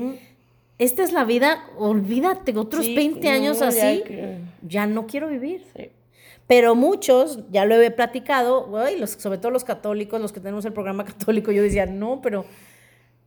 esta 0.78 1.02
es 1.02 1.12
la 1.12 1.24
vida, 1.24 1.64
olvídate, 1.76 2.56
otros 2.56 2.86
20 2.86 3.28
años 3.28 3.62
así, 3.62 4.02
ya, 4.62 4.86
no 4.86 5.06
quiero 5.06 5.28
vivir. 5.28 5.64
Pero 6.46 6.74
muchos, 6.74 7.40
ya 7.50 7.64
lo 7.64 7.80
he 7.80 7.90
platicado, 7.90 8.72
sobre 9.18 9.38
todo 9.38 9.50
los 9.50 9.64
católicos, 9.64 10.20
los 10.20 10.32
que 10.32 10.40
tenemos 10.40 10.64
el 10.64 10.72
programa 10.72 11.04
católico, 11.06 11.52
yo 11.52 11.62
decía, 11.62 11.86
no, 11.86 12.20
pero 12.22 12.44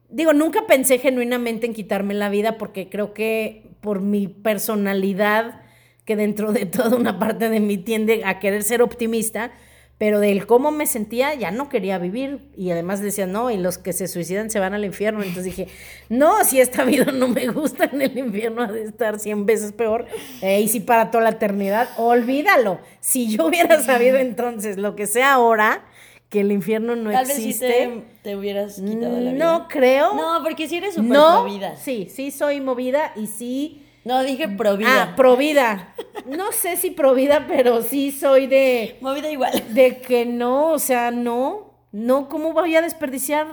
digo, 0.09 0.33
nunca 0.33 0.65
pensé 0.67 0.99
genuinamente 0.99 1.67
en 1.67 1.73
quitarme 1.73 2.13
la 2.13 2.29
vida 2.29 2.57
porque 2.57 2.89
creo 2.89 3.13
que 3.13 3.69
por 3.81 4.01
mi 4.01 4.27
personalidad, 4.27 5.61
que 6.05 6.15
dentro 6.15 6.51
de 6.51 6.65
toda 6.65 6.97
una 6.97 7.19
parte 7.19 7.49
de 7.49 7.59
mí 7.59 7.77
tiende 7.77 8.23
a 8.25 8.39
querer 8.39 8.63
ser 8.63 8.81
optimista, 8.81 9.51
pero 9.99 10.21
del 10.21 10.47
cómo 10.47 10.71
me 10.71 10.87
sentía 10.87 11.35
ya 11.35 11.51
no 11.51 11.67
quería 11.67 11.97
vivir 11.97 12.39
y 12.55 12.71
además 12.71 13.01
decía, 13.01 13.27
no, 13.27 13.51
y 13.51 13.57
los 13.57 13.77
que 13.77 13.91
se 13.91 14.07
suicidan 14.07 14.49
se 14.49 14.57
van 14.57 14.73
al 14.73 14.85
infierno. 14.85 15.19
Entonces 15.21 15.43
dije, 15.43 15.67
no, 16.09 16.43
si 16.45 16.61
esta 16.61 16.85
vida 16.85 17.11
no 17.11 17.27
me 17.27 17.49
gusta, 17.49 17.89
en 17.91 18.01
el 18.01 18.17
infierno 18.17 18.63
ha 18.63 18.71
de 18.71 18.83
estar 18.83 19.19
100 19.19 19.45
veces 19.45 19.73
peor. 19.73 20.05
Eh, 20.41 20.61
y 20.61 20.69
si 20.69 20.79
para 20.79 21.11
toda 21.11 21.25
la 21.25 21.31
eternidad, 21.31 21.89
olvídalo. 21.97 22.79
Si 23.01 23.29
yo 23.29 23.47
hubiera 23.47 23.81
sabido 23.83 24.17
entonces 24.17 24.77
lo 24.77 24.95
que 24.95 25.05
sé 25.05 25.21
ahora, 25.21 25.83
que 26.29 26.39
el 26.41 26.53
infierno 26.53 26.95
no 26.95 27.11
existe. 27.11 27.67
Vez 27.67 27.89
sí 27.89 28.03
te, 28.23 28.37
hubieras 28.37 28.75
quitado 28.75 29.19
la 29.19 29.33
vida. 29.33 29.45
No 29.45 29.67
creo. 29.67 30.13
No, 30.13 30.41
porque 30.43 30.69
si 30.69 30.77
eres 30.77 30.95
súper 30.95 31.11
no, 31.11 31.43
movida. 31.43 31.75
Sí, 31.75 32.07
sí 32.09 32.31
soy 32.31 32.61
movida 32.61 33.11
y 33.17 33.27
sí 33.27 33.83
no, 34.05 34.23
dije 34.23 34.47
provida. 34.47 35.03
Ah, 35.03 35.15
provida. 35.15 35.93
No 36.25 36.51
sé 36.51 36.77
si 36.77 36.91
provida, 36.91 37.45
pero 37.47 37.81
sí 37.81 38.11
soy 38.11 38.47
de. 38.47 38.97
Movida 39.01 39.31
igual. 39.31 39.73
De 39.73 39.99
que 39.99 40.25
no, 40.25 40.71
o 40.71 40.79
sea, 40.79 41.11
no. 41.11 41.73
No, 41.91 42.29
¿cómo 42.29 42.53
voy 42.53 42.75
a 42.75 42.81
desperdiciar? 42.81 43.47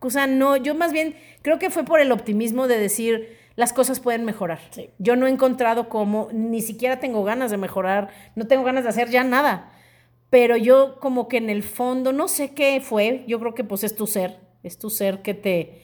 O 0.00 0.10
sea, 0.10 0.26
no, 0.26 0.56
yo 0.56 0.74
más 0.74 0.92
bien 0.92 1.16
creo 1.42 1.58
que 1.58 1.70
fue 1.70 1.84
por 1.84 2.00
el 2.00 2.12
optimismo 2.12 2.68
de 2.68 2.78
decir 2.78 3.36
las 3.56 3.72
cosas 3.72 4.00
pueden 4.00 4.24
mejorar. 4.24 4.60
Yo 4.98 5.16
no 5.16 5.26
he 5.26 5.30
encontrado 5.30 5.88
cómo, 5.88 6.28
ni 6.32 6.60
siquiera 6.60 7.00
tengo 7.00 7.24
ganas 7.24 7.50
de 7.50 7.56
mejorar, 7.56 8.10
no 8.34 8.46
tengo 8.46 8.64
ganas 8.64 8.84
de 8.84 8.90
hacer 8.90 9.08
ya 9.08 9.24
nada. 9.24 9.72
Pero 10.30 10.56
yo 10.56 10.98
como 11.00 11.28
que 11.28 11.38
en 11.38 11.48
el 11.48 11.62
fondo, 11.62 12.12
no 12.12 12.28
sé 12.28 12.52
qué 12.52 12.80
fue, 12.80 13.24
yo 13.26 13.40
creo 13.40 13.54
que 13.54 13.64
pues 13.64 13.82
es 13.82 13.96
tu 13.96 14.06
ser, 14.06 14.38
es 14.62 14.78
tu 14.78 14.90
ser 14.90 15.22
que 15.22 15.34
te, 15.34 15.80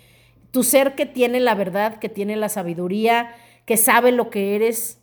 tu 0.51 0.63
ser 0.65 0.95
que 0.95 1.07
tiene 1.07 1.41
la 1.41 1.55
verdad, 1.55 1.99
que 1.99 2.09
tiene 2.09 2.37
la 2.37 2.49
sabiduría, 2.49 3.35
que 3.65 3.77
sabe 3.77 4.13
lo 4.13 4.31
que 4.31 4.55
eres, 4.55 4.99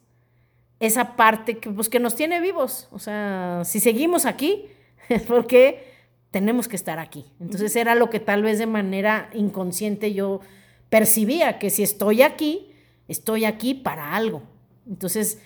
esa 0.79 1.15
parte 1.15 1.57
que, 1.57 1.69
pues, 1.69 1.89
que 1.89 1.99
nos 1.99 2.15
tiene 2.15 2.39
vivos. 2.39 2.87
O 2.91 2.99
sea, 2.99 3.61
si 3.65 3.79
seguimos 3.79 4.25
aquí, 4.25 4.65
es 5.09 5.23
porque 5.23 5.83
tenemos 6.31 6.67
que 6.67 6.75
estar 6.75 6.99
aquí. 6.99 7.25
Entonces 7.39 7.75
era 7.75 7.95
lo 7.95 8.09
que 8.09 8.19
tal 8.19 8.43
vez 8.43 8.59
de 8.59 8.67
manera 8.67 9.29
inconsciente 9.33 10.13
yo 10.13 10.41
percibía, 10.89 11.59
que 11.59 11.69
si 11.69 11.83
estoy 11.83 12.21
aquí, 12.21 12.71
estoy 13.07 13.45
aquí 13.45 13.73
para 13.73 14.15
algo. 14.15 14.43
Entonces, 14.87 15.39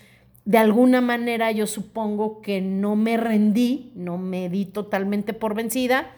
de 0.45 0.57
alguna 0.57 1.01
manera 1.01 1.51
yo 1.51 1.67
supongo 1.67 2.41
que 2.41 2.61
no 2.61 2.95
me 2.95 3.17
rendí, 3.17 3.91
no 3.95 4.17
me 4.17 4.49
di 4.49 4.65
totalmente 4.65 5.33
por 5.33 5.55
vencida. 5.55 6.11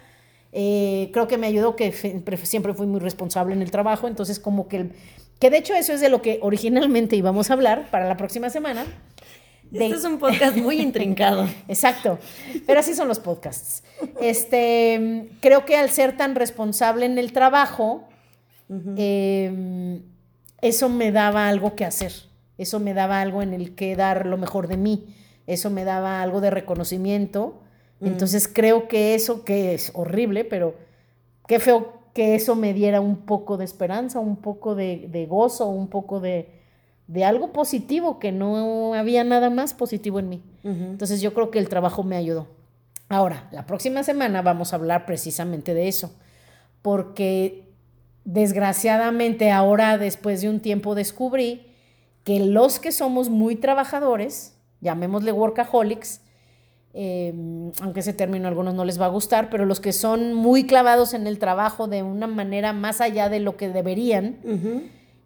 Eh, 0.51 1.09
creo 1.11 1.27
que 1.27 1.37
me 1.37 1.47
ayudó 1.47 1.75
que 1.75 1.91
siempre 1.91 2.73
fui 2.73 2.87
muy 2.87 2.99
responsable 2.99 3.53
en 3.53 3.61
el 3.61 3.71
trabajo, 3.71 4.07
entonces 4.07 4.39
como 4.39 4.67
que 4.67 4.77
el, 4.77 4.91
que 5.39 5.49
de 5.49 5.57
hecho 5.57 5.73
eso 5.73 5.93
es 5.93 6.01
de 6.01 6.09
lo 6.09 6.21
que 6.21 6.39
originalmente 6.41 7.15
íbamos 7.15 7.49
a 7.49 7.53
hablar 7.53 7.89
para 7.91 8.07
la 8.07 8.17
próxima 8.17 8.49
semana. 8.49 8.85
Este 9.71 9.95
es 9.95 10.05
un 10.05 10.19
podcast 10.19 10.55
muy 10.55 10.79
intrincado. 10.79 11.47
Exacto, 11.67 12.19
pero 12.65 12.79
así 12.79 12.93
son 12.93 13.07
los 13.07 13.19
podcasts. 13.19 13.83
Este, 14.21 15.29
creo 15.41 15.65
que 15.65 15.75
al 15.75 15.89
ser 15.89 16.15
tan 16.15 16.35
responsable 16.35 17.05
en 17.05 17.17
el 17.17 17.33
trabajo, 17.33 18.07
em, 18.69 20.01
eso 20.61 20.89
me 20.89 21.11
daba 21.11 21.49
algo 21.49 21.75
que 21.75 21.85
hacer, 21.85 22.13
eso 22.57 22.79
me 22.79 22.93
daba 22.93 23.21
algo 23.21 23.41
en 23.41 23.53
el 23.53 23.75
que 23.75 23.95
dar 23.95 24.25
lo 24.25 24.37
mejor 24.37 24.67
de 24.67 24.77
mí, 24.77 25.13
eso 25.47 25.69
me 25.69 25.83
daba 25.83 26.21
algo 26.21 26.41
de 26.41 26.51
reconocimiento. 26.51 27.61
Entonces 28.01 28.47
creo 28.47 28.87
que 28.87 29.15
eso, 29.15 29.43
que 29.43 29.73
es 29.73 29.91
horrible, 29.95 30.43
pero 30.43 30.75
qué 31.47 31.59
feo 31.59 31.94
que 32.15 32.33
eso 32.33 32.55
me 32.55 32.73
diera 32.73 33.01
un 33.01 33.17
poco 33.17 33.57
de 33.57 33.65
esperanza, 33.65 34.21
un 34.21 34.37
poco 34.37 34.73
de, 34.73 35.27
gozo, 35.29 35.67
un 35.67 35.89
poco 35.89 36.21
de, 36.21 36.47
algo 37.25 37.51
positivo, 37.51 38.19
que 38.19 38.31
no 38.31 38.93
había 38.93 39.25
nada 39.25 39.49
más 39.49 39.73
positivo 39.73 40.19
en 40.19 40.29
mí. 40.29 40.41
Entonces 40.63 41.19
yo 41.19 41.33
creo 41.33 41.51
que 41.51 41.59
el 41.59 41.67
trabajo 41.67 42.03
me 42.03 42.15
ayudó. 42.15 42.47
Ahora, 43.09 43.49
la 43.51 43.65
próxima 43.65 44.01
semana 44.01 44.41
vamos 44.41 44.71
a 44.71 44.77
hablar 44.77 45.05
precisamente 45.05 45.73
de 45.73 45.89
eso, 45.89 46.15
porque 46.81 47.67
desgraciadamente 48.23 49.51
ahora, 49.51 49.97
después 49.97 50.39
de 50.39 50.49
un 50.49 50.61
tiempo, 50.61 50.95
descubrí 50.95 51.67
que 52.23 52.39
los 52.39 52.79
que 52.79 52.93
somos 52.93 53.29
muy 53.29 53.57
trabajadores, 53.57 54.55
llamémosle 54.79 55.33
workaholics, 55.33 56.21
Em, 56.97 57.73
aunque 57.81 57.99
ese 57.99 58.13
término 58.13 58.45
a 58.45 58.47
algunos 58.47 58.73
no 58.73 58.85
les 58.85 59.01
va 59.01 59.07
a 59.07 59.09
gustar, 59.09 59.49
pero 59.49 59.65
los 59.65 59.81
que 59.81 59.91
son 59.91 60.33
muy 60.33 60.65
clavados 60.65 61.13
en 61.13 61.27
el 61.27 61.39
trabajo 61.39 61.87
de 61.89 62.03
una 62.03 62.25
manera 62.25 62.71
más 62.71 63.01
allá 63.01 63.27
de 63.27 63.41
lo 63.41 63.57
que 63.57 63.67
deberían, 63.67 64.37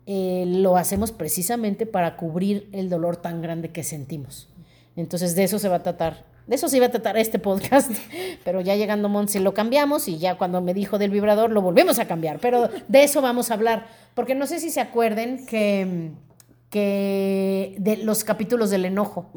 eh, 0.08 0.46
lo 0.48 0.78
hacemos 0.78 1.12
precisamente 1.12 1.86
para 1.86 2.18
cubrir 2.18 2.70
el 2.72 2.90
dolor 2.90 3.18
tan 3.18 3.44
grande 3.44 3.70
que 3.70 3.84
sentimos. 3.84 4.50
Entonces 4.96 5.36
de 5.36 5.44
eso 5.44 5.60
se 5.60 5.70
va 5.70 5.76
a 5.76 5.84
tratar. 5.84 6.26
De 6.48 6.56
eso 6.56 6.68
se 6.70 6.78
iba 6.78 6.88
a 6.88 6.90
tratar 6.90 7.18
este 7.18 7.38
podcast, 7.38 7.92
pero 8.44 8.62
ya 8.62 8.76
llegando 8.76 9.08
Monse 9.08 9.40
lo 9.40 9.54
cambiamos 9.54 10.08
y 10.08 10.18
ya 10.18 10.40
cuando 10.40 10.62
me 10.62 10.74
dijo 10.74 10.98
del 10.98 11.12
vibrador 11.12 11.52
lo 11.52 11.62
volvemos 11.62 12.00
a 12.00 12.08
cambiar, 12.08 12.40
pero 12.40 12.68
de 12.88 13.04
eso 13.04 13.22
vamos 13.22 13.52
a 13.52 13.54
hablar, 13.54 13.86
porque 14.16 14.34
no 14.34 14.48
sé 14.48 14.60
si 14.60 14.72
se 14.72 14.82
acuerden 14.82 15.46
que, 15.46 16.14
que 16.72 17.76
de 17.78 17.98
los 17.98 18.24
capítulos 18.24 18.72
del 18.72 18.86
enojo 18.86 19.30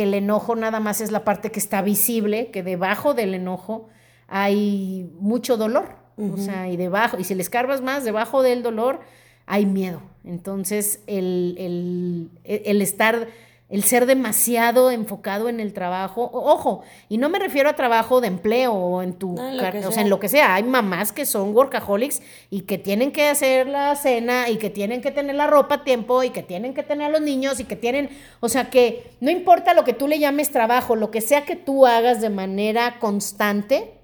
que 0.00 0.04
el 0.04 0.14
enojo 0.14 0.56
nada 0.56 0.80
más 0.80 1.02
es 1.02 1.12
la 1.12 1.24
parte 1.24 1.50
que 1.50 1.58
está 1.58 1.82
visible, 1.82 2.50
que 2.50 2.62
debajo 2.62 3.12
del 3.12 3.34
enojo 3.34 3.90
hay 4.28 5.12
mucho 5.20 5.58
dolor. 5.58 5.90
O 6.16 6.38
sea, 6.38 6.70
y 6.70 6.78
debajo, 6.78 7.18
y 7.18 7.24
si 7.24 7.34
le 7.34 7.42
escarbas 7.42 7.82
más, 7.82 8.02
debajo 8.02 8.42
del 8.42 8.62
dolor 8.62 9.00
hay 9.44 9.66
miedo. 9.66 10.00
Entonces, 10.24 11.02
el, 11.06 11.54
el, 11.58 12.30
el 12.44 12.80
estar 12.80 13.28
el 13.70 13.84
ser 13.84 14.06
demasiado 14.06 14.90
enfocado 14.90 15.48
en 15.48 15.60
el 15.60 15.72
trabajo. 15.72 16.28
Ojo, 16.32 16.82
y 17.08 17.18
no 17.18 17.28
me 17.28 17.38
refiero 17.38 17.70
a 17.70 17.76
trabajo 17.76 18.20
de 18.20 18.26
empleo 18.26 18.72
o 18.74 19.00
en 19.02 19.12
tu, 19.12 19.34
o 19.34 19.92
sea, 19.92 20.02
en 20.02 20.10
lo 20.10 20.18
que 20.18 20.28
sea. 20.28 20.56
Hay 20.56 20.64
mamás 20.64 21.12
que 21.12 21.24
son 21.24 21.54
workaholics 21.54 22.20
y 22.50 22.62
que 22.62 22.78
tienen 22.78 23.12
que 23.12 23.28
hacer 23.28 23.68
la 23.68 23.94
cena 23.94 24.48
y 24.48 24.56
que 24.56 24.70
tienen 24.70 25.00
que 25.00 25.12
tener 25.12 25.36
la 25.36 25.46
ropa 25.46 25.76
a 25.76 25.84
tiempo 25.84 26.24
y 26.24 26.30
que 26.30 26.42
tienen 26.42 26.74
que 26.74 26.82
tener 26.82 27.06
a 27.06 27.10
los 27.10 27.20
niños 27.20 27.60
y 27.60 27.64
que 27.64 27.76
tienen, 27.76 28.10
o 28.40 28.48
sea, 28.48 28.70
que 28.70 29.12
no 29.20 29.30
importa 29.30 29.72
lo 29.72 29.84
que 29.84 29.92
tú 29.92 30.08
le 30.08 30.18
llames 30.18 30.50
trabajo, 30.50 30.96
lo 30.96 31.12
que 31.12 31.20
sea 31.20 31.44
que 31.44 31.54
tú 31.54 31.86
hagas 31.86 32.20
de 32.20 32.30
manera 32.30 32.98
constante, 32.98 33.94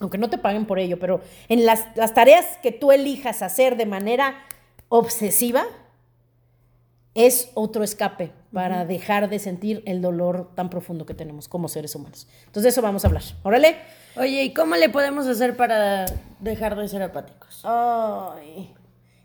aunque 0.00 0.16
no 0.16 0.30
te 0.30 0.38
paguen 0.38 0.64
por 0.64 0.78
ello, 0.78 0.98
pero 0.98 1.20
en 1.48 1.66
las, 1.66 1.84
las 1.94 2.14
tareas 2.14 2.58
que 2.62 2.72
tú 2.72 2.90
elijas 2.90 3.42
hacer 3.42 3.76
de 3.76 3.86
manera 3.86 4.34
obsesiva, 4.88 5.66
es 7.14 7.50
otro 7.54 7.84
escape 7.84 8.32
para 8.52 8.84
dejar 8.84 9.28
de 9.28 9.38
sentir 9.38 9.82
el 9.86 10.02
dolor 10.02 10.50
tan 10.54 10.68
profundo 10.68 11.06
que 11.06 11.14
tenemos 11.14 11.48
como 11.48 11.68
seres 11.68 11.94
humanos. 11.94 12.26
Entonces 12.46 12.64
de 12.64 12.68
eso 12.70 12.82
vamos 12.82 13.04
a 13.04 13.08
hablar. 13.08 13.22
Órale. 13.42 13.76
Oye, 14.16 14.44
¿y 14.44 14.54
cómo 14.54 14.76
le 14.76 14.88
podemos 14.88 15.26
hacer 15.26 15.56
para 15.56 16.06
dejar 16.40 16.76
de 16.76 16.88
ser 16.88 17.02
apáticos? 17.02 17.62
Ay, 17.64 18.74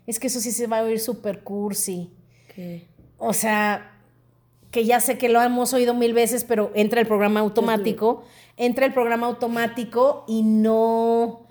es 0.06 0.18
que 0.18 0.28
eso 0.28 0.40
sí 0.40 0.52
se 0.52 0.66
va 0.66 0.80
a 0.80 0.82
oír 0.82 1.00
súper 1.00 1.42
cursi. 1.42 2.12
¿Qué? 2.54 2.88
O 3.18 3.32
sea, 3.32 3.92
que 4.70 4.84
ya 4.84 5.00
sé 5.00 5.18
que 5.18 5.28
lo 5.28 5.42
hemos 5.42 5.72
oído 5.72 5.94
mil 5.94 6.14
veces, 6.14 6.44
pero 6.44 6.70
entra 6.74 7.00
el 7.00 7.06
programa 7.06 7.40
automático, 7.40 8.24
entra 8.56 8.86
el 8.86 8.92
programa 8.92 9.26
automático 9.26 10.24
y 10.28 10.42
no, 10.42 11.46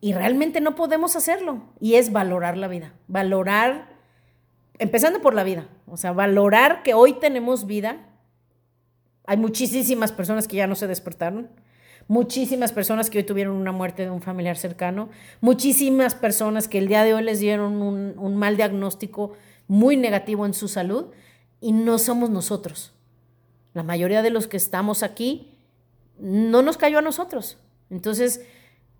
y 0.00 0.12
realmente 0.12 0.60
no 0.60 0.74
podemos 0.74 1.16
hacerlo. 1.16 1.62
Y 1.80 1.94
es 1.94 2.12
valorar 2.12 2.56
la 2.56 2.68
vida, 2.68 2.94
valorar 3.06 3.94
empezando 4.78 5.20
por 5.20 5.34
la 5.34 5.44
vida, 5.44 5.68
o 5.86 5.96
sea, 5.96 6.12
valorar 6.12 6.82
que 6.82 6.94
hoy 6.94 7.14
tenemos 7.14 7.66
vida. 7.66 8.08
Hay 9.26 9.36
muchísimas 9.36 10.12
personas 10.12 10.48
que 10.48 10.56
ya 10.56 10.66
no 10.66 10.74
se 10.74 10.86
despertaron, 10.86 11.50
muchísimas 12.08 12.72
personas 12.72 13.10
que 13.10 13.18
hoy 13.18 13.24
tuvieron 13.24 13.56
una 13.56 13.72
muerte 13.72 14.02
de 14.02 14.10
un 14.10 14.20
familiar 14.20 14.56
cercano, 14.56 15.08
muchísimas 15.40 16.14
personas 16.14 16.68
que 16.68 16.78
el 16.78 16.88
día 16.88 17.04
de 17.04 17.14
hoy 17.14 17.22
les 17.22 17.40
dieron 17.40 17.82
un, 17.82 18.36
mal 18.36 18.56
diagnóstico 18.56 19.32
muy 19.66 19.96
negativo 19.96 20.44
en 20.44 20.54
su 20.54 20.68
salud 20.68 21.06
y 21.60 21.72
no 21.72 21.98
somos 21.98 22.30
nosotros. 22.30 22.92
La 23.72 23.82
mayoría 23.82 24.22
de 24.22 24.30
los 24.30 24.46
que 24.46 24.56
estamos 24.56 25.02
aquí 25.02 25.58
no 26.18 26.62
nos 26.62 26.76
cayó 26.76 26.98
a 26.98 27.02
nosotros. 27.02 27.58
Entonces, 27.90 28.42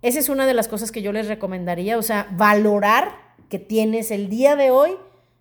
esa 0.02 0.18
es 0.18 0.28
una 0.28 0.46
de 0.46 0.54
las 0.54 0.68
cosas 0.68 0.90
que 0.90 1.02
yo 1.02 1.12
les 1.12 1.28
recomendaría, 1.28 1.98
o 1.98 2.02
sea, 2.02 2.28
valorar 2.32 3.12
que 3.48 3.58
tienes 3.58 4.10
el 4.10 4.28
día 4.28 4.56
de 4.56 4.70
hoy 4.70 4.96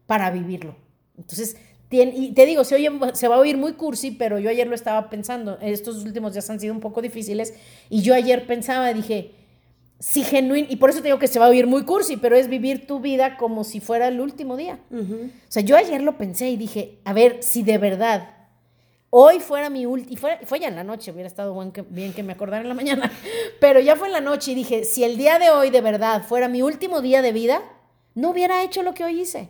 para 0.06 0.30
vivirlo. 0.30 0.83
Entonces, 1.18 1.56
y 2.02 2.32
te 2.32 2.46
digo, 2.46 2.64
se, 2.64 2.76
oye, 2.76 2.90
se 3.14 3.28
va 3.28 3.36
a 3.36 3.40
oír 3.40 3.58
muy 3.58 3.74
cursi, 3.74 4.12
pero 4.12 4.40
yo 4.40 4.50
ayer 4.50 4.68
lo 4.68 4.76
estaba 4.76 5.10
pensando, 5.10 5.60
estos 5.62 6.04
últimos 6.04 6.34
días 6.34 6.50
han 6.50 6.60
sido 6.60 6.74
un 6.74 6.80
poco 6.80 7.02
difíciles, 7.02 7.54
y 7.90 8.02
yo 8.02 8.16
ayer 8.16 8.48
pensaba, 8.48 8.92
dije, 8.94 9.32
si 10.00 10.24
genuino, 10.24 10.68
y 10.70 10.76
por 10.78 10.90
eso 10.90 11.00
te 11.00 11.06
digo 11.06 11.20
que 11.20 11.28
se 11.28 11.40
va 11.40 11.46
a 11.46 11.50
oír 11.50 11.68
muy 11.68 11.84
cursi, 11.84 12.18
pero 12.18 12.36
es 12.36 12.48
vivir 12.50 12.88
tu 12.88 13.00
vida 13.00 13.38
como 13.38 13.64
si 13.64 13.80
fuera 13.80 14.08
el 14.08 14.20
último 14.20 14.58
día. 14.58 14.80
O 14.92 15.52
sea, 15.52 15.62
yo 15.62 15.78
ayer 15.78 16.02
lo 16.02 16.18
pensé 16.18 16.50
y 16.50 16.58
dije, 16.58 17.00
a 17.06 17.14
ver, 17.14 17.38
si 17.42 17.64
de 17.64 17.78
verdad 17.78 18.30
hoy 19.12 19.40
fuera 19.40 19.70
mi 19.70 19.86
último, 19.86 20.12
y 20.12 20.18
fue, 20.18 20.40
fue 20.44 20.60
ya 20.60 20.68
en 20.68 20.76
la 20.76 20.84
noche, 20.84 21.12
hubiera 21.12 21.28
estado 21.28 21.56
bien 21.90 22.14
que 22.14 22.24
me 22.24 22.34
acordara 22.34 22.64
en 22.64 22.70
la 22.70 22.74
mañana, 22.74 23.12
pero 23.60 23.80
ya 23.80 23.96
fue 23.96 24.08
en 24.08 24.14
la 24.14 24.22
noche 24.22 24.54
y 24.54 24.56
dije, 24.56 24.84
si 24.84 25.04
el 25.04 25.18
día 25.18 25.38
de 25.38 25.52
hoy 25.52 25.70
de 25.70 25.82
verdad 25.82 26.24
fuera 26.28 26.48
mi 26.48 26.64
último 26.64 27.02
día 27.02 27.22
de 27.22 27.32
vida, 27.32 27.62
no 28.16 28.30
hubiera 28.30 28.64
hecho 28.64 28.84
lo 28.84 28.94
que 28.94 29.04
hoy 29.04 29.22
hice. 29.22 29.50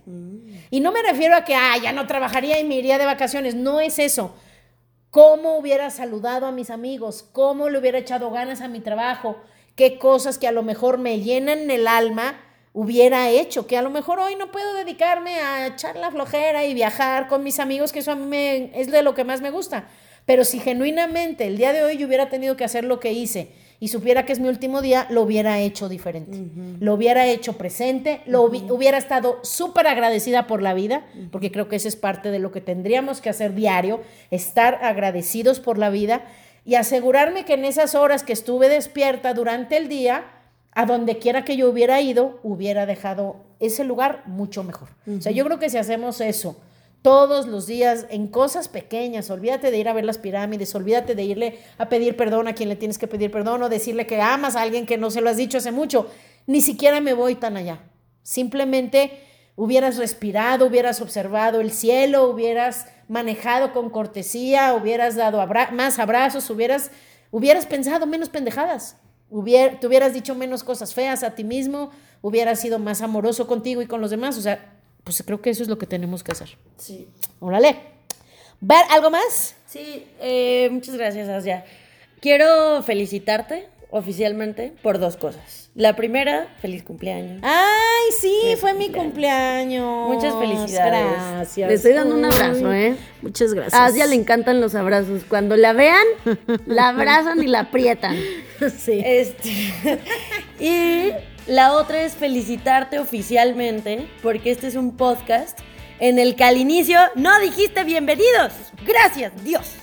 Y 0.71 0.79
no 0.79 0.91
me 0.91 1.01
refiero 1.01 1.35
a 1.35 1.43
que, 1.43 1.55
ah, 1.55 1.77
ya 1.81 1.91
no 1.91 2.07
trabajaría 2.07 2.59
y 2.59 2.63
me 2.63 2.75
iría 2.75 2.97
de 2.97 3.05
vacaciones, 3.05 3.55
no 3.55 3.79
es 3.79 3.99
eso. 3.99 4.33
¿Cómo 5.09 5.57
hubiera 5.57 5.89
saludado 5.89 6.47
a 6.47 6.51
mis 6.51 6.69
amigos? 6.69 7.23
¿Cómo 7.31 7.69
le 7.69 7.77
hubiera 7.77 7.99
echado 7.99 8.31
ganas 8.31 8.61
a 8.61 8.67
mi 8.67 8.79
trabajo? 8.79 9.37
¿Qué 9.75 9.99
cosas 9.99 10.37
que 10.37 10.47
a 10.47 10.51
lo 10.51 10.63
mejor 10.63 10.97
me 10.97 11.19
llenan 11.19 11.69
el 11.69 11.87
alma 11.87 12.39
hubiera 12.73 13.29
hecho? 13.29 13.67
Que 13.67 13.77
a 13.77 13.81
lo 13.81 13.89
mejor 13.89 14.19
hoy 14.19 14.35
no 14.35 14.51
puedo 14.51 14.73
dedicarme 14.73 15.39
a 15.39 15.67
echar 15.67 15.97
la 15.97 16.09
flojera 16.09 16.65
y 16.65 16.73
viajar 16.73 17.27
con 17.27 17.43
mis 17.43 17.59
amigos, 17.59 17.91
que 17.91 17.99
eso 17.99 18.11
a 18.11 18.15
mí 18.15 18.71
es 18.73 18.89
de 18.89 19.03
lo 19.03 19.13
que 19.13 19.23
más 19.23 19.41
me 19.41 19.51
gusta. 19.51 19.87
Pero 20.25 20.45
si 20.45 20.59
genuinamente 20.59 21.45
el 21.45 21.57
día 21.57 21.73
de 21.73 21.83
hoy 21.83 21.97
yo 21.97 22.07
hubiera 22.07 22.29
tenido 22.29 22.55
que 22.55 22.63
hacer 22.63 22.83
lo 22.83 22.99
que 22.99 23.11
hice, 23.11 23.51
y 23.83 23.89
supiera 23.89 24.25
que 24.25 24.31
es 24.31 24.39
mi 24.39 24.47
último 24.47 24.81
día, 24.81 25.07
lo 25.09 25.23
hubiera 25.23 25.59
hecho 25.59 25.89
diferente. 25.89 26.39
Lo 26.79 26.93
hubiera 26.93 27.27
hecho 27.27 27.57
presente, 27.57 28.21
lo 28.25 28.43
hubiera 28.43 28.97
estado 28.97 29.39
súper 29.43 29.87
agradecida 29.87 30.47
por 30.47 30.61
la 30.61 30.73
vida, 30.73 31.05
porque 31.33 31.51
creo 31.51 31.67
que 31.67 31.75
eso 31.75 31.89
es 31.89 31.97
parte 31.97 32.31
de 32.31 32.39
lo 32.39 32.53
que 32.53 32.61
tendríamos 32.61 33.19
que 33.19 33.29
hacer 33.29 33.53
diario, 33.53 33.99
estar 34.31 34.79
agradecidos 34.85 35.59
por 35.59 35.77
la 35.77 35.89
vida 35.89 36.23
y 36.63 36.75
asegurarme 36.75 37.43
que 37.43 37.55
en 37.55 37.65
esas 37.65 37.93
horas 37.93 38.23
que 38.23 38.31
estuve 38.31 38.69
despierta 38.69 39.33
durante 39.33 39.75
el 39.75 39.89
día, 39.89 40.27
a 40.71 40.85
donde 40.85 41.17
quiera 41.17 41.43
que 41.43 41.57
yo 41.57 41.69
hubiera 41.69 41.99
ido, 41.99 42.39
hubiera 42.41 42.85
dejado 42.85 43.35
ese 43.59 43.83
lugar 43.83 44.23
mucho 44.27 44.63
mejor. 44.63 44.87
O 45.05 45.19
sea, 45.19 45.33
yo 45.33 45.43
creo 45.43 45.59
que 45.59 45.69
si 45.69 45.77
hacemos 45.77 46.21
eso, 46.21 46.55
todos 47.03 47.47
los 47.47 47.67
días 47.67 48.07
en 48.09 48.27
cosas 48.27 48.69
pequeñas. 48.69 49.29
Olvídate 49.29 49.69
de 49.69 49.77
ir 49.77 49.89
a 49.89 49.93
ver 49.93 50.05
las 50.05 50.17
pirámides, 50.17 50.73
olvídate 50.73 51.13
de 51.13 51.23
irle 51.23 51.59
a 51.77 51.89
pedir 51.89 52.17
perdón 52.17 52.47
a 52.47 52.55
quien 52.55 52.69
le 52.69 52.75
tienes 52.75 52.97
que 52.97 53.07
pedir 53.07 53.29
perdón 53.29 53.61
o 53.61 53.69
decirle 53.69 54.07
que 54.07 54.19
amas 54.21 54.55
a 54.55 54.61
alguien 54.61 54.87
que 54.87 54.97
no 54.97 55.11
se 55.11 55.21
lo 55.21 55.29
has 55.29 55.37
dicho 55.37 55.59
hace 55.59 55.71
mucho. 55.71 56.07
Ni 56.47 56.61
siquiera 56.61 57.01
me 57.01 57.13
voy 57.13 57.35
tan 57.35 57.57
allá. 57.57 57.83
Simplemente 58.23 59.11
hubieras 59.55 59.97
respirado, 59.97 60.65
hubieras 60.65 61.01
observado 61.01 61.59
el 61.59 61.71
cielo, 61.71 62.29
hubieras 62.29 62.87
manejado 63.09 63.73
con 63.73 63.89
cortesía, 63.89 64.73
hubieras 64.73 65.15
dado 65.15 65.45
más 65.73 65.99
abrazos, 65.99 66.49
hubieras, 66.49 66.89
hubieras 67.31 67.65
pensado 67.65 68.07
menos 68.07 68.29
pendejadas, 68.29 68.97
te 69.29 69.87
hubieras 69.87 70.13
dicho 70.13 70.35
menos 70.35 70.63
cosas 70.63 70.93
feas 70.93 71.23
a 71.23 71.35
ti 71.35 71.43
mismo, 71.43 71.91
hubieras 72.21 72.61
sido 72.61 72.79
más 72.79 73.01
amoroso 73.01 73.45
contigo 73.45 73.81
y 73.81 73.87
con 73.87 73.99
los 73.99 74.09
demás. 74.09 74.37
O 74.37 74.41
sea, 74.41 74.73
pues 75.03 75.23
creo 75.25 75.41
que 75.41 75.49
eso 75.49 75.63
es 75.63 75.69
lo 75.69 75.77
que 75.77 75.85
tenemos 75.85 76.23
que 76.23 76.31
hacer. 76.31 76.57
Sí. 76.77 77.07
Órale. 77.39 77.77
¿Ver 78.61 78.85
algo 78.91 79.09
más? 79.09 79.55
Sí, 79.67 80.05
eh, 80.21 80.69
muchas 80.71 80.95
gracias, 80.95 81.27
Asia. 81.27 81.65
Quiero 82.21 82.81
felicitarte 82.83 83.67
oficialmente 83.89 84.73
por 84.81 84.97
dos 84.99 85.17
cosas. 85.17 85.69
La 85.75 85.95
primera, 85.95 86.47
feliz 86.61 86.83
cumpleaños. 86.83 87.39
Ay, 87.43 88.11
sí, 88.19 88.55
fue 88.59 88.73
mi 88.73 88.89
cumpleaños. 88.89 90.07
Muchas 90.07 90.35
felicidades. 90.35 91.17
Gracias. 91.31 91.67
Le 91.67 91.75
estoy 91.75 91.93
dando 91.93 92.15
un 92.15 92.25
abrazo, 92.25 92.71
¿eh? 92.71 92.95
Muchas 93.21 93.53
gracias. 93.53 93.73
A 93.73 93.85
Asia 93.85 94.07
le 94.07 94.15
encantan 94.15 94.61
los 94.61 94.75
abrazos. 94.75 95.23
Cuando 95.27 95.57
la 95.57 95.73
vean, 95.73 96.05
la 96.65 96.89
abrazan 96.89 97.41
y 97.43 97.47
la 97.47 97.61
aprietan. 97.61 98.15
Sí. 98.77 99.01
Este, 99.03 99.49
y 100.59 101.11
la 101.47 101.73
otra 101.73 102.01
es 102.01 102.13
felicitarte 102.13 102.99
oficialmente 102.99 104.07
porque 104.21 104.51
este 104.51 104.67
es 104.67 104.75
un 104.75 104.95
podcast 104.95 105.59
en 105.99 106.19
el 106.19 106.35
que 106.35 106.43
al 106.43 106.57
inicio 106.57 106.99
no 107.15 107.39
dijiste 107.39 107.83
bienvenidos. 107.83 108.53
Gracias, 108.85 109.31
Dios. 109.43 109.75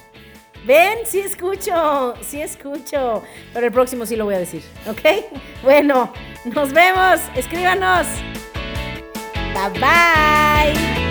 Ven, 0.66 0.98
sí 1.04 1.20
escucho, 1.20 2.14
sí 2.22 2.40
escucho. 2.42 3.22
Pero 3.52 3.66
el 3.66 3.72
próximo 3.72 4.04
sí 4.04 4.16
lo 4.16 4.24
voy 4.26 4.34
a 4.34 4.38
decir, 4.38 4.62
¿ok? 4.88 5.00
Bueno, 5.62 6.12
nos 6.44 6.72
vemos. 6.72 7.20
Escríbanos. 7.34 8.06
Bye 9.54 9.80
bye. 9.80 11.09